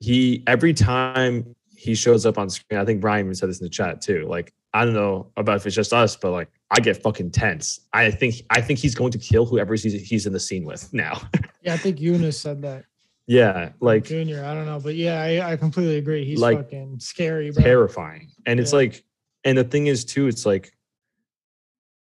[0.00, 3.64] he every time he shows up on screen, I think Brian even said this in
[3.66, 4.26] the chat too.
[4.28, 7.80] Like I don't know about if it's just us, but like I get fucking tense.
[7.92, 10.92] I think I think he's going to kill whoever he's he's in the scene with
[10.92, 11.20] now.
[11.62, 12.84] Yeah, I think Eunice said that.
[13.26, 14.44] Yeah, like Junior.
[14.44, 16.26] I don't know, but yeah, I, I completely agree.
[16.26, 17.62] He's Like, fucking scary, bro.
[17.62, 18.30] terrifying.
[18.44, 19.02] And it's like,
[19.44, 20.76] and the thing is too, it's like,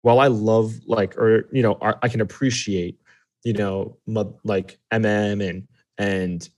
[0.01, 2.99] while I love like, or you know, I I can appreciate,
[3.45, 3.95] you know,
[4.43, 5.65] like MM and
[5.97, 6.49] and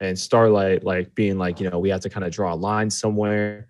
[0.00, 2.90] and Starlight, like being like, you know, we have to kind of draw a line
[2.90, 3.68] somewhere.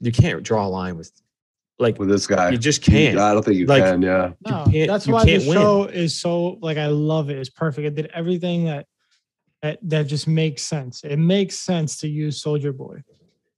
[0.00, 1.12] You can't draw a line with,
[1.78, 2.50] like, with this guy.
[2.50, 3.18] you just can't.
[3.18, 4.02] I don't think you Like- can.
[4.02, 4.28] Yeah.
[4.28, 5.58] You No, can't- that's you why can't the win.
[5.58, 7.38] show is so like I love it.
[7.38, 7.86] It's perfect.
[7.86, 8.86] It did everything that
[9.62, 11.02] that that just makes sense.
[11.04, 13.02] It makes sense to use Soldier Boy.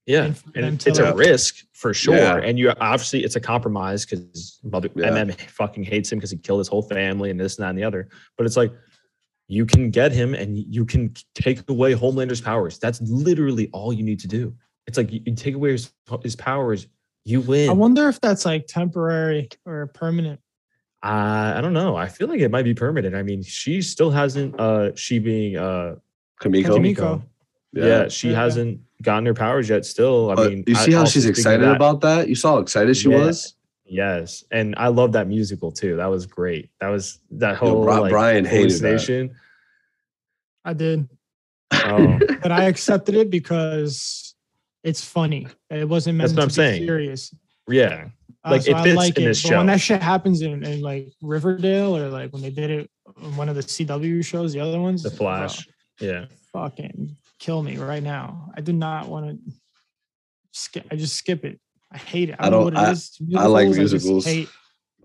[0.07, 2.17] Yeah, and for and them it- it's a risk for sure.
[2.17, 2.39] Yeah.
[2.39, 5.11] And you obviously it's a compromise because mother Yeah.
[5.11, 7.79] MM fucking hates him because he killed his whole family and this and that and
[7.79, 8.09] the other.
[8.37, 8.73] But it's like
[9.49, 12.79] you can get him and you can take away Homelander's powers.
[12.79, 14.55] That's literally all you need to do.
[14.87, 15.91] It's like you, you take away his,
[16.23, 16.87] his powers,
[17.29, 17.69] you win.
[17.69, 20.41] I wonder if that's like temporary or permanent.
[21.03, 21.95] uh, I don't know.
[21.97, 23.15] I feel like it might be permanent.
[23.15, 24.59] I mean, she still hasn't.
[24.59, 25.97] Uh, she being uh,
[26.41, 26.75] Kimiko.
[26.75, 27.23] Kimiko.
[27.73, 28.37] yeah, she Yeah.
[28.43, 29.85] hasn't gotten her powers yet.
[29.85, 32.29] Still, I But mean, you I see how also she's excited that- about that?
[32.29, 33.25] You saw how excited she Yeah.
[33.27, 33.55] was?
[33.91, 35.97] Yes, and I love that musical too.
[35.97, 36.71] That was great.
[36.81, 39.31] That was that whole Bri- like, Brian hated that.
[40.65, 41.09] I did,
[41.73, 44.28] Oh, but I accepted it because
[44.89, 45.47] it's funny.
[45.71, 46.87] It wasn't meant That's what to I'm be saying.
[46.87, 47.35] serious.
[47.69, 48.09] yeah,
[48.45, 49.27] Uh, Like, so it I fits like in it.
[49.27, 52.71] this but when that shit happens in, in like Riverdale or like when they did
[52.71, 52.91] it
[53.23, 55.69] on one of the CW shows, the other ones, the Flash.
[56.01, 58.51] Yeah, fucking kill me right now.
[58.57, 59.53] I do not want to
[60.53, 60.87] skip.
[60.91, 61.61] I just skip it.
[61.93, 62.37] I hate it.
[62.39, 63.19] I, I don't know don't- what it is.
[63.37, 64.25] I like Musicals, just musicals.
[64.27, 64.49] hate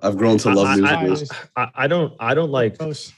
[0.01, 1.39] I've grown to I- love I- I- musicals.
[1.55, 2.13] I, I don't.
[2.19, 2.77] I don't like.
[2.77, 3.11] gross.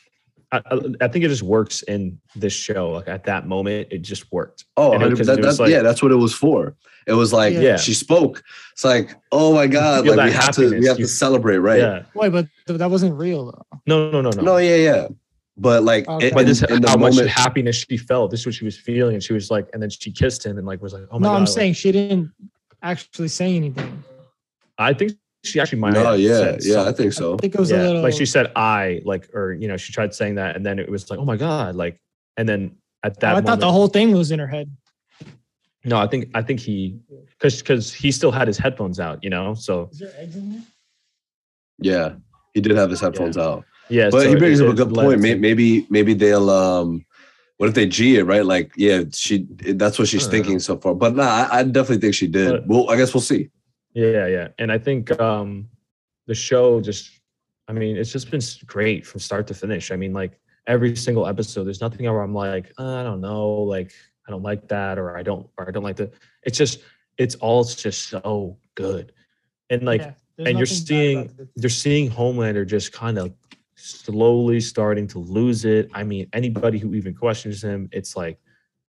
[0.56, 2.91] I, I I think it just works in this show.
[2.91, 4.65] Like at that moment, it just worked.
[4.77, 6.76] Oh, And it- that, it was that- like- yeah, that's what it was for.
[7.07, 7.77] It was like Yeah.
[7.77, 8.41] she spoke.
[8.73, 11.57] It's like, oh my god, like we that have to we have You- to celebrate,
[11.60, 11.80] right?
[11.80, 12.03] Yeah.
[12.15, 13.80] Wait, but that wasn't real though.
[13.86, 14.41] No, no, no, no.
[14.41, 15.07] No, yeah, yeah.
[15.57, 16.30] But like Okay.
[16.30, 18.32] in, But this in the how much moment, happiness she felt.
[18.32, 20.57] This is what she was feeling, and she was like, and then she kissed him
[20.57, 21.22] and like was like, "Oh my god.
[21.23, 22.32] no, god!" I'm like, saying she didn't
[22.82, 24.03] actually say anything.
[24.77, 25.14] I think
[25.45, 25.93] she actually might.
[25.93, 27.35] no, have yeah, said yeah, I think so.
[27.35, 29.77] I think it was yeah, a little like she said I like or you know
[29.77, 31.99] she tried saying that and then it was like oh my god like
[32.38, 34.69] and then at that Oh, I moment, thought the whole thing was in her head.
[35.84, 36.97] no I think I think he
[37.30, 40.51] because because he still had his headphones out you know so Is there eggs in
[40.51, 40.61] here?
[41.80, 42.13] Yeah,
[42.53, 43.65] he did have his headphones out.
[43.89, 45.19] yeah But so he brings it- up a good point.
[45.22, 47.05] May- to- Maybe maybe they'll um
[47.57, 48.45] what if they G it, right?
[48.45, 50.59] Like, yeah, she that's what she's I thinking know.
[50.59, 50.93] so far.
[50.93, 52.51] But nah, I, I definitely think she did.
[52.51, 53.49] But- well, I guess we'll see.
[53.95, 54.47] Yeah yeah.
[54.59, 55.67] And I think um
[56.27, 57.11] the show just
[57.67, 59.91] I mean it's just been great from start to finish.
[59.91, 63.49] I mean like every single episode there's nothing where I'm like "Uh, I don't know
[63.49, 63.91] like
[64.27, 66.11] I don't like that or I don't or I don't like the
[66.43, 66.81] it's just
[67.17, 69.13] it's all just so good.
[69.69, 70.13] And like yeah,
[70.45, 73.34] and you're seeing you're seeing Homelander just kind of
[73.76, 75.89] slowly starting to lose it.
[75.93, 78.39] I mean, anybody who even questions him, it's like,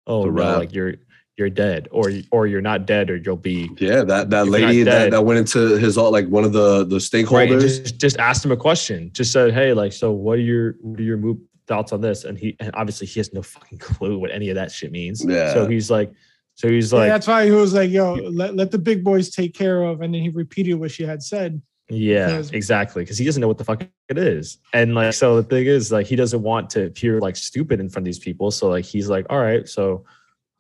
[0.07, 0.95] oh The no, like you're
[1.39, 4.91] you're dead, or or you're not dead, or you'll be Yeah, that that lady not
[4.91, 7.33] that, that went into his all like one of the the stakeholders.
[7.33, 7.61] right.
[7.61, 9.11] Just just asked him a question.
[9.13, 12.25] Just said, hey, like, so what are your what are your move thoughts on this?
[12.25, 15.25] And he and obviously he has no fucking clue what any of that shit means.
[15.25, 15.53] Yeah.
[15.55, 16.13] So he's like,
[16.55, 19.31] so he's Yeah, like, that's why he was like, "Yo, let, let the big boys
[19.31, 21.63] take care of," and then he repeated what she had said.
[21.89, 23.03] Yeah, because- exactly.
[23.05, 24.59] Because he doesn't know what the fuck it is.
[24.75, 27.89] And like, so the thing is, like, he doesn't want to appear like stupid in
[27.89, 28.51] front of these people.
[28.51, 30.05] So like, he's like, all right, so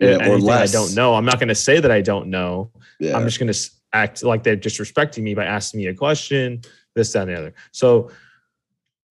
[0.02, 2.70] Yeah, or anything I don't know, I'm not going to say that I don't know.
[3.00, 3.16] yeah.
[3.16, 6.62] I'm just going to act like they're disrespecting me by asking me a question,
[6.94, 7.54] this, that, and the other.
[7.72, 8.10] So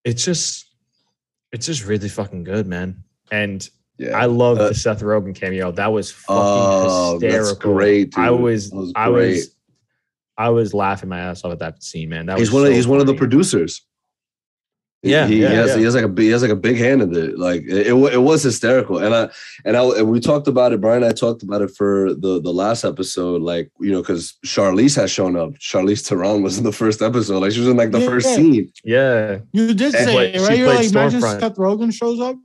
[0.04, 0.66] it's just,
[1.52, 3.04] it's just really fucking good, man.
[3.32, 4.18] And yeah.
[4.18, 5.72] I love Uh, the Seth Rogen cameo.
[5.72, 7.74] That was fucking Oh, that's hysterical.
[7.74, 9.56] great, I was, That was I was,
[10.38, 12.26] I was laughing my ass off at that scene, man.
[12.26, 13.86] That he's was one of so he's one of the producers.
[15.04, 15.78] Yeah, he, yeah, he has yeah.
[15.78, 17.38] he has like a big- he has like a big hand in it.
[17.40, 19.30] Like it, it, it was hysterical, and I
[19.66, 20.80] and I and we talked about it.
[20.82, 23.42] Brian and I talked about it for the the last episode.
[23.42, 25.54] Like you know, because Charlize has shown up.
[25.56, 27.40] Charlize Theron was in the first episode.
[27.40, 28.06] Like she was in like the Yeah.
[28.06, 28.72] first scene.
[28.84, 30.58] Yeah, You did And say played- it, she right?
[30.60, 31.40] You're like, played imagine Stormfront.
[31.40, 32.36] Seth Rogen shows up.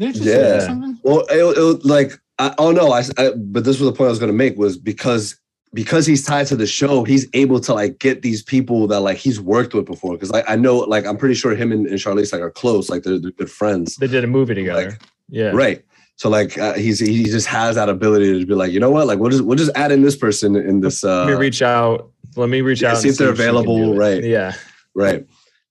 [0.00, 0.48] Didn't you say Yeah.
[0.48, 0.98] that something?
[1.04, 4.10] Well, it, it, like I, oh no, I, I but this was the point I
[4.10, 5.38] was going to make was because
[5.72, 9.16] because he's tied to the show, he's able to like get these people that like
[9.16, 10.12] he's worked with before.
[10.12, 12.90] Because I, I know like I'm pretty sure him and, and Charlize like are close,
[12.90, 13.96] like they're, they're good friends.
[13.96, 14.98] they did a movie together.
[15.28, 15.84] yeah, Right.
[16.16, 19.06] So like uh, he's he just has that ability to be like, you know what?
[19.06, 21.62] Like we'll just we'll just add in this person in this uh Let me reach
[21.62, 22.10] out.
[22.36, 22.98] Let me reach yeah, out.
[22.98, 24.22] see if they're available, right.
[24.22, 24.52] Yeah,
[24.94, 25.26] right.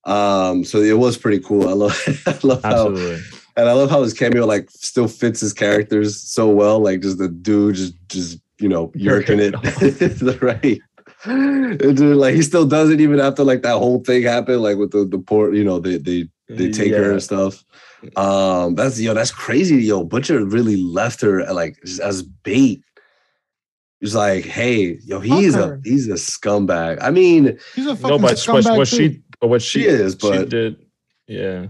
[0.06, 1.68] Um so it was pretty cool.
[1.68, 3.22] I love I love how absolutely.
[3.56, 6.80] and I love how his cameo like still fits his characters so well.
[6.80, 10.80] Like just the dude just just you know yerking it right.
[11.78, 14.92] Dude, like he still does it even after like that whole thing happened, like with
[14.92, 17.12] the the poor, you know, they they they take her Yeah.
[17.12, 17.64] and stuff.
[18.16, 19.76] Um, that's yo, that's crazy.
[19.82, 22.82] Yo, Butcher really left her like as bait.
[24.00, 26.98] He's like, hey, yo, he's Fuck a he's a scumbag.
[27.02, 28.96] I mean, He's a fucking No, but what, scumbag what too.
[28.96, 30.76] she, but what she, She is, she did,
[31.26, 31.66] yeah.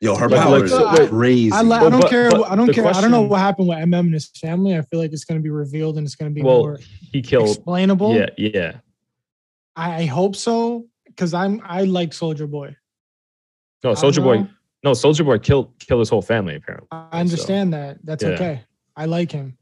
[0.00, 1.52] Yo, her Like- powers like, so- crazy.
[1.52, 2.30] I, li- I don't but- care.
[2.30, 2.86] but I don't the care.
[2.86, 4.76] I don't know what happened with MM and his family.
[4.76, 6.78] I feel like it's going to be revealed and it's going to be Well, more
[7.12, 7.48] he killed.
[7.48, 8.14] explainable.
[8.14, 8.72] Yeah, yeah.
[9.76, 12.76] I, I hope so because I'm I like Soldier Boy.
[13.84, 14.46] No, Soldier Boy.
[14.82, 16.88] No, Soldier Boy killed killed his whole family apparently.
[16.90, 17.98] I understand that.
[18.04, 18.30] That's Yeah.
[18.30, 18.64] okay.
[18.96, 19.56] I like him.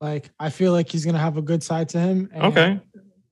[0.00, 2.28] Like I feel like he's gonna have a good side to him.
[2.32, 2.80] and Okay.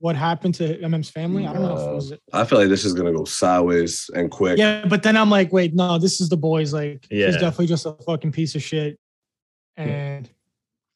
[0.01, 1.45] What happened to MM's family?
[1.47, 2.13] I don't know if it was.
[2.33, 4.57] I feel like this is gonna go sideways and quick.
[4.59, 6.73] Yeah, but then I'm like, wait, no, this is the boys.
[6.73, 7.27] Like Yeah.
[7.27, 8.97] he's definitely just a fucking piece of shit.
[9.77, 10.29] And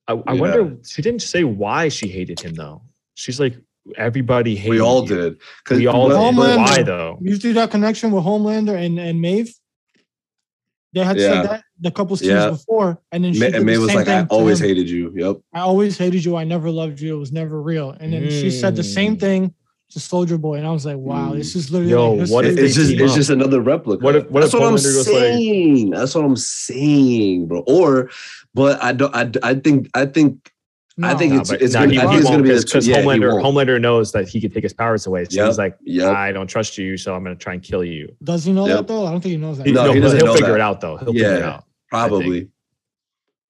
[0.09, 0.41] I, I Yeah.
[0.41, 0.77] wonder.
[0.87, 2.83] She didn't say why she hated him though.
[3.15, 3.57] She's like
[3.97, 4.71] everybody hated.
[4.71, 5.09] we all you.
[5.17, 5.41] did.
[5.65, 6.37] 'Cause- We all but- did.
[6.39, 7.19] Homelander- Why though?
[7.21, 9.53] you see that connection with Homelander and and Maeve.
[10.95, 11.29] They had Yeah.
[11.43, 12.51] said that the couple scenes Yeah.
[12.51, 14.33] before, and then she Ma- did and the Maeve was same like, I thing to
[14.35, 14.69] always him.
[14.69, 15.13] hated you.
[15.17, 15.37] Yep.
[15.55, 16.37] I always hated you.
[16.37, 17.15] I never loved you.
[17.17, 17.97] It was never real.
[17.99, 19.21] And then she said the same Mm.
[19.21, 19.55] thing
[19.91, 21.93] to Soldier Boy, and I was like, wow, this is literally.
[21.93, 22.65] Yo, like what history.
[22.65, 23.17] it's just it's up?
[23.17, 24.03] just another replica.
[24.05, 25.91] What if- what That's if what I'm Homelander goes like- saying.
[25.91, 27.61] That's what I'm saying, bro.
[27.67, 28.11] Or,
[28.55, 29.15] but I don't.
[29.15, 30.52] I, I think I think
[30.99, 31.19] I No.
[31.19, 32.87] think Nah, it's it's nah, gonna, I think it's won't gonna be the because.
[32.87, 33.43] Yeah, Homelander.
[33.43, 35.25] Homelander knows that he could take his powers away.
[35.25, 36.15] So Yep, he's like, yep.
[36.15, 38.15] I don't trust you, so I'm gonna try and kill you.
[38.23, 38.77] Does he know Yep.
[38.77, 39.07] that though?
[39.07, 39.67] I don't think he knows that.
[39.67, 40.55] He, no, no, he doesn't he'll know figure that.
[40.57, 40.97] it out though.
[40.99, 41.49] He'll figure it Yeah.
[41.55, 41.65] out.
[41.89, 42.49] Probably.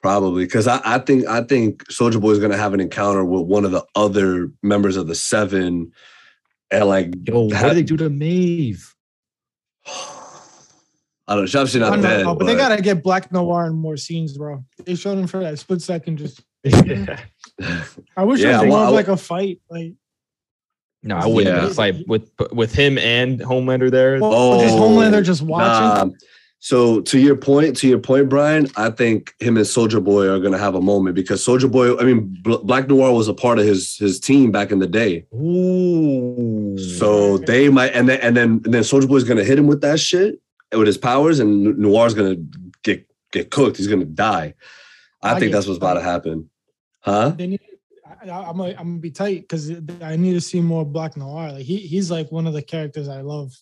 [0.02, 3.42] Probably because I, I think I think Soldier Boy is gonna have an encounter with
[3.42, 5.92] one of the other members of the Seven,
[6.72, 8.94] and like Yo, what do they do to Maeve?
[11.28, 11.46] I don't know.
[11.46, 13.96] She's obviously I not know, dead, but, but, they gotta get Black Noir in more
[13.96, 14.64] scenes, bro.
[14.84, 16.16] They showed him for that split second.
[16.18, 17.18] Just yeah.
[18.16, 19.60] I wish Yeah, it was well, of like a fight.
[19.70, 19.92] Like
[21.02, 21.62] No, I wouldn't Yeah.
[21.62, 24.18] have fight with with him and Homelander there.
[24.20, 26.10] well, just Oh, Homelander just watching.
[26.10, 26.16] Nah.
[26.64, 30.38] So to your point, to your point, Brian, I think him and Soldier Boy are
[30.38, 33.64] gonna have a moment because Soldier Boy, I mean, Black Noir was a part of
[33.64, 35.26] his his team back in the day.
[35.34, 36.78] Ooh.
[36.78, 39.80] So they might, and then and then and then Soldier Boy's gonna hit him with
[39.80, 40.40] that shit
[40.72, 42.36] with his powers, and Noir's gonna
[42.84, 43.76] get get cooked.
[43.78, 44.54] He's gonna die.
[45.20, 46.48] I, I think that's what's about to happen,
[47.02, 47.30] huh?
[47.30, 47.60] They need.
[48.24, 49.70] I, I- I'm gonna, I'm gonna be tight because
[50.02, 51.52] I need to see more Black Noir.
[51.52, 53.52] Like he he's like one of the characters I love.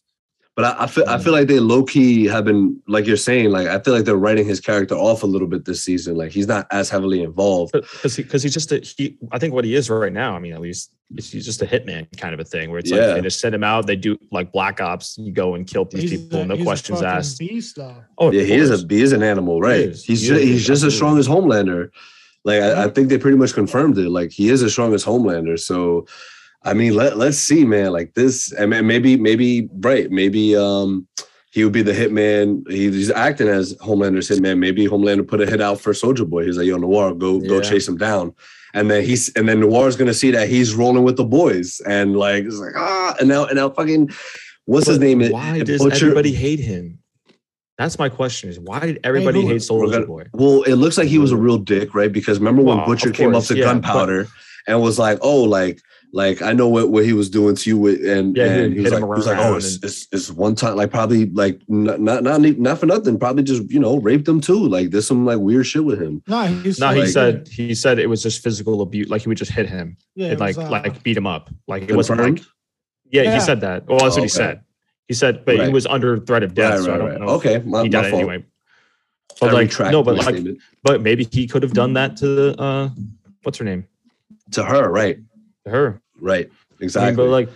[0.56, 3.50] But I, I feel I feel like they low key have been like you're saying.
[3.50, 6.16] Like I feel like they're writing his character off a little bit this season.
[6.16, 7.72] Like he's not as heavily involved.
[7.72, 9.16] because he, cause he's just a he.
[9.30, 10.34] I think what he is right now.
[10.34, 13.06] I mean, at least he's just a hitman kind of a thing where it's Yeah.
[13.06, 13.86] like they just send him out.
[13.86, 15.16] They do like black ops.
[15.18, 17.38] You go and kill these He's people, a- no he's questions fucking asked.
[17.38, 18.02] Beast though.
[18.18, 19.80] Oh, Yeah, he is a he is an animal, right?
[19.80, 20.04] is.
[20.04, 21.90] He's He just, is, he's just as strong as Homelander.
[22.44, 24.08] Like I, I think they pretty much confirmed it.
[24.10, 25.58] Like he is as strongest Homelander.
[25.58, 26.06] So,
[26.62, 27.92] I mean, let let's see, man.
[27.92, 31.06] Like this, I mean, maybe maybe right, maybe um
[31.52, 32.62] he would be the hitman.
[32.70, 34.58] He- He's acting as Homelander's hitman.
[34.58, 36.44] Maybe Homelander put a hit out for Soldier Boy.
[36.46, 38.32] He's like, "Yo, Noir, go go chase him down."
[38.72, 42.16] And then he's and then Noir's gonna see that he's rolling with the boys, and
[42.16, 44.10] like it's like ah, and now and now fucking
[44.64, 45.28] what's his name?
[45.32, 46.99] Why does Butcher- everybody hate him?
[47.80, 50.24] That's my question: Is why did everybody who- hate We're Soldier Boy?
[50.34, 52.12] Well, it looks like he was a real dick, right?
[52.12, 54.28] Because remember when Well, Butcher of came up to yeah, but- gunpowder
[54.68, 55.80] and was like, "Oh, like,
[56.12, 58.74] like I know what, what he was doing to you," with, and, Yeah, he and
[58.74, 61.24] he was like, he was like, "Oh, it's, and- it's, it's one time, like probably
[61.30, 64.58] like not not not not for nothing, probably just you know raped him too.
[64.68, 66.22] Like there's some like weird shit with him.
[66.28, 69.08] No, he's No, he like- said he said it was just physical abuse.
[69.08, 71.48] Like he would just hit him yeah, and like was, uh, like beat him up.
[71.66, 72.40] Like it wasn't like
[73.10, 73.34] yeah, Yeah.
[73.36, 73.86] he said that.
[73.88, 74.54] Well, that's Oh, what he okay.
[74.56, 74.60] said.
[75.10, 76.74] He said, but he was under threat of death.
[76.74, 77.20] right, so I don't right.
[77.20, 77.28] know.
[77.30, 78.36] Okay, my, he died anyway.
[78.36, 78.44] I
[79.40, 80.60] But like no, but like statement.
[80.84, 82.90] but maybe he could have done that to the uh
[83.42, 83.88] what's her name?
[84.52, 85.18] to her, right,
[85.64, 86.00] To her.
[86.20, 87.16] right, I mean, exactly.
[87.16, 87.48] but like,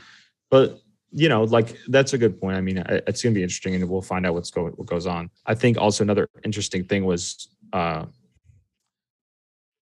[0.51, 0.81] but
[1.13, 2.57] you know, like that's a good point.
[2.57, 5.31] I mean, it's gonna be interesting, and we'll find out what's going what goes on.
[5.47, 8.07] I think also another interesting thing was uh,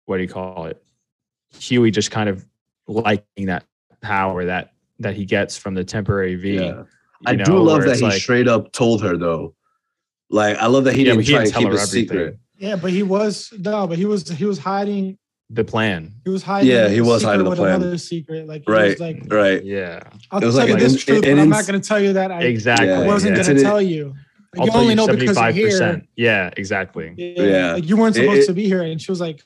[0.04, 0.84] what do you call it?
[1.58, 2.44] Huey just kind of
[2.86, 3.64] liking that
[4.02, 6.56] power that that he gets from the temporary V.
[6.56, 6.82] yeah.
[7.20, 9.54] You I know, do love that he like- straight up told her though.
[10.30, 11.84] Like I love that he Yeah, didn't but he try didn't and tell keep her
[11.84, 12.38] a secret.
[12.58, 15.18] yeah, but he was no, but he was he was hiding.
[15.50, 16.12] the plan.
[16.24, 16.68] He was hiding.
[16.70, 17.76] Yeah, he was hiding the with plan.
[17.80, 18.98] Another secret, like Right.
[18.98, 19.64] Like, Right.
[19.64, 20.00] Yeah,
[20.32, 21.80] I'll It was tell like you an this in- truth, an but I'm not going
[21.80, 22.32] to tell you that.
[22.32, 22.88] I, exactly.
[22.88, 23.42] Yeah, I wasn't yeah.
[23.44, 24.14] going to tell you.
[24.58, 26.02] I'll you tell only you know because you're here.
[26.16, 27.14] Yeah, exactly.
[27.16, 27.72] Yeah, Yeah.
[27.74, 29.44] like you weren't supposed it- to be here, and she was like,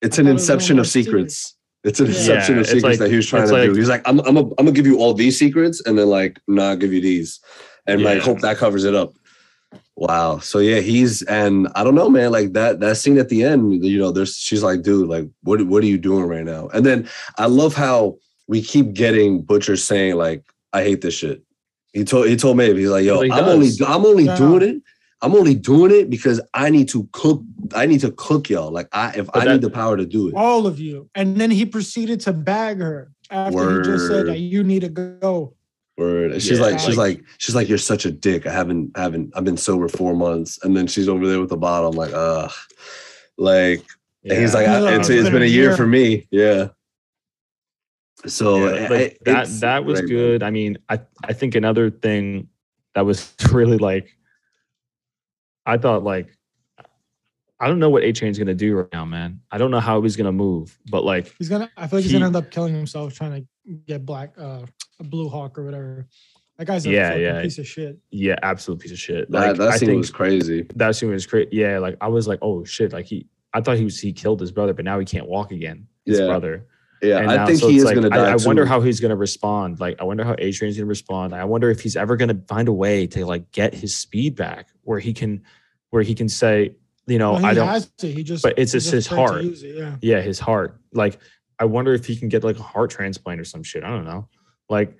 [0.00, 1.30] It's an thought it was inception of more secret.
[1.30, 1.56] secrets.
[1.84, 2.12] It's an Yeah.
[2.12, 3.74] inception Yeah, of secrets like- that he was trying it's to do.
[3.74, 6.40] He's like, I'm, I'm, gonna, I'm gonna give you all these secrets and then like
[6.48, 7.40] not give you these,
[7.86, 9.12] and like hope that covers it up.
[9.96, 10.38] Wow.
[10.38, 12.32] So yeah, he's and I don't know, man.
[12.32, 15.62] Like that that scene at the end, you know, there's she's like, dude, like, what
[15.66, 16.68] what are you doing right now?
[16.68, 17.08] And then
[17.38, 18.16] I love how
[18.48, 20.42] we keep getting Butcher saying like,
[20.72, 21.42] I hate this shit.
[21.92, 23.70] He told he told Maeve, he's like, yo, he I'm only.
[23.86, 24.36] I'm only Yeah.
[24.36, 24.82] doing it.
[25.24, 27.42] I'm only doing it because I need to cook.
[27.74, 28.70] I need to cook y'all.
[28.70, 30.34] Like I if But I that- need the power to do it.
[30.36, 31.08] All of you.
[31.14, 34.88] And then he proceeded to bag her after he just said that you need to
[34.90, 35.54] go.
[35.96, 36.32] Word.
[36.32, 38.46] And she's Yeah, like, she's like- like, she's like, you're such a dick.
[38.46, 41.50] I haven't, I haven't, I've been sober four months, and then she's over there with
[41.50, 41.90] the bottle.
[41.90, 42.50] I'm like, ugh.
[43.38, 43.82] Like,
[44.24, 45.76] and he's like, He's like, I, it's, "It's it's been been a a year year."
[45.76, 46.26] for me.
[46.30, 46.68] Yeah.
[48.26, 50.18] So Yeah, eh, it- eh, that that was great, man.
[50.18, 50.42] good.
[50.42, 52.48] I mean, I I think another thing
[52.94, 54.08] that was really like,
[55.66, 56.36] I thought like,
[57.60, 59.40] I don't know what A Train's gonna do right now, man.
[59.50, 62.12] I don't know how he's gonna move, but like, He's gonna I feel like he's
[62.12, 64.64] gonna end up killing himself trying to get black uh
[65.00, 66.06] a blue hawk or whatever.
[66.58, 67.42] That guy's a Yeah, yeah.
[67.42, 67.98] piece of shit.
[68.10, 69.30] yeah, absolute piece of shit.
[69.30, 70.66] That, Like, that I scene think was crazy.
[70.76, 71.52] that scene was great.
[71.52, 74.40] Yeah, like I was like, oh shit, like he, I thought he was he killed
[74.40, 75.86] his brother, but now he can't walk again.
[76.04, 76.26] His Yeah.
[76.26, 76.66] brother.
[77.04, 78.80] Yeah, And I now- think so he is like, gonna die I, I wonder how
[78.80, 79.80] he's gonna respond.
[79.80, 81.34] Like, I wonder how Adrian's gonna respond.
[81.34, 84.68] I wonder if he's ever gonna find a way to like get his speed back,
[84.82, 85.42] where he can,
[85.90, 86.74] where he can say,
[87.06, 87.68] you know, Well, he I don't.
[87.68, 88.10] has to.
[88.10, 89.44] He just but it's he's just his heart.
[89.44, 89.96] it, Yeah.
[90.00, 90.80] Yeah, his heart.
[90.92, 91.18] Like,
[91.58, 93.84] I wonder if he can get like a heart transplant or some shit.
[93.84, 94.28] I don't know.
[94.68, 94.96] Like,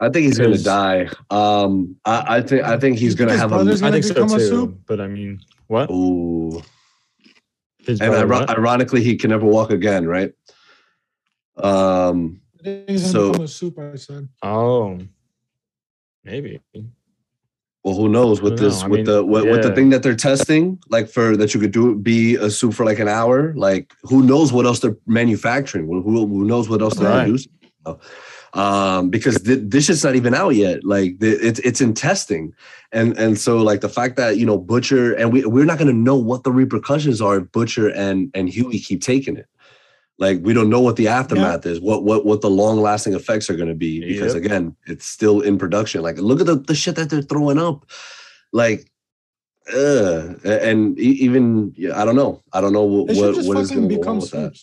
[0.00, 1.08] I think he's gonna die.
[1.30, 3.86] Um, I, I think I think he's gonna his have brother's a.
[3.86, 4.46] I gonna think so too.
[4.48, 4.78] soup?
[4.86, 5.90] But I mean, what?
[5.90, 6.62] Ooh,
[7.78, 8.50] His and brother, iro- what?
[8.50, 10.32] ironically, he can never walk again, right?
[11.56, 14.28] Um, he's So- a soup, I said.
[14.42, 14.98] Oh,
[16.24, 16.60] maybe.
[17.84, 18.88] Well, who knows with this know.
[18.88, 21.70] With mean, the with, with the thing that they're testing, like for that you could
[21.70, 23.54] do be a soup for like an hour.
[23.54, 25.86] Like who knows what else they're manufacturing?
[25.86, 27.22] Who who, who knows what else they're Right.
[27.22, 27.52] producing?
[28.54, 30.82] Um, because th- this shit's not even out yet.
[30.82, 32.54] Like th- it's it's in testing,
[32.90, 35.92] and and so like the fact that you know Butcher and we we're not gonna
[35.92, 39.46] know what the repercussions are if Butcher and and Huey keep taking it.
[40.18, 43.50] Like we don't know what the aftermath is, what what what the long lasting effects
[43.50, 44.44] are going to be because Yep.
[44.44, 46.00] again, it's still in production.
[46.02, 47.84] Like look at the, the shit that they're throwing up,
[48.52, 48.90] like,
[49.74, 53.68] uh, and even yeah, I don't know, I don't know what what, just what is
[53.68, 54.58] fucking going to go become with that.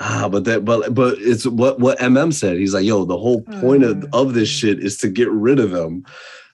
[0.00, 2.56] Ah, but that but but it's what what MM said.
[2.56, 5.60] He's like, yo, the whole point of, Uh, of this shit is to get rid
[5.60, 6.04] of them.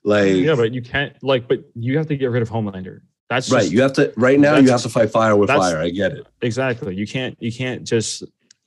[0.02, 3.00] Like, Yeah, but you can't like, but you have to get rid of Homelander.
[3.30, 4.56] That's right, just- you have to right now.
[4.56, 5.78] You have to fight fire with fire.
[5.78, 6.26] I get it.
[6.42, 6.94] exactly.
[6.94, 7.36] You can't.
[7.40, 8.22] You can't just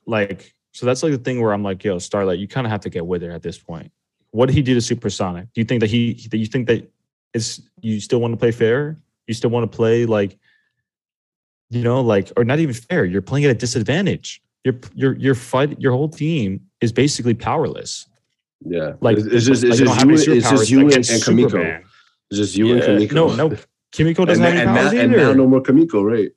[0.06, 0.54] like.
[0.72, 2.90] So that's like the thing where I'm like, yo, Starlight, you kind of have to
[2.90, 3.90] get with it at this point.
[4.30, 5.44] What did he do to Supersonic?
[5.54, 6.14] Do you think that he?
[6.30, 6.90] That you think that
[7.34, 8.98] it's you still want to play fair?
[9.26, 10.38] You still want to play like,
[11.70, 13.04] you know, like or not even fair.
[13.04, 14.42] You're playing at a disadvantage.
[14.64, 15.80] Your your your fight.
[15.80, 18.06] Your whole team is basically powerless.
[18.64, 21.24] Yeah, Like it's, it's just like, it's they just you, it's just you and, and
[21.24, 21.80] Kimiko.
[22.30, 23.34] It's just you Yeah, and Kimiko.
[23.34, 23.56] No, no.
[23.92, 25.24] Kimiko doesn't and, have any and, powers now, and either.
[25.24, 26.30] now no more Kimiko, right?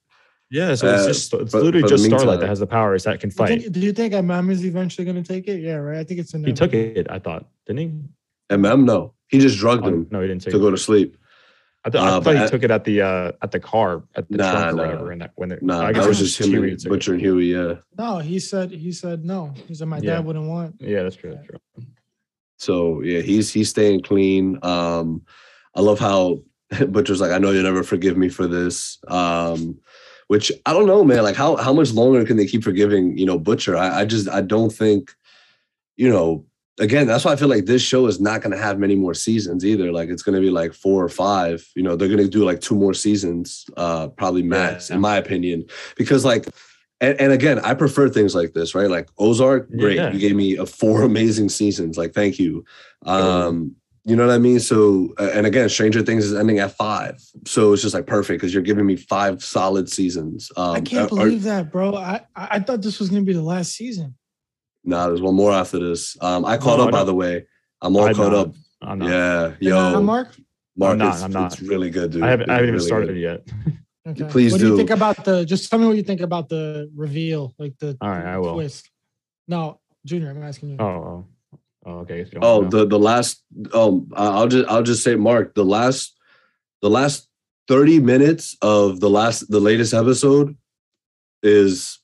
[0.50, 2.40] Yeah, so Uh, it's just it's for- literally for the just Starlight meantime.
[2.42, 3.62] that has the powers that can Do you fight.
[3.62, 5.62] think- Do you think MM is eventually gonna take it?
[5.62, 6.00] Yeah, right.
[6.00, 8.56] I think it's He took it, I thought, didn't he?
[8.56, 10.62] MM, no, he just drugged Oh, him no, he didn't take to it.
[10.62, 11.18] go to sleep.
[11.84, 14.04] I, th- I uh, thought he I- took it at the uh at the car
[14.16, 15.12] at the Nah, trunk or whatever.
[15.12, 16.86] And that when Nah, I guess that it was just him, Huey and that took
[16.86, 16.90] it.
[16.90, 17.46] Butcher and Huey.
[17.54, 17.74] Yeah.
[17.98, 19.54] No, he said he said no.
[19.68, 20.16] He said my Yeah.
[20.16, 20.76] dad wouldn't want.
[20.80, 21.32] Yeah, that's true.
[21.32, 21.58] That's true.
[22.58, 24.60] So yeah, he's he's staying clean.
[24.62, 25.24] Um,
[25.74, 26.44] I love how
[26.90, 28.98] Butcher's like, I know you'll never forgive me for this.
[29.08, 29.80] Um,
[30.28, 31.24] which I don't know, man.
[31.24, 33.76] Like how how much longer can they keep forgiving, you know, Butcher?
[33.76, 35.12] I, I just I don't think,
[35.98, 36.46] you know,
[36.80, 39.66] again, that's why I feel like this show is not gonna have many more seasons
[39.66, 39.92] either.
[39.92, 41.68] Like it's gonna be like four or five.
[41.76, 44.96] You know, they're gonna do like two more seasons, uh, probably max, Yeah.
[44.96, 45.66] in my opinion.
[45.98, 46.46] Because like
[47.02, 48.90] and, and again, I prefer things like this, right?
[48.90, 49.98] Like Ozark, great.
[49.98, 50.14] Yeah.
[50.14, 51.98] You gave me a four amazing seasons.
[51.98, 52.64] Like, thank you.
[53.06, 54.60] Um, you know what I mean?
[54.60, 58.40] So, uh, and again, Stranger Things is ending at five, so it's just like perfect
[58.42, 60.52] because you're giving me five solid seasons.
[60.58, 61.96] Um, I can't are- are- believe that, bro.
[61.96, 64.16] I I I thought this was gonna be the last season.
[64.84, 66.18] Nah, there's one more after this.
[66.22, 67.46] Um, I caught No, up by the way.
[67.82, 68.48] I'm all I'm caught not.
[68.48, 68.54] up.
[68.82, 69.10] I'm not.
[69.10, 70.36] Yeah, You're not, yo, Mark.
[70.76, 71.54] Mark, I'm not, it's, I'm not.
[71.54, 72.24] it's really good, dude.
[72.24, 73.18] I haven't I haven't even really started good.
[73.22, 73.48] yet.
[74.08, 74.24] Okay.
[74.30, 74.78] Please what do you do.
[74.78, 75.46] think about the?
[75.46, 78.54] Just tell me what you think about the reveal, like the All right, I will.
[78.56, 78.90] twist.
[79.48, 80.78] No, Junior, I'm asking you.
[80.80, 81.28] Oh,
[81.86, 82.22] oh, okay.
[82.22, 82.70] if you don't Oh, know.
[82.70, 83.44] the the last.
[83.74, 86.16] Um, I- I'll just I'll just say, Mark, the last,
[86.82, 87.28] the last
[87.68, 90.56] thirty minutes of the last the latest episode
[91.44, 92.00] is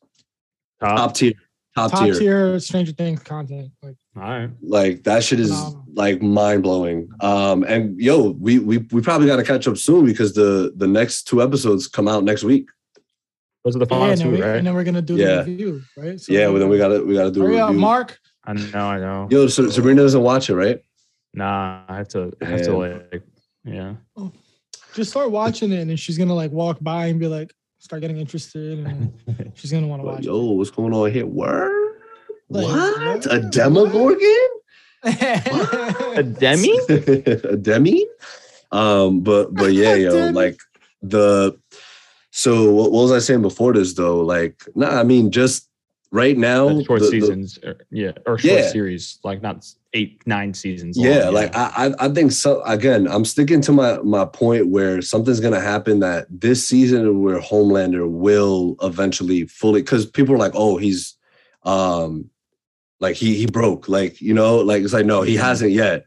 [0.80, 0.98] top.
[0.98, 1.34] top tier,
[1.76, 2.14] top, Top tier.
[2.20, 3.72] tier Stranger Things content.
[3.84, 4.49] Like All right.
[4.62, 5.86] Like that shit is Phenomenal.
[5.94, 7.10] like mind blowing.
[7.22, 10.88] Um, and yo, we we we probably got to catch up soon because the the
[10.88, 12.68] next two episodes come out next week.
[13.64, 14.58] Those are the final and, then two, we, right?
[14.58, 15.41] and then we're gonna do Yeah.
[15.41, 16.20] the review, right?
[16.20, 17.82] So, yeah, well then we gotta we gotta do a Hurry up, review.
[17.82, 18.18] Mark.
[18.48, 18.88] I know.
[18.88, 19.28] I know.
[19.30, 20.82] Yo, so, Sabrina doesn't watch it, right?
[21.34, 22.32] Nah, I have to.
[22.41, 23.24] I have to like.
[23.65, 23.95] Yeah.
[24.94, 28.18] Just start watching it, and she's gonna like walk by and be like, start getting
[28.18, 30.24] interested, and she's gonna want to watch.
[30.24, 31.26] yo, what's going on here?
[31.26, 31.99] Word?
[32.49, 33.26] Like, what?
[33.26, 33.52] A what?
[33.52, 34.48] Demogorgon?
[35.03, 36.80] A demi?
[36.90, 38.07] a demi.
[38.72, 40.57] Um, but but yeah, yo, like
[41.02, 41.60] the
[42.32, 44.22] so what, what was I saying before this though?
[44.22, 45.66] Like, nah, I mean, just
[46.12, 48.70] right now, Uh, short the- the- seasons, or, yeah, or short Yeah.
[48.72, 50.98] series, like not eight, nine seasons.
[50.98, 52.62] long, yeah, like I, I I think so.
[52.64, 57.40] Again, I'm sticking to my my point where something's gonna happen that this season where
[57.40, 61.16] Homelander will eventually fully because people are like, oh, he's
[61.64, 62.30] um
[63.00, 66.06] like he he broke, like you know, like it's like no, he hasn't yet.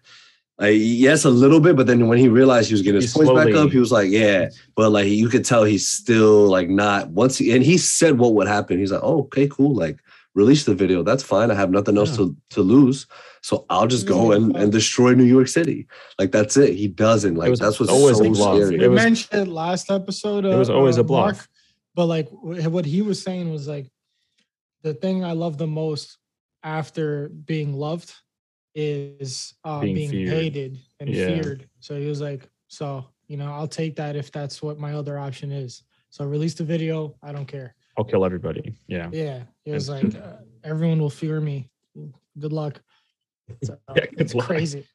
[0.60, 3.18] Like yes, a little bit, but then when he realized he was getting his He
[3.24, 4.50] points back up, he was like, yeah.
[4.76, 8.34] But like you could tell he's still like not once he and he said what
[8.34, 8.78] would happen.
[8.78, 9.74] He's like, oh, okay, cool.
[9.74, 9.98] Like
[10.34, 11.02] release the video.
[11.02, 11.50] That's fine.
[11.50, 13.06] I have nothing else to to lose.
[13.40, 15.86] So I'll just go and, and destroy New York City.
[16.18, 16.74] Like that's it.
[16.74, 17.36] He doesn't.
[17.36, 18.56] Like was that's what's always so a bluff.
[18.58, 18.78] scary.
[18.78, 20.44] we It was- mentioned last episode.
[20.44, 21.36] it was uh, always a uh, bluff.
[21.36, 21.48] Mark,
[21.94, 23.90] but like what he was saying was like
[24.82, 26.18] the thing I love the most
[26.62, 28.12] after being loved
[28.74, 30.28] is uh, Being being, feared.
[30.32, 31.26] hated and Yeah.
[31.26, 31.68] feared.
[31.80, 35.18] So he was like, so you know, I'll take that if that's what my other
[35.18, 35.82] option is.
[36.10, 37.14] So release the video.
[37.22, 37.74] I don't care.
[37.96, 38.74] I'll kill everybody.
[38.88, 39.08] Yeah.
[39.12, 41.70] Yeah, it was like uh, everyone will fear me.
[42.38, 42.80] Good luck.
[43.64, 44.46] So, Yeah, good it's luck.
[44.46, 44.86] crazy.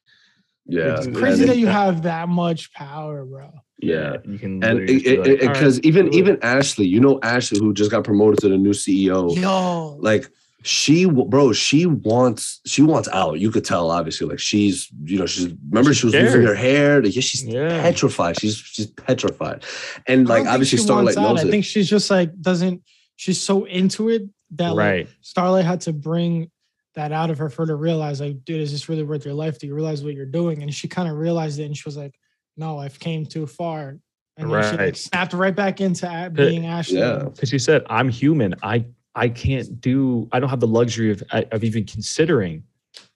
[0.66, 0.96] Yeah.
[0.98, 3.52] It's Crazy And- that you have that much power, bro.
[3.78, 4.16] Yeah.
[4.26, 6.86] You can And literally just be like, "All right, because even do it." even Ashley,
[6.86, 9.34] you know Ashley who just got promoted to the new CEO.
[9.40, 10.28] Yo, like
[10.66, 15.24] she bro she wants she wants out you could tell obviously like she's you know
[15.26, 17.80] she's remember She's she was losing her hair like, yeah, she's Yeah.
[17.82, 19.64] petrified she's she's petrified
[20.08, 21.36] and like obviously starlight wants out.
[21.36, 22.82] knows I think she's just like doesn't.
[23.14, 24.22] She's so into it
[24.56, 25.08] that like.
[25.20, 26.50] Starlight had to bring
[26.96, 29.34] that out of her for her to realize, like, dude, is this really worth your
[29.34, 29.58] life?
[29.58, 30.62] Do you realize what you're doing?
[30.62, 32.14] And she kind of realized it, and she was like,
[32.56, 33.98] no, I've came too far.
[34.38, 34.96] And then she like, Right.
[34.96, 36.98] snapped right back into being Ashley.
[36.98, 38.54] yeah Because you said, I'm human.
[38.62, 38.84] I
[39.16, 40.28] I can't do.
[40.30, 42.62] I don't have the luxury of of even considering.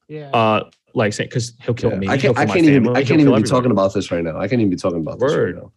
[0.08, 0.30] yeah.
[0.30, 1.98] Uh, like saying because he'll kill Yeah.
[1.98, 2.08] me.
[2.08, 3.48] i can't kill i can't even family, i he'll can't even kill be everybody.
[3.48, 5.56] talking about this right now i can't even be talking about this right Word.
[5.58, 5.72] now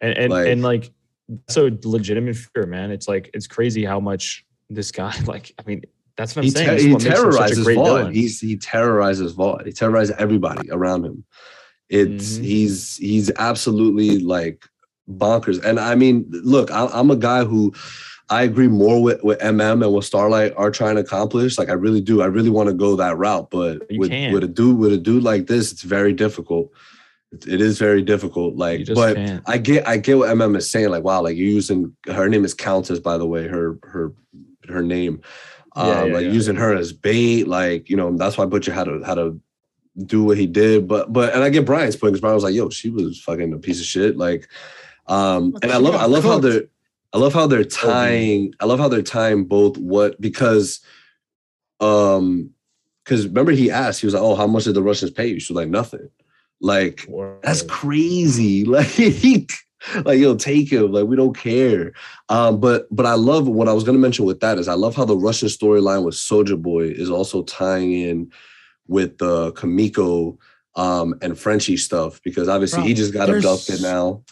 [0.00, 0.90] and and Like- and like
[1.28, 2.90] that's a legitimate fear, man.
[2.90, 5.52] It's like it's crazy how much this guy like.
[5.58, 5.82] I mean,
[6.16, 6.66] that's what I'm he, saying.
[6.66, 8.12] ter- This is he what makes him such a terrorizes great Vaughn.
[8.14, 9.66] He's he terrorizes Vought.
[9.66, 11.24] He terrorizes everybody around him.
[11.90, 12.44] It's Mhm.
[12.44, 14.64] he's he's absolutely like
[15.08, 15.62] bonkers.
[15.62, 17.72] And I mean, look, I, I'm a guy who
[18.30, 21.56] I agree more with with MM and what Starlight are trying to accomplish.
[21.58, 22.20] Like I really do.
[22.22, 23.50] I really want to go that route.
[23.50, 24.34] But You with can't.
[24.34, 26.70] with a dude with a dude like this, it's very difficult.
[27.32, 28.56] It, it is very difficult.
[28.56, 29.42] Like, You just but can't.
[29.46, 30.90] I get I get what MM is saying.
[30.90, 34.12] Like, wow, like you're using her name is Countess, by the way, her her
[34.68, 35.22] her name.
[35.76, 36.32] Um, Yeah, yeah, like yeah.
[36.32, 39.40] using her as bait, like you know, that's why Butcher had to had to
[40.04, 40.86] do what he did.
[40.86, 43.52] But but and I get Brian's point because Brian was like, yo, she was fucking
[43.54, 44.16] a piece of shit.
[44.18, 44.48] Like,
[45.06, 46.42] um, and I love I love how cooked.
[46.42, 46.62] they're
[47.12, 50.80] I love how they're tying I love how they're tying both what because
[51.80, 52.50] um
[53.04, 55.40] because remember he asked, he was like, Oh, how much did the Russians pay you?
[55.40, 56.10] She was like, nothing.
[56.60, 57.06] Like
[57.42, 58.64] that's crazy.
[58.68, 59.50] Like,
[60.04, 60.92] like yo, take him.
[60.92, 61.92] Like we don't care.
[62.28, 64.96] Um, but but I love what I was gonna mention with that is I love
[64.96, 68.32] how the Russian storyline with Soldier Boy is also tying in
[68.88, 70.38] with the Kimiko
[70.74, 74.24] um and Frenchie stuff because obviously Bro, he just got abducted now.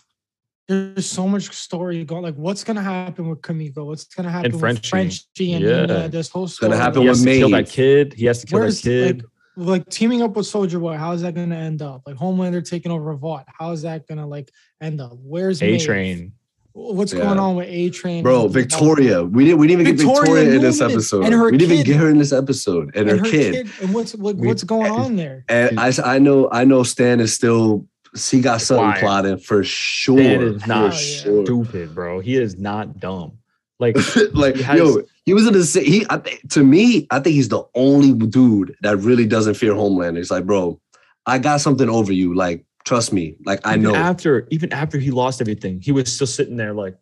[0.68, 2.22] There's so much story going.
[2.22, 3.84] Like, what's gonna happen with Kimiko?
[3.84, 4.88] What's gonna happen with Frenchie.
[4.88, 5.80] Frenchie and Yeah.
[5.86, 6.09] Nina?
[6.09, 6.70] This whole story.
[6.70, 8.14] gonna happen he with has to kill that kid.
[8.14, 9.16] He has to kill Where's that kid.
[9.22, 9.24] like
[9.59, 10.97] like teaming up with Soldier Boy?
[10.97, 12.02] How is that gonna end up?
[12.05, 13.44] Like Homelander taking over Vought.
[13.47, 14.51] How is that gonna like
[14.82, 15.12] end up?
[15.22, 16.32] Where's A Train.
[16.72, 17.20] What's Yeah.
[17.20, 18.22] going on with A Train?
[18.22, 19.24] Bro, Victoria.
[19.24, 21.24] We didn't we didn't even get Victoria Victoria in this episode.
[21.24, 22.94] and her we didn't even get her in this episode.
[22.94, 23.68] And, her, kid.
[23.80, 25.44] And what's what, We- what's going on there?
[25.48, 27.86] And I, I know I know Stan is still
[28.30, 29.01] he got something Quiet.
[29.01, 30.18] plotting for sure.
[30.18, 31.01] Stan is not for yeah.
[31.01, 31.44] sure.
[31.47, 32.20] Stupid, bro.
[32.20, 33.38] He is not dumb.
[33.78, 33.94] Like
[34.32, 36.06] like He has- yo, he was in the sa- he.
[36.09, 40.16] I, thi- to me, I think he's the only dude that really doesn't fear Homelander.
[40.16, 40.80] It's like, bro,
[41.26, 42.32] I got something over you.
[42.34, 43.36] Like, trust me.
[43.44, 46.97] Like, I know, after even after he lost everything, he was still sitting there like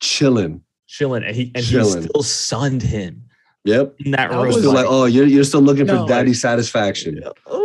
[0.00, 0.62] chilling.
[0.86, 2.02] chilling, and he and Chilling.
[2.02, 3.22] he still sunned him
[3.64, 3.94] Yep.
[4.06, 4.46] in that That room.
[4.46, 7.22] It's was still like, oh, you're you're still looking No, for daddy satisfaction.
[7.46, 7.63] oh,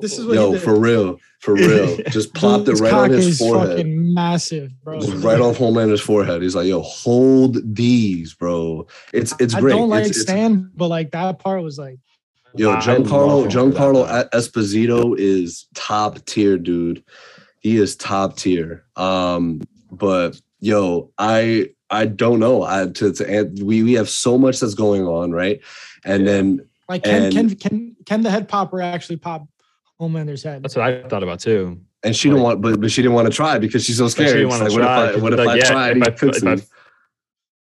[0.00, 0.62] This is what Yo, he did.
[0.62, 1.96] for real, for real.
[2.10, 3.68] Just plopped it His right on cock his is forehead.
[3.76, 5.00] fucking massive, bro.
[5.00, 6.42] Just right off Homelander's forehead.
[6.42, 8.86] He's like, yo, hold these, bro.
[9.12, 9.72] It's it's I great.
[9.72, 11.98] don't like It's- it's- Stan, but like that part was like
[12.56, 14.30] Yo, I Giancarlo, love him for that, Giancarlo.
[14.30, 17.02] Esposito is top tier, dude.
[17.60, 18.84] He is top tier.
[18.96, 19.60] Um,
[19.90, 22.62] but yo, I I don't know.
[22.62, 25.60] I to, to add- we we have so much that's going on, right?
[26.04, 29.48] And then like can And- can can can the head popper actually pop
[29.98, 30.62] Homelander's head?
[30.62, 31.80] That's what I thought about too.
[32.02, 34.28] and she didn't want, but but she didn't want to try because she's so scared.
[34.30, 35.88] she didn't It's wanna like, what try, if I what if like, I yeah, try?
[35.90, 36.44] if and I- he if?
[36.46, 36.52] I-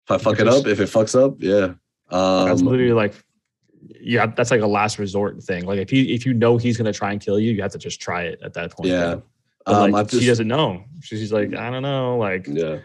[0.08, 1.74] If I fuck it up, if it fucks up, yeah.
[2.10, 3.14] That's Um, literally like
[4.00, 5.64] yeah, that's like a last resort thing.
[5.64, 7.78] Like if you if you know he's gonna try and kill you, you have to
[7.78, 8.88] just try it at that point.
[8.90, 9.16] Yeah.
[9.64, 10.84] But, Um, like, just, she doesn't know.
[11.02, 12.78] She's like, I don't know, like yeah,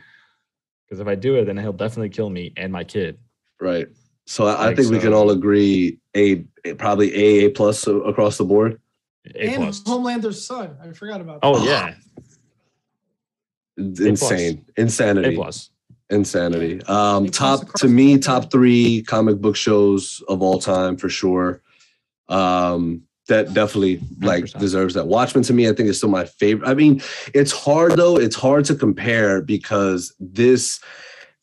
[0.86, 3.18] because if I do it, then he'll definitely kill me and my kid.
[3.60, 3.88] right.
[4.26, 7.86] So I, I Like, think we can all agree a, a- probably A A plus
[7.88, 8.80] across the board.
[9.36, 9.84] A and plus.
[9.86, 10.76] Homelander's son.
[10.84, 11.42] I forgot about.
[11.42, 11.48] That.
[11.48, 11.94] Oh yeah,
[13.78, 14.22] It's A plus.
[14.32, 15.36] Insane, A insanity.
[15.36, 15.70] plus.
[16.10, 16.82] Insanity.
[16.88, 21.62] Um, top to me, top three comic book shows of all time for sure.
[22.28, 24.60] Um, that definitely like 100%.
[24.60, 25.08] deserves that.
[25.08, 26.68] Watchmen to me, I think is still my favorite.
[26.68, 27.02] I mean,
[27.34, 28.18] it's hard though.
[28.18, 30.80] It's hard to compare because this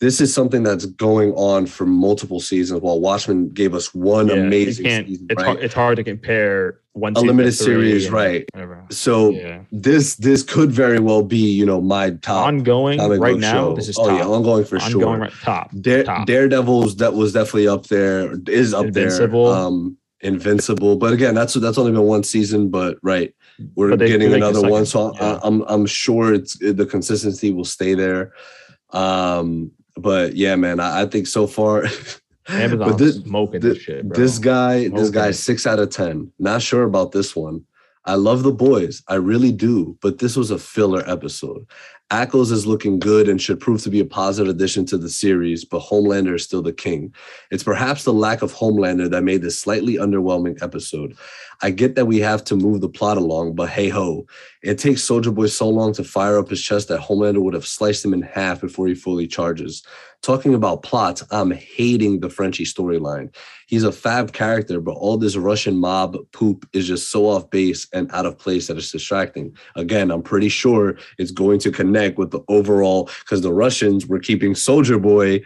[0.01, 2.83] this is something that's going on for multiple seasons.
[2.83, 5.47] While Watchmen gave us one Yeah, amazing season, It's right?
[5.47, 5.61] hard.
[5.63, 8.45] It's hard to compare one A limited series, right.
[8.55, 8.85] Whatever.
[8.91, 9.61] so Yeah.
[9.73, 13.53] this this could very well be you know my top Ongoing right now.
[13.53, 13.75] show.
[13.77, 14.19] This is oh top.
[14.19, 15.19] yeah, ongoing for sure.
[15.19, 15.71] Right top.
[15.81, 16.27] Dare, top.
[16.27, 18.35] Daredevil's that was definitely up there.
[18.49, 19.53] Is up Invincible.
[19.53, 19.63] there.
[19.65, 22.71] Um, Invincible, but again, that's that's only been one season.
[22.71, 23.33] But right,
[23.77, 25.39] we're But getting another the one, so I-.
[25.45, 28.33] I'm I'm sure it's the consistency will stay there.
[28.91, 31.85] Um, but yeah, man, I, I think so far.
[32.49, 34.17] Amazon's but this, smoking thi- this shit, bro.
[34.17, 36.33] this guy, this guy, six out of ten.
[36.39, 37.65] Not sure about this one.
[38.05, 41.67] I love the boys, I really do, but this was a filler episode.
[42.11, 45.67] Ackles is looking good and should prove to be a positive addition to the series,
[45.67, 47.15] but Homelander is still the king.
[47.51, 51.19] It's perhaps the lack of Homelander that made this slightly underwhelming episode.
[51.61, 54.27] I get that we have to move the plot along, but hey ho,
[54.63, 57.67] it takes Soldier Boy so long to fire up his chest that Homelander would have
[57.67, 59.83] sliced him in half before he fully charges.
[60.23, 63.35] Talking about plots, I'm hating the Frenchie storyline.
[63.67, 67.87] He's a fab character, but all this Russian mob poop is just so off base
[67.93, 69.57] and out of place that it's distracting.
[69.77, 74.19] Again, I'm pretty sure it's going to connect with the overall because the Russians were
[74.21, 75.43] keeping Soldier Boy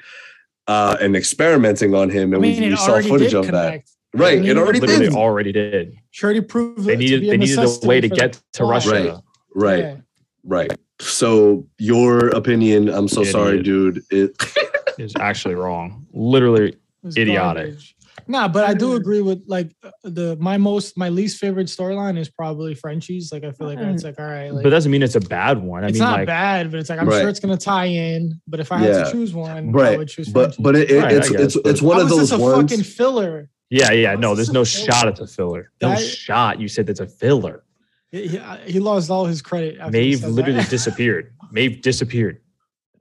[0.66, 3.82] uh, and experimenting on him, I and mean, we, we saw footage of that.
[4.12, 4.14] Connect.
[4.14, 5.14] Right, I it already Literally did.
[5.16, 5.96] already did.
[6.10, 8.70] She already proved They it needed they needed a way to get to plot.
[8.70, 8.90] Russia.
[8.90, 9.22] Right.
[9.54, 9.96] Right, Yeah.
[10.44, 10.72] right.
[11.00, 14.02] So your opinion, I'm so sorry, dude.
[14.10, 14.36] It,
[14.98, 16.06] Is actually wrong.
[16.12, 16.76] Literally,
[17.16, 17.36] Idiotic.
[17.64, 17.96] garbage.
[18.28, 22.18] Nah, but I do agree with like uh, the my most my least favorite storyline
[22.18, 23.32] is probably Frenchie's.
[23.32, 25.58] Like I feel like it's like all right, like but doesn't mean it's a bad
[25.58, 25.82] one.
[25.82, 27.20] I it's mean, not like, bad, but it's like I'm Right.
[27.20, 28.38] sure it's gonna tie in.
[28.46, 29.04] But if I had Yeah.
[29.04, 29.94] to choose one, right.
[29.94, 30.62] I would choose but Frenchie's.
[30.62, 32.38] but it, it- Right, it's guess, it's but- it's one How of is those this
[32.38, 32.70] a ones.
[32.70, 33.48] fucking filler?
[33.72, 34.14] Yeah, yeah.
[34.14, 35.10] No, there's no shot filler?
[35.10, 35.70] it's a filler.
[35.80, 36.60] No That- shot.
[36.60, 37.64] You said that's a filler.
[38.10, 39.78] He, he- he lost all his credit.
[39.80, 41.32] after Maeve literally disappeared.
[41.50, 42.40] Maeve disappeared.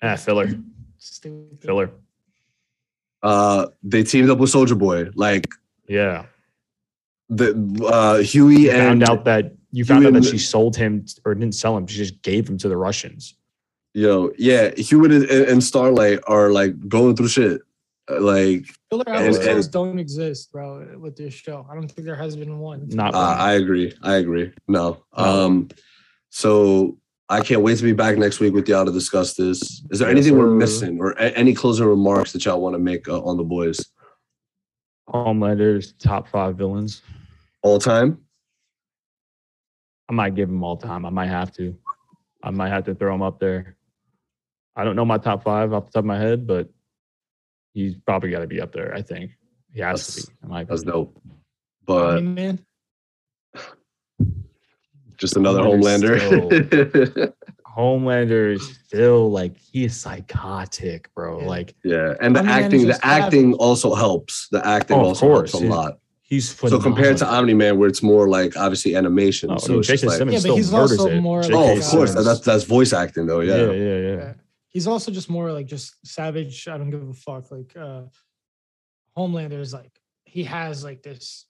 [0.02, 0.48] Ah, filler.
[0.98, 1.60] Stupid.
[1.62, 1.90] Filler.
[3.22, 5.48] Uh, they teamed up with Soldier Boy, like
[5.88, 6.26] Yeah.
[7.30, 7.50] the
[7.86, 11.36] uh Huey You and found out that you found out that she sold him or
[11.36, 11.86] didn't sell him.
[11.88, 13.36] She just gave him to the Russians.
[13.94, 17.62] yo, yeah, Huey and, and Starlight are like going through shit.
[18.20, 20.98] Like Filler and- episodes and- don't exist, bro.
[21.00, 22.88] With this show, I don't think there has been one.
[22.90, 23.40] Not uh, one.
[23.40, 24.52] I agree, I agree.
[24.68, 25.24] No, No.
[25.24, 25.70] um,
[26.30, 26.98] so
[27.30, 29.62] I can't wait to be back next week with y'all to discuss this.
[29.92, 32.80] Is there Yes, anything we're missing or a- any closing remarks that y'all want to
[32.80, 33.86] make uh, on the boys
[35.08, 37.02] Homelander's top five villains.
[37.64, 38.18] all time?
[40.10, 41.06] I might give him all time.
[41.06, 41.78] I might have to.
[42.44, 43.78] I might have to throw him up there.
[44.76, 46.70] I don't know my top five off the top of my head, but
[47.74, 48.94] he's probably got to be up there.
[48.94, 49.32] I think
[49.74, 50.38] he has That's- to be.
[50.44, 51.18] in my That's dope.
[51.86, 52.60] But I mean, man,
[55.18, 57.34] just another Homelander's Homelander.
[57.78, 61.40] Homelander is still like he is psychotic, bro.
[61.42, 61.48] Yeah.
[61.48, 64.48] Like yeah, and the Omni-Man acting, the just acting also helps.
[64.52, 65.74] The acting Oh, of also course, helps a yeah.
[65.74, 66.00] lot.
[66.22, 67.28] he's So compared to.
[67.28, 69.52] Omni Man, where it's more like obviously animation.
[69.52, 71.22] Oh, so no, it's just Jason like, Simmons Yeah, but still he's murders also it.
[71.22, 71.56] more J.K.
[71.56, 73.40] oh, of course, that's that's voice acting though.
[73.40, 74.34] yeah, Yeah, yeah, yeah.
[74.74, 74.78] Yeah.
[74.78, 76.68] he's also just more like just savage.
[76.68, 77.52] I don't give a fuck.
[77.52, 78.04] Like uh
[79.18, 79.92] Homelander is like
[80.26, 81.46] he has like this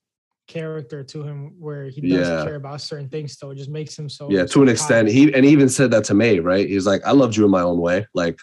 [0.47, 2.43] character to him where he doesn't Yeah.
[2.43, 3.37] care about certain things.
[3.37, 4.45] So it just makes him so yeah.
[4.47, 5.13] To an extent, psychotic.
[5.31, 6.67] he and he even said that to me right?
[6.67, 8.07] He's like, "I loved you in my own way.
[8.13, 8.39] Like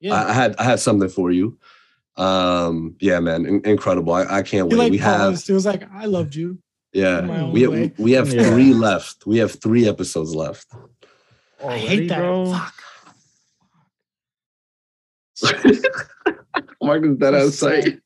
[0.00, 0.14] yeah.
[0.14, 1.58] I, I had I had something for you."
[2.16, 4.12] Um, yeah, man, in- incredible.
[4.12, 4.84] I, I can't he wait.
[4.84, 5.46] like we have paused.
[5.46, 6.58] He was like, "I loved you."
[6.92, 8.50] yeah, in we have, we have Yeah.
[8.50, 9.26] three left.
[9.26, 10.66] We have three episodes left.
[11.64, 12.18] I hate that.
[12.18, 12.52] bro.
[12.52, 12.74] Fuck.
[16.82, 17.84] Marcus, that So outside.
[17.84, 18.00] sad.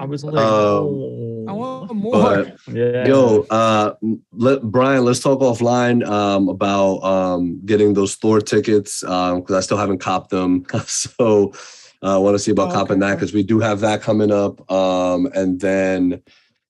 [0.00, 2.12] I was like, Um, I want more.
[2.12, 3.06] but- yeah.
[3.06, 3.92] Yo, uh,
[4.32, 9.76] let Brian, let's talk offline um, about um, getting those Thor tickets because I still
[9.76, 10.64] haven't copped them.
[10.86, 11.52] so
[12.02, 13.10] uh, I want to see about Oh, copping okay.
[13.10, 14.70] that because we do have that coming up.
[14.70, 16.22] Um, and then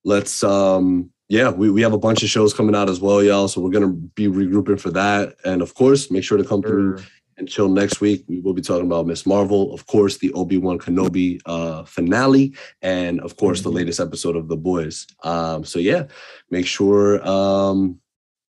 [0.05, 3.47] let's, um, yeah, we, we have a bunch of shows coming out as well, y'all.
[3.49, 6.97] So we're gonna be regrouping for that, and of course, make sure to come through
[6.99, 7.07] Sure.
[7.39, 10.79] Until next week, we will be talking about Miss Marvel, of course, the Obi Wan
[10.79, 15.07] Kenobi uh, finale, and of course, the latest episode of The Boys.
[15.23, 16.07] Um, so yeah,
[16.51, 18.01] make sure um,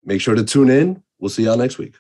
[0.05, 1.02] make sure to tune in.
[1.19, 1.97] We'll see y'all next week.